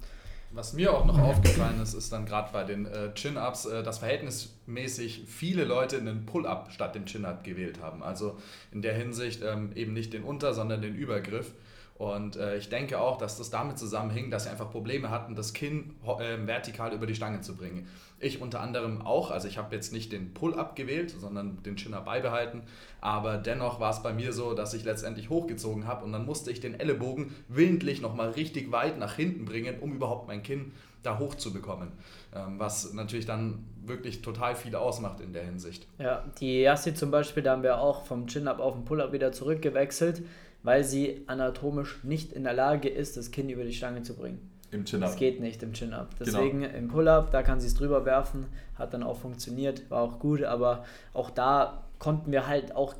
[0.56, 3.97] Was mir auch noch aufgefallen ist, ist dann gerade bei den äh, Chin-Ups, äh, dass
[3.97, 8.01] verhältnismäßig viele Leute einen Pull-Up statt dem Chin-Up gewählt haben.
[8.01, 8.38] Also
[8.72, 11.51] in der Hinsicht ähm, eben nicht den Unter-, sondern den Übergriff.
[11.98, 15.54] Und äh, ich denke auch, dass das damit zusammenhing, dass sie einfach Probleme hatten, das
[15.54, 17.88] Kinn äh, vertikal über die Stange zu bringen.
[18.20, 22.04] Ich unter anderem auch, also ich habe jetzt nicht den Pull-Up gewählt, sondern den Chin-Up
[22.06, 22.64] beibehalten,
[23.00, 26.52] aber dennoch war es bei mir so, dass ich letztendlich hochgezogen habe und dann musste
[26.52, 30.74] ich den Ellenbogen willentlich nochmal richtig weit nach hinten bringen, um überhaupt mein Kinn
[31.04, 31.91] da hoch zu bekommen.
[32.34, 35.88] Ähm, was natürlich dann wirklich total viel ausmacht in der Hinsicht.
[36.00, 39.32] Ja, die Yassi zum Beispiel, da haben wir auch vom Chin-Up auf den Pull-Up wieder
[39.32, 40.24] zurückgewechselt,
[40.66, 44.51] weil sie anatomisch nicht in der Lage ist, das Kinn über die Stange zu bringen.
[44.72, 45.09] Im Chin-Up.
[45.09, 46.18] Das geht nicht im Chin-Up.
[46.18, 46.26] Genau.
[46.26, 46.76] Deswegen genau.
[46.76, 50.43] im Pull-Up, da kann sie es drüber werfen, hat dann auch funktioniert, war auch gut,
[50.43, 52.95] aber auch da konnten wir halt auch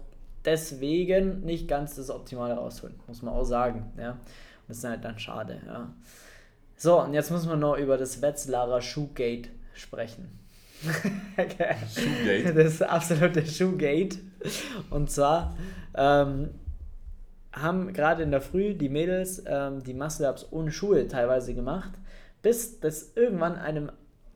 [0.46, 3.92] deswegen nicht ganz das Optimale rausholen, muss man auch sagen.
[3.98, 4.12] Ja.
[4.12, 4.20] Und
[4.68, 5.60] das ist halt dann schade.
[5.66, 5.92] Ja.
[6.78, 10.40] So, und jetzt müssen wir noch über das Wetzlarer Shoegate sprechen.
[11.36, 12.54] Shoegate?
[12.64, 14.20] Das absolute Shoegate.
[14.92, 15.58] Und zwar
[15.96, 16.50] ähm,
[17.56, 21.92] haben gerade in der Früh die Mädels ähm, die Muscle-Ups ohne Schuhe teilweise gemacht,
[22.42, 23.92] bis das irgendwann einem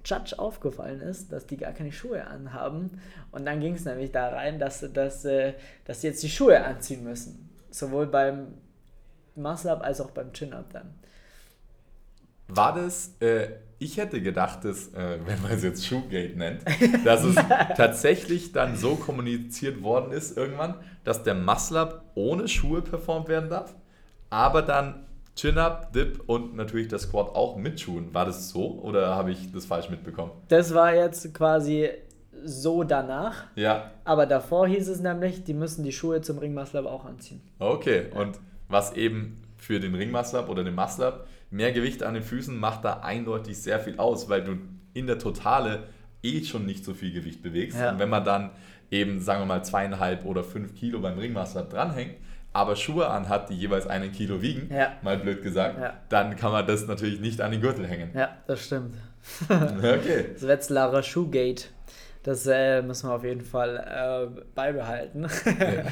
[0.05, 3.01] Judge aufgefallen ist, dass die gar keine Schuhe anhaben.
[3.31, 5.53] Und dann ging es nämlich da rein, dass, dass, äh,
[5.85, 7.49] dass sie jetzt die Schuhe anziehen müssen.
[7.69, 8.53] Sowohl beim
[9.35, 10.95] Muscle-Up als auch beim Chin-Up dann.
[12.47, 13.49] War das, äh,
[13.79, 16.61] ich hätte gedacht, dass, äh, wenn man es jetzt Shoegate nennt,
[17.05, 17.35] dass es
[17.75, 20.75] tatsächlich dann so kommuniziert worden ist irgendwann,
[21.05, 23.73] dass der Muscle-Up ohne Schuhe performt werden darf,
[24.29, 25.05] aber dann
[25.35, 28.13] Chin-Up, Dip und natürlich der Squat auch mit Schuhen.
[28.13, 30.31] War das so oder habe ich das falsch mitbekommen?
[30.49, 31.89] Das war jetzt quasi
[32.43, 33.45] so danach.
[33.55, 33.91] Ja.
[34.03, 37.41] Aber davor hieß es nämlich, die müssen die Schuhe zum Ringmuscle-Up auch anziehen.
[37.59, 42.57] Okay, und was eben für den Ringmuscle-Up oder den Muscle-Up mehr Gewicht an den Füßen
[42.57, 44.57] macht da eindeutig sehr viel aus, weil du
[44.93, 45.83] in der Totale
[46.23, 47.79] eh schon nicht so viel Gewicht bewegst.
[47.79, 47.91] Ja.
[47.91, 48.51] Und wenn man dann
[48.91, 52.15] eben, sagen wir mal, zweieinhalb oder fünf Kilo beim Ringmaster dranhängt,
[52.51, 54.93] aber Schuhe anhat, die jeweils einen Kilo wiegen, ja.
[55.03, 55.93] mal blöd gesagt, ja.
[56.09, 58.09] dann kann man das natürlich nicht an den Gürtel hängen.
[58.15, 58.95] Ja, das stimmt.
[59.49, 60.31] okay.
[60.33, 61.65] Das Wetzlarer Shoegate.
[62.23, 65.27] Das äh, müssen wir auf jeden Fall äh, beibehalten.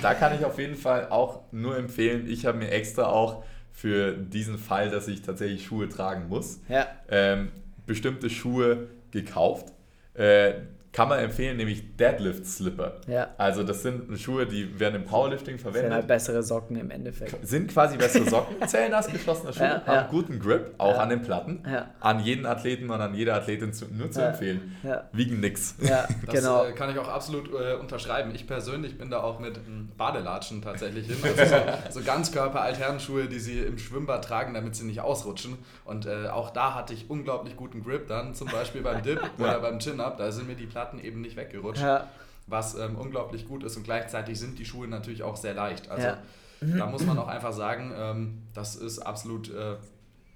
[0.02, 3.44] da kann ich auf jeden Fall auch nur empfehlen, ich habe mir extra auch
[3.78, 6.88] für diesen Fall, dass ich tatsächlich Schuhe tragen muss, ja.
[7.10, 7.50] ähm,
[7.86, 9.72] bestimmte Schuhe gekauft.
[10.16, 10.54] Äh,
[10.98, 12.96] kann man empfehlen, nämlich Deadlift Slipper.
[13.06, 13.28] Ja.
[13.38, 15.84] Also das sind Schuhe, die werden im Powerlifting verwendet.
[15.84, 17.48] Sind halt bessere Socken im Endeffekt.
[17.48, 20.08] Sind quasi bessere Socken, zählen als geschlossene Schuhe, ja, haben ja.
[20.10, 21.02] guten Grip, auch ja.
[21.02, 21.62] an den Platten.
[22.00, 24.76] An jeden Athleten und an jeder Athletin zu, nur zu empfehlen.
[25.12, 25.76] Wiegen nix.
[25.82, 26.66] Ja, das genau.
[26.66, 28.34] äh, kann ich auch absolut äh, unterschreiben.
[28.34, 31.18] Ich persönlich bin da auch mit ähm, Badelatschen tatsächlich hin.
[31.22, 31.46] Also
[31.92, 35.60] so, so Ganzkörper-Altherrenschuhe, die sie im Schwimmbad tragen, damit sie nicht ausrutschen.
[35.86, 39.60] Und äh, auch da hatte ich unglaublich guten Grip dann, zum Beispiel beim Dip oder
[39.60, 40.18] beim Chin-Up.
[40.18, 41.82] Da sind mir die Platten Platten eben nicht weggerutscht.
[41.82, 42.08] Ja.
[42.48, 45.90] Was ähm, unglaublich gut ist und gleichzeitig sind die Schuhe natürlich auch sehr leicht.
[45.92, 46.18] Also ja.
[46.62, 49.76] da muss man auch einfach sagen, ähm, das ist absolut, äh,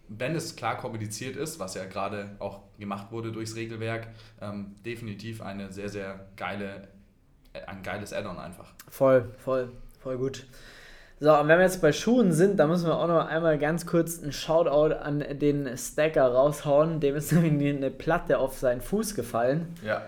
[0.10, 4.08] wenn es klar kommuniziert ist, was ja gerade auch gemacht wurde durchs Regelwerk,
[4.42, 6.90] ähm, definitiv eine sehr, sehr geile,
[7.54, 8.74] äh, ein geiles Add-on einfach.
[8.90, 9.72] Voll, voll,
[10.02, 10.46] voll gut.
[11.22, 13.86] So, und wenn wir jetzt bei Schuhen sind, dann müssen wir auch noch einmal ganz
[13.86, 17.00] kurz einen Shoutout an den Stacker raushauen.
[17.00, 19.74] Dem ist nämlich eine Platte auf seinen Fuß gefallen.
[19.86, 20.02] Ja.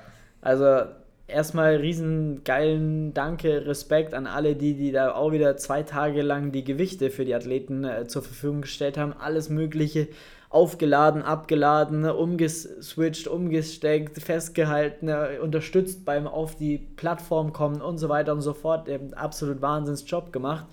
[0.44, 0.90] Also
[1.28, 6.52] erstmal riesen geilen Danke, Respekt an alle, die, die da auch wieder zwei Tage lang
[6.52, 9.14] die Gewichte für die Athleten äh, zur Verfügung gestellt haben.
[9.14, 10.10] Alles Mögliche
[10.50, 18.34] aufgeladen, abgeladen, umgeswitcht, umgesteckt, festgehalten, äh, unterstützt beim auf die Plattform kommen und so weiter
[18.34, 18.90] und so fort.
[18.90, 20.66] Ihr absolut Wahnsinnsjob gemacht.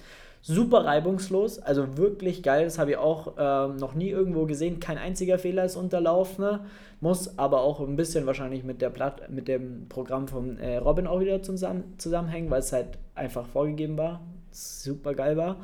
[0.43, 2.65] Super reibungslos, also wirklich geil.
[2.65, 4.81] Das habe ich auch äh, noch nie irgendwo gesehen.
[4.81, 6.45] Kein einziger Fehler ist unterlaufen.
[6.45, 6.61] Ne?
[7.01, 11.07] Muss aber auch ein bisschen wahrscheinlich mit, der Platt, mit dem Programm von äh, Robin
[11.07, 14.23] auch wieder zusammen, zusammenhängen, weil es halt einfach vorgegeben war.
[14.51, 15.57] Super geil war.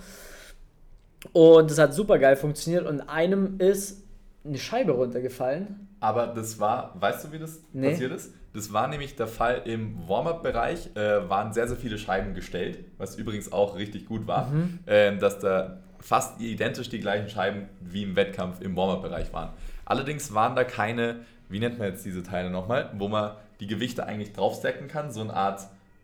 [1.33, 4.05] Und es hat super geil funktioniert und einem ist
[4.45, 5.89] eine Scheibe runtergefallen.
[6.01, 7.91] Aber das war, weißt du, wie das nee.
[7.91, 8.33] passiert ist?
[8.57, 13.17] Das war nämlich der Fall im Warm-Up-Bereich, äh, waren sehr, sehr viele Scheiben gestellt, was
[13.17, 14.79] übrigens auch richtig gut war, mhm.
[14.87, 19.51] äh, dass da fast identisch die gleichen Scheiben wie im Wettkampf im Warm-Up-Bereich waren.
[19.85, 21.17] Allerdings waren da keine,
[21.51, 25.21] wie nennt man jetzt diese Teile nochmal, wo man die Gewichte eigentlich draufstecken kann, so
[25.21, 25.61] eine Art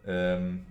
[0.07, 0.67] ähm,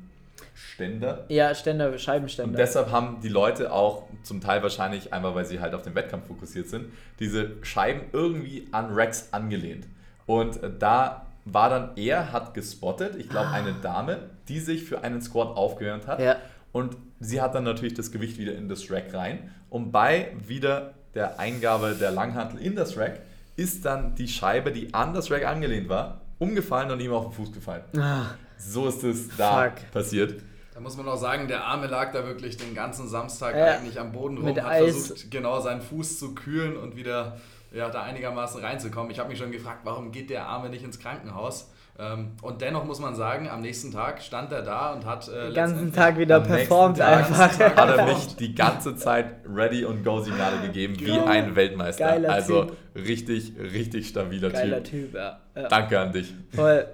[0.53, 1.25] Ständer.
[1.29, 2.51] Ja, Ständer, Scheibenständer.
[2.51, 5.95] Und deshalb haben die Leute auch zum Teil wahrscheinlich, einmal weil sie halt auf den
[5.95, 9.88] Wettkampf fokussiert sind, diese Scheiben irgendwie an Racks angelehnt.
[10.27, 15.21] Und da war dann er, hat gespottet, ich glaube eine Dame, die sich für einen
[15.21, 16.19] Squat aufgehört hat.
[16.19, 16.37] Ja.
[16.71, 19.51] Und sie hat dann natürlich das Gewicht wieder in das Rack rein.
[19.69, 23.19] Und bei wieder der Eingabe der Langhantel in das Rack
[23.55, 27.33] ist dann die Scheibe, die an das Rack angelehnt war, umgefallen und ihm auf den
[27.33, 27.83] Fuß gefallen.
[27.97, 29.91] Ah, so ist es da Fuck.
[29.91, 30.41] passiert.
[30.73, 33.99] Da muss man auch sagen, der Arme lag da wirklich den ganzen Samstag ja, eigentlich
[33.99, 35.07] am Boden rum, hat Eis.
[35.07, 37.37] versucht, genau seinen Fuß zu kühlen und wieder
[37.72, 39.11] ja, da einigermaßen reinzukommen.
[39.11, 41.72] Ich habe mich schon gefragt, warum geht der Arme nicht ins Krankenhaus?
[41.99, 45.47] Ähm, und dennoch muss man sagen, am nächsten Tag stand er da und hat äh,
[45.47, 47.59] den ganzen Tag wieder performt einfach.
[47.59, 51.15] Hat er mich die ganze Zeit ready und go Signale gegeben, genau.
[51.15, 52.05] wie ein Weltmeister.
[52.05, 52.78] Geiler also typ.
[52.95, 55.11] richtig, richtig stabiler Geiler Typ.
[55.11, 55.39] Typ ja.
[55.55, 55.67] Ja.
[55.67, 56.34] Danke an dich.
[56.55, 56.88] Voll.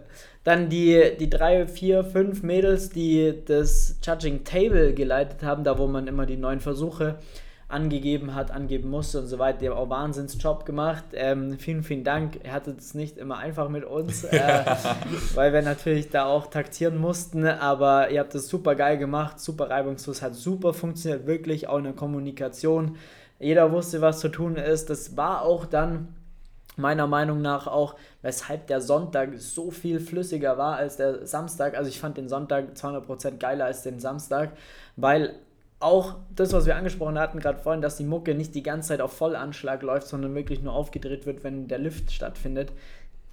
[0.43, 5.87] Dann die, die drei, vier, fünf Mädels, die das Judging Table geleitet haben, da wo
[5.87, 7.19] man immer die neuen Versuche
[7.69, 9.59] angegeben hat, angeben musste und so weiter.
[9.59, 11.03] Die haben auch Wahnsinnsjob gemacht.
[11.13, 12.39] Ähm, vielen, vielen Dank.
[12.43, 14.65] Er hatte es nicht immer einfach mit uns, äh,
[15.35, 19.69] weil wir natürlich da auch taktieren mussten, aber ihr habt es super geil gemacht, super
[19.69, 22.95] reibungslos, hat super funktioniert, wirklich auch in der Kommunikation.
[23.39, 24.89] Jeder wusste, was zu tun ist.
[24.89, 26.07] Das war auch dann
[26.77, 31.75] meiner Meinung nach auch, weshalb der Sonntag so viel flüssiger war als der Samstag.
[31.75, 34.51] Also ich fand den Sonntag 200% geiler als den Samstag,
[34.95, 35.35] weil
[35.79, 39.01] auch das, was wir angesprochen hatten gerade vorhin, dass die Mucke nicht die ganze Zeit
[39.01, 42.71] auf Vollanschlag läuft, sondern wirklich nur aufgedreht wird, wenn der Lift stattfindet.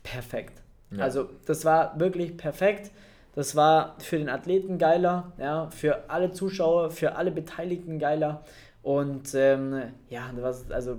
[0.03, 0.63] Perfekt.
[0.91, 1.05] Ja.
[1.05, 2.91] Also das war wirklich perfekt.
[3.35, 8.45] Das war für den Athleten geiler, ja, für alle Zuschauer, für alle Beteiligten geiler.
[8.83, 10.99] Und ähm, ja, was, also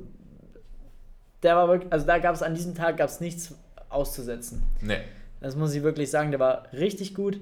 [1.43, 3.55] der war wirklich, also da gab es an diesem Tag gab es nichts
[3.89, 4.63] auszusetzen.
[4.81, 4.97] Nee.
[5.39, 7.39] Das muss ich wirklich sagen, der war richtig gut.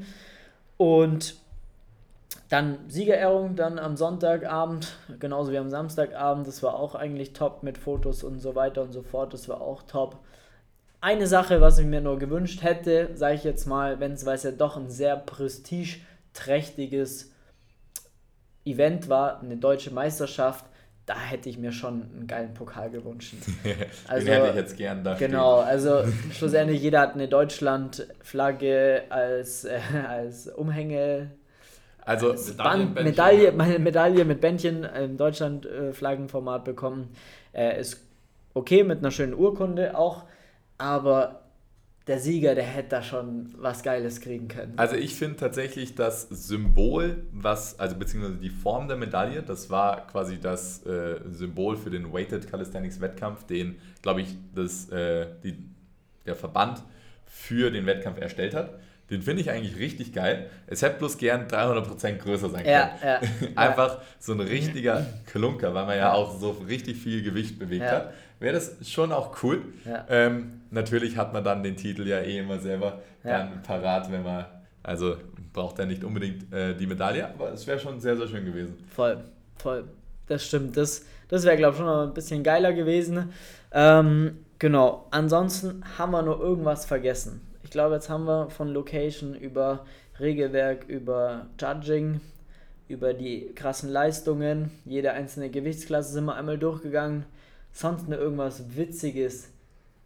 [0.78, 1.38] Und
[2.54, 6.48] dann Siegerehrung, dann am Sonntagabend, genauso wie am Samstagabend.
[6.48, 9.34] Das war auch eigentlich top mit Fotos und so weiter und so fort.
[9.34, 10.20] Das war auch top.
[11.02, 14.36] Eine Sache, was ich mir nur gewünscht hätte, sage ich jetzt mal, wenn es, weil
[14.36, 17.32] es ja doch ein sehr prestigeträchtiges
[18.66, 20.64] Event war, eine deutsche Meisterschaft,
[21.06, 23.34] da hätte ich mir schon einen geilen Pokal gewünscht.
[24.08, 29.66] Also, Den hätte ich jetzt gern da Genau, also schlussendlich jeder hat eine Deutschland-Flagge als,
[29.66, 31.32] äh, als Umhänge
[32.06, 37.10] also Band, Medaille, meine Medaille mit Bändchen im Deutschland-Flaggenformat bekommen.
[37.54, 38.02] Äh, ist
[38.54, 40.24] okay mit einer schönen Urkunde auch,
[40.78, 41.44] aber
[42.08, 44.74] der Sieger, der hätte da schon was Geiles kriegen können.
[44.76, 50.06] Also ich finde tatsächlich das Symbol, was, also beziehungsweise die Form der Medaille, das war
[50.08, 55.56] quasi das äh, Symbol für den Weighted Calisthenics Wettkampf, den, glaube ich, das, äh, die,
[56.26, 56.84] der Verband
[57.26, 58.72] für den Wettkampf erstellt hat.
[59.10, 60.50] Den finde ich eigentlich richtig geil.
[60.66, 62.90] Es hätte bloß gern 300% größer sein können.
[63.04, 63.20] Ja,
[63.56, 68.14] Einfach so ein richtiger Klunker, weil man ja auch so richtig viel Gewicht bewegt hat.
[68.40, 69.62] Wäre das schon auch cool.
[70.10, 74.46] Ähm, natürlich hat man dann den Titel ja eh immer selber dann parat, wenn man,
[74.82, 75.18] also
[75.52, 78.76] braucht er nicht unbedingt äh, die Medaille, aber es wäre schon sehr, sehr schön gewesen.
[78.94, 79.18] Voll,
[79.58, 79.86] voll.
[80.28, 80.76] Das stimmt.
[80.76, 83.32] Das, das wäre, glaube ich, schon noch ein bisschen geiler gewesen.
[83.72, 85.08] Ähm, genau.
[85.12, 89.86] Ansonsten haben wir nur irgendwas vergessen glaube, jetzt haben wir von Location über
[90.20, 92.22] Regelwerk, über Judging,
[92.88, 97.26] über die krassen Leistungen, jede einzelne Gewichtsklasse sind wir einmal durchgegangen.
[97.72, 99.50] Sonst nur irgendwas Witziges,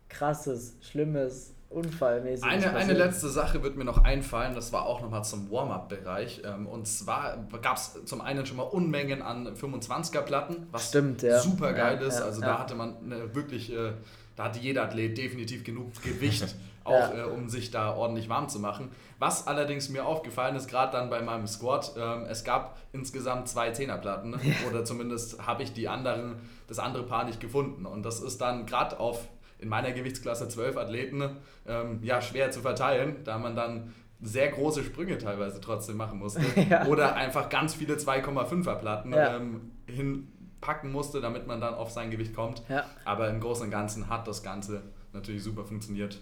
[0.08, 2.46] Krasses, Schlimmes, Unfallmäßig.
[2.46, 6.42] Eine, eine letzte Sache wird mir noch einfallen, das war auch nochmal zum Warm-up-Bereich.
[6.46, 11.40] Ähm, und zwar gab es zum einen schon mal Unmengen an 25er-Platten, was Stimmt, ja.
[11.42, 12.22] super geil ja, ist.
[12.22, 12.48] also ja.
[12.48, 12.96] da hatte man
[13.34, 13.92] wirklich, äh,
[14.38, 16.56] da hatte jeder Athlet definitiv genug Gewicht
[16.88, 17.26] auch ja.
[17.26, 18.92] äh, um sich da ordentlich warm zu machen.
[19.20, 23.72] Was allerdings mir aufgefallen ist, gerade dann bei meinem Squat, ähm, es gab insgesamt zwei
[23.72, 24.70] Zehnerplatten ja.
[24.70, 26.36] oder zumindest habe ich die anderen,
[26.68, 27.86] das andere Paar nicht gefunden.
[27.86, 29.28] Und das ist dann gerade auf
[29.60, 34.84] in meiner Gewichtsklasse zwölf Athleten ähm, ja schwer zu verteilen, da man dann sehr große
[34.84, 36.42] Sprünge teilweise trotzdem machen musste.
[36.70, 36.86] Ja.
[36.88, 42.36] Oder einfach ganz viele 2,5er Platten ähm, hinpacken musste, damit man dann auf sein Gewicht
[42.36, 42.64] kommt.
[43.06, 44.82] Aber im Großen und Ganzen hat das Ganze
[45.14, 46.20] natürlich super funktioniert.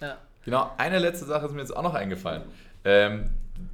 [0.00, 0.18] Ja.
[0.44, 2.42] Genau, eine letzte Sache ist mir jetzt auch noch eingefallen.
[2.84, 3.30] Ähm,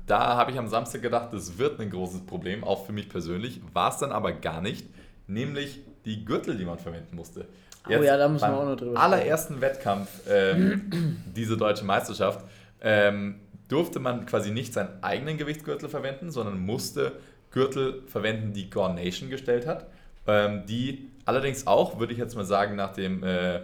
[0.06, 3.60] da habe ich am Samstag gedacht, das wird ein großes Problem, auch für mich persönlich.
[3.72, 4.86] War es dann aber gar nicht,
[5.26, 7.46] nämlich die Gürtel, die man verwenden musste.
[7.88, 12.40] Jetzt oh ja, da müssen wir auch noch drüber allerersten Wettkampf, ähm, diese deutsche Meisterschaft,
[12.80, 17.12] ähm, durfte man quasi nicht seinen eigenen Gewichtsgürtel verwenden, sondern musste
[17.50, 19.86] Gürtel verwenden, die Gore Nation gestellt hat.
[20.26, 23.60] Ähm, die allerdings auch, würde ich jetzt mal sagen, nach dem äh,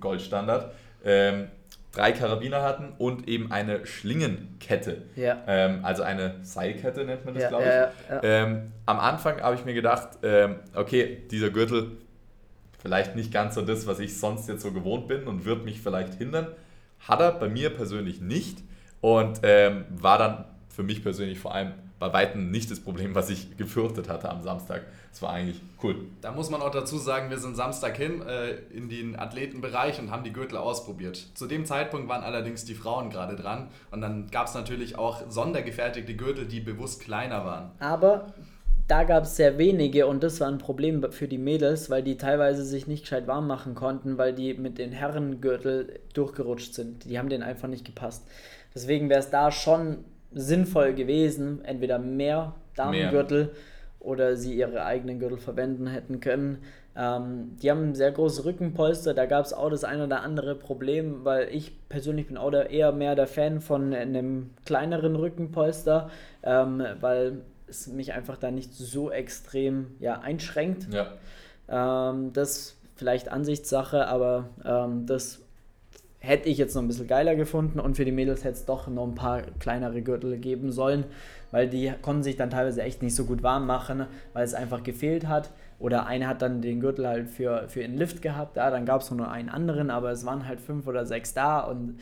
[0.00, 0.72] Goldstandard,
[1.04, 1.48] ähm,
[1.94, 5.02] drei Karabiner hatten und eben eine Schlingenkette.
[5.16, 5.42] Ja.
[5.46, 8.10] Ähm, also eine Seilkette nennt man das, ja, glaube ich.
[8.10, 11.92] Ja, ähm, am Anfang habe ich mir gedacht, ähm, okay, dieser Gürtel,
[12.80, 15.80] vielleicht nicht ganz so das, was ich sonst jetzt so gewohnt bin und wird mich
[15.80, 16.48] vielleicht hindern.
[17.00, 18.58] Hat er bei mir persönlich nicht
[19.00, 20.44] und ähm, war dann
[20.74, 24.42] für mich persönlich vor allem bei Weitem nicht das Problem, was ich gefürchtet hatte am
[24.42, 24.82] Samstag.
[25.12, 25.96] Es war eigentlich cool.
[26.20, 30.10] Da muss man auch dazu sagen, wir sind Samstag hin äh, in den Athletenbereich und
[30.10, 31.28] haben die Gürtel ausprobiert.
[31.34, 35.22] Zu dem Zeitpunkt waren allerdings die Frauen gerade dran und dann gab es natürlich auch
[35.28, 37.70] sondergefertigte Gürtel, die bewusst kleiner waren.
[37.78, 38.34] Aber
[38.88, 42.16] da gab es sehr wenige und das war ein Problem für die Mädels, weil die
[42.16, 47.04] teilweise sich nicht gescheit warm machen konnten, weil die mit den Herrengürtel durchgerutscht sind.
[47.04, 48.26] Die haben denen einfach nicht gepasst.
[48.74, 53.50] Deswegen wäre es da schon sinnvoll gewesen, entweder mehr Damengürtel
[54.00, 56.58] oder sie ihre eigenen Gürtel verwenden hätten können.
[56.96, 61.24] Ähm, die haben sehr große Rückenpolster, da gab es auch das eine oder andere Problem,
[61.24, 66.10] weil ich persönlich bin auch eher mehr der Fan von einem kleineren Rückenpolster,
[66.42, 70.88] ähm, weil es mich einfach da nicht so extrem ja, einschränkt.
[70.92, 71.14] Ja.
[71.68, 75.43] Ähm, das vielleicht Ansichtssache, aber ähm, das
[76.24, 78.88] hätte ich jetzt noch ein bisschen geiler gefunden und für die Mädels hätte es doch
[78.88, 81.04] noch ein paar kleinere Gürtel geben sollen,
[81.50, 84.82] weil die konnten sich dann teilweise echt nicht so gut warm machen, weil es einfach
[84.82, 85.50] gefehlt hat.
[85.78, 89.02] Oder eine hat dann den Gürtel halt für, für den Lift gehabt, ja, dann gab
[89.02, 91.98] es nur einen anderen, aber es waren halt fünf oder sechs da und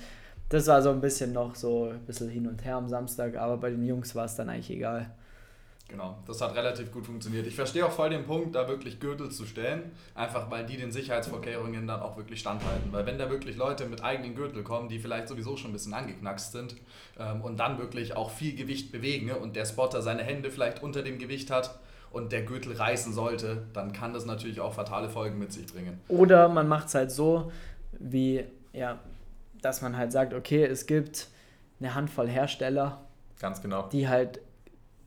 [0.50, 3.56] das war so ein bisschen noch so ein bisschen hin und her am Samstag, aber
[3.56, 5.10] bei den Jungs war es dann eigentlich egal.
[5.92, 7.46] Genau, das hat relativ gut funktioniert.
[7.46, 10.90] Ich verstehe auch voll den Punkt, da wirklich Gürtel zu stellen, einfach weil die den
[10.90, 12.90] Sicherheitsvorkehrungen dann auch wirklich standhalten.
[12.92, 15.92] Weil wenn da wirklich Leute mit eigenen Gürtel kommen, die vielleicht sowieso schon ein bisschen
[15.92, 16.76] angeknackst sind
[17.18, 21.02] ähm, und dann wirklich auch viel Gewicht bewegen und der Spotter seine Hände vielleicht unter
[21.02, 21.78] dem Gewicht hat
[22.10, 26.00] und der Gürtel reißen sollte, dann kann das natürlich auch fatale Folgen mit sich bringen.
[26.08, 27.52] Oder man macht es halt so,
[27.98, 28.98] wie, ja,
[29.60, 31.28] dass man halt sagt, okay, es gibt
[31.80, 33.02] eine Handvoll Hersteller,
[33.38, 33.90] Ganz genau.
[33.90, 34.40] die halt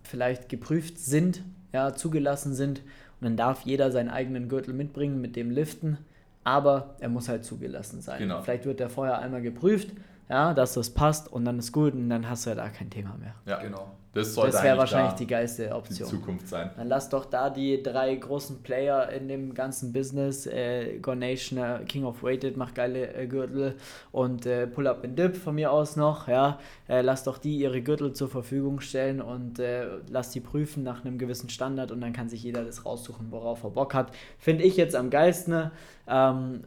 [0.06, 2.80] vielleicht geprüft sind, ja, zugelassen sind.
[3.20, 5.98] Und dann darf jeder seinen eigenen Gürtel mitbringen mit dem Liften,
[6.44, 8.20] aber er muss halt zugelassen sein.
[8.20, 8.42] Genau.
[8.42, 9.90] Vielleicht wird der vorher einmal geprüft,
[10.30, 12.90] ja, dass das passt und dann ist gut und dann hast du ja da kein
[12.90, 13.36] Thema mehr.
[13.46, 13.92] Ja, genau.
[14.16, 16.10] Das, das wäre wahrscheinlich da die geilste Option.
[16.10, 16.72] Die Zukunft sein.
[16.78, 21.80] Dann lass doch da die drei großen Player in dem ganzen Business, äh, Gornation, äh,
[21.86, 23.76] King of Weighted macht geile äh, Gürtel
[24.14, 27.58] und äh, Pull Up and Dip von mir aus noch, ja, äh, lass doch die
[27.58, 32.00] ihre Gürtel zur Verfügung stellen und äh, lass die prüfen nach einem gewissen Standard und
[32.00, 34.14] dann kann sich jeder das raussuchen, worauf er Bock hat.
[34.40, 35.72] Finde ich jetzt am geilsten.
[36.08, 36.62] Ähm,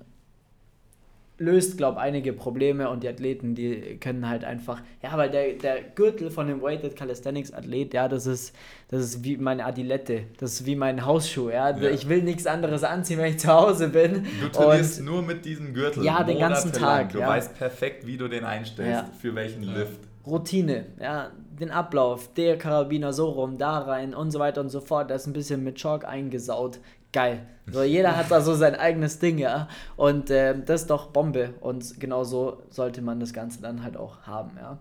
[1.39, 5.53] löst, glaube ich, einige Probleme und die Athleten, die können halt einfach, ja, weil der,
[5.55, 8.55] der Gürtel von dem Weighted Calisthenics Athlet, ja, das ist,
[8.89, 11.77] das ist wie meine Adilette, das ist wie mein Hausschuh, ja.
[11.77, 11.91] ja.
[11.91, 14.27] Ich will nichts anderes anziehen, wenn ich zu Hause bin.
[14.41, 16.05] Du trainierst und, nur mit diesem Gürtel.
[16.05, 17.13] Ja, den ganzen Tag.
[17.13, 17.29] Du ja.
[17.29, 19.11] weißt perfekt, wie du den einstellst, ja.
[19.21, 20.01] für welchen Lift.
[20.27, 24.81] Routine, ja, den Ablauf, der Karabiner so rum, da rein und so weiter und so
[24.81, 25.11] fort.
[25.11, 26.81] Das ist ein bisschen mit Chalk eingesaut
[27.13, 27.47] geil.
[27.71, 29.69] So, jeder hat da so sein eigenes Ding, ja.
[29.97, 31.55] Und äh, das ist doch Bombe.
[31.61, 34.79] Und genau so sollte man das Ganze dann halt auch haben, ja.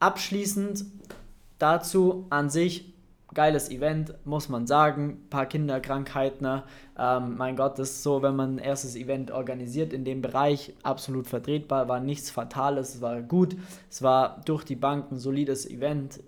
[0.00, 0.84] Abschließend
[1.58, 2.92] dazu an sich,
[3.32, 5.08] geiles Event, muss man sagen.
[5.08, 6.42] Ein paar Kinderkrankheiten.
[6.42, 6.62] Ne?
[6.98, 10.74] Ähm, mein Gott, das ist so, wenn man ein erstes Event organisiert in dem Bereich,
[10.82, 13.56] absolut vertretbar, war nichts Fatales, es war gut.
[13.90, 16.20] Es war durch die Bank ein solides Event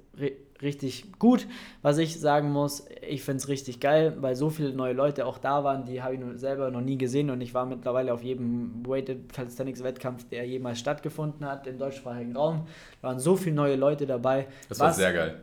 [0.62, 1.46] richtig gut.
[1.82, 5.38] Was ich sagen muss, ich finde es richtig geil, weil so viele neue Leute auch
[5.38, 8.86] da waren, die habe ich selber noch nie gesehen und ich war mittlerweile auf jedem
[8.86, 12.66] Weighted Calisthenics Wettkampf, der jemals stattgefunden hat im deutschsprachigen Raum.
[13.00, 14.46] Da waren so viele neue Leute dabei.
[14.68, 15.40] Das war sehr geil.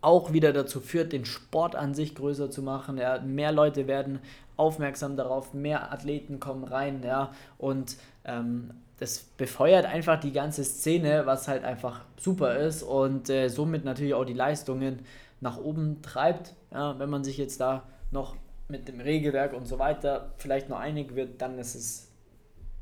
[0.00, 2.98] Auch wieder dazu führt, den Sport an sich größer zu machen.
[2.98, 4.20] Ja, mehr Leute werden
[4.56, 11.26] aufmerksam darauf, mehr Athleten kommen rein, ja, und ähm, das befeuert einfach die ganze Szene,
[11.26, 15.00] was halt einfach super ist und äh, somit natürlich auch die Leistungen
[15.40, 16.54] nach oben treibt.
[16.72, 18.36] Ja, wenn man sich jetzt da noch
[18.68, 22.08] mit dem Regelwerk und so weiter vielleicht noch einig wird, dann ist es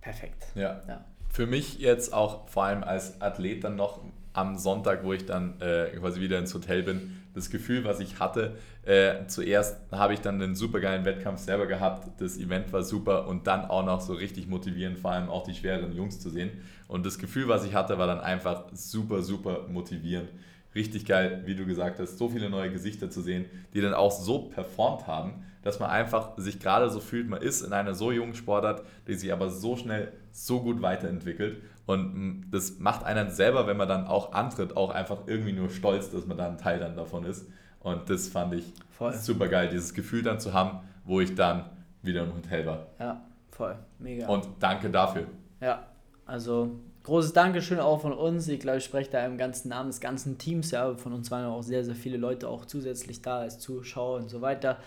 [0.01, 0.47] perfekt.
[0.55, 0.83] Ja.
[0.89, 1.05] ja.
[1.31, 4.01] Für mich jetzt auch vor allem als Athlet dann noch
[4.33, 8.21] am Sonntag, wo ich dann äh, quasi wieder ins Hotel bin, das Gefühl, was ich
[8.21, 12.83] hatte, äh, zuerst habe ich dann einen super geilen Wettkampf selber gehabt, das Event war
[12.83, 16.31] super und dann auch noch so richtig motivierend, vor allem auch die schweren Jungs zu
[16.31, 16.51] sehen.
[16.87, 20.29] Und das Gefühl, was ich hatte, war dann einfach super, super motivierend.
[20.75, 23.45] Richtig geil, wie du gesagt hast, so viele neue Gesichter zu sehen,
[23.75, 27.63] die dann auch so performt haben, dass man einfach sich gerade so fühlt, man ist
[27.63, 31.63] in einer so jungen Sportart, die sich aber so schnell so gut weiterentwickelt.
[31.87, 35.71] Und mm, das macht einen selber, wenn man dann auch antritt, auch einfach irgendwie nur
[35.71, 37.47] stolz, dass man da ein Teil dann davon ist.
[37.81, 39.13] Und das fand ich voll.
[39.13, 41.67] super geil, dieses Gefühl dann zu haben, wo ich dann
[42.03, 42.87] wieder im Hotel war.
[42.99, 43.21] Ja,
[43.51, 44.27] voll, mega.
[44.29, 45.27] Und danke dafür.
[45.61, 45.87] Ja,
[46.25, 46.71] also
[47.05, 48.49] großes Dankeschön auch von uns.
[48.49, 50.71] Ich glaube, ich spreche da im ganzen Namen des ganzen Teams.
[50.71, 54.31] Ja, von uns waren auch sehr, sehr viele Leute auch zusätzlich da als Zuschauer und
[54.31, 54.79] so weiter.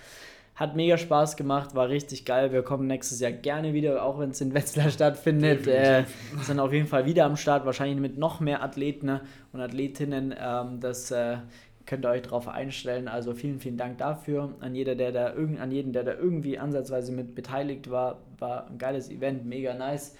[0.57, 2.51] Hat mega Spaß gemacht, war richtig geil.
[2.51, 5.67] Wir kommen nächstes Jahr gerne wieder, auch wenn es in Wetzlar stattfindet.
[5.67, 6.05] Äh,
[6.41, 9.21] sind auf jeden Fall wieder am Start, wahrscheinlich mit noch mehr Athleten
[9.53, 10.33] und Athletinnen.
[10.35, 11.37] Ähm, das äh,
[11.85, 13.07] könnt ihr euch darauf einstellen.
[13.07, 14.55] Also vielen, vielen Dank dafür.
[14.59, 18.65] An jeder, der da irgend, an jeden, der da irgendwie ansatzweise mit beteiligt war, war
[18.67, 20.15] ein geiles Event, mega nice.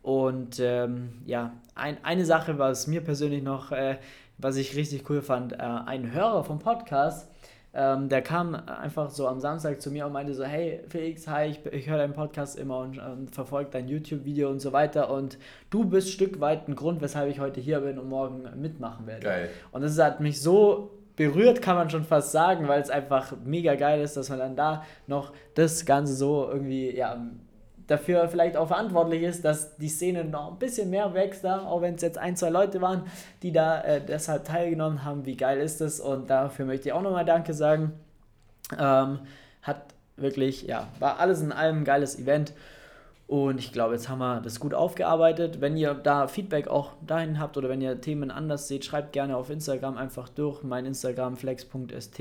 [0.00, 3.98] Und ähm, ja, ein, eine Sache, was mir persönlich noch, äh,
[4.38, 7.31] was ich richtig cool fand, äh, ein Hörer vom Podcast,
[7.74, 11.46] ähm, der kam einfach so am Samstag zu mir und meinte so, hey Felix, hi,
[11.46, 15.38] ich, ich höre deinen Podcast immer und, und verfolge dein YouTube-Video und so weiter und
[15.70, 19.06] du bist ein Stück weit ein Grund, weshalb ich heute hier bin und morgen mitmachen
[19.06, 19.22] werde.
[19.22, 19.50] Geil.
[19.70, 23.74] Und das hat mich so berührt, kann man schon fast sagen, weil es einfach mega
[23.74, 27.20] geil ist, dass man dann da noch das Ganze so irgendwie, ja,
[27.86, 31.82] dafür vielleicht auch verantwortlich ist, dass die Szene noch ein bisschen mehr wächst, da, auch
[31.82, 33.04] wenn es jetzt ein, zwei Leute waren,
[33.42, 35.26] die da äh, deshalb teilgenommen haben.
[35.26, 36.00] Wie geil ist das?
[36.00, 37.92] Und dafür möchte ich auch nochmal Danke sagen.
[38.78, 39.20] Ähm,
[39.62, 42.52] hat wirklich, ja, war alles in allem ein geiles Event.
[43.26, 45.60] Und ich glaube, jetzt haben wir das gut aufgearbeitet.
[45.60, 49.36] Wenn ihr da Feedback auch dahin habt oder wenn ihr Themen anders seht, schreibt gerne
[49.36, 50.62] auf Instagram einfach durch.
[50.62, 52.20] Mein Instagram flex.st,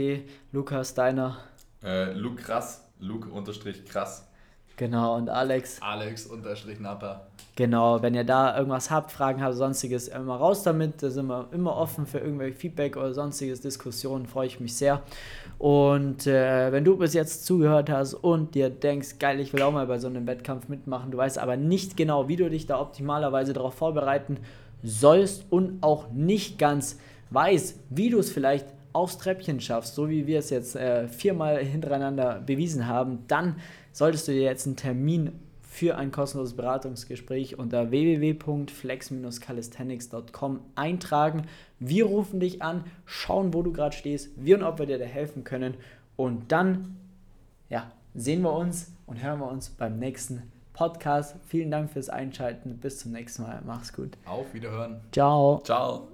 [0.54, 1.38] Lukas Deiner.
[1.84, 4.31] Äh, Luke krass, Luke unterstrich krass.
[4.82, 5.80] Genau, und Alex.
[5.80, 7.28] Alex unterstrich Napper.
[7.56, 11.04] Genau, wenn ihr da irgendwas habt, Fragen habt, sonstiges, immer raus damit.
[11.04, 15.04] Da sind wir immer offen für irgendwelche Feedback oder sonstiges Diskussionen, freue ich mich sehr.
[15.60, 19.72] Und äh, wenn du bis jetzt zugehört hast und dir denkst, geil, ich will auch
[19.72, 22.82] mal bei so einem Wettkampf mitmachen, du weißt aber nicht genau, wie du dich da
[22.82, 24.40] optimalerweise darauf vorbereiten
[24.82, 26.98] sollst und auch nicht ganz
[27.30, 31.60] weißt, wie du es vielleicht aufs Treppchen schaffst, so wie wir es jetzt äh, viermal
[31.60, 33.56] hintereinander bewiesen haben, dann
[33.92, 35.32] solltest du dir jetzt einen Termin
[35.62, 41.48] für ein kostenloses Beratungsgespräch unter www.flex-calisthenics.com eintragen.
[41.80, 45.06] Wir rufen dich an, schauen, wo du gerade stehst, wie und ob wir dir da
[45.06, 45.76] helfen können
[46.18, 46.98] und dann
[47.70, 51.38] ja, sehen wir uns und hören wir uns beim nächsten Podcast.
[51.48, 52.78] Vielen Dank fürs Einschalten.
[52.78, 53.62] Bis zum nächsten Mal.
[53.66, 54.18] Mach's gut.
[54.26, 55.00] Auf Wiederhören.
[55.12, 55.62] Ciao.
[55.64, 56.11] Ciao.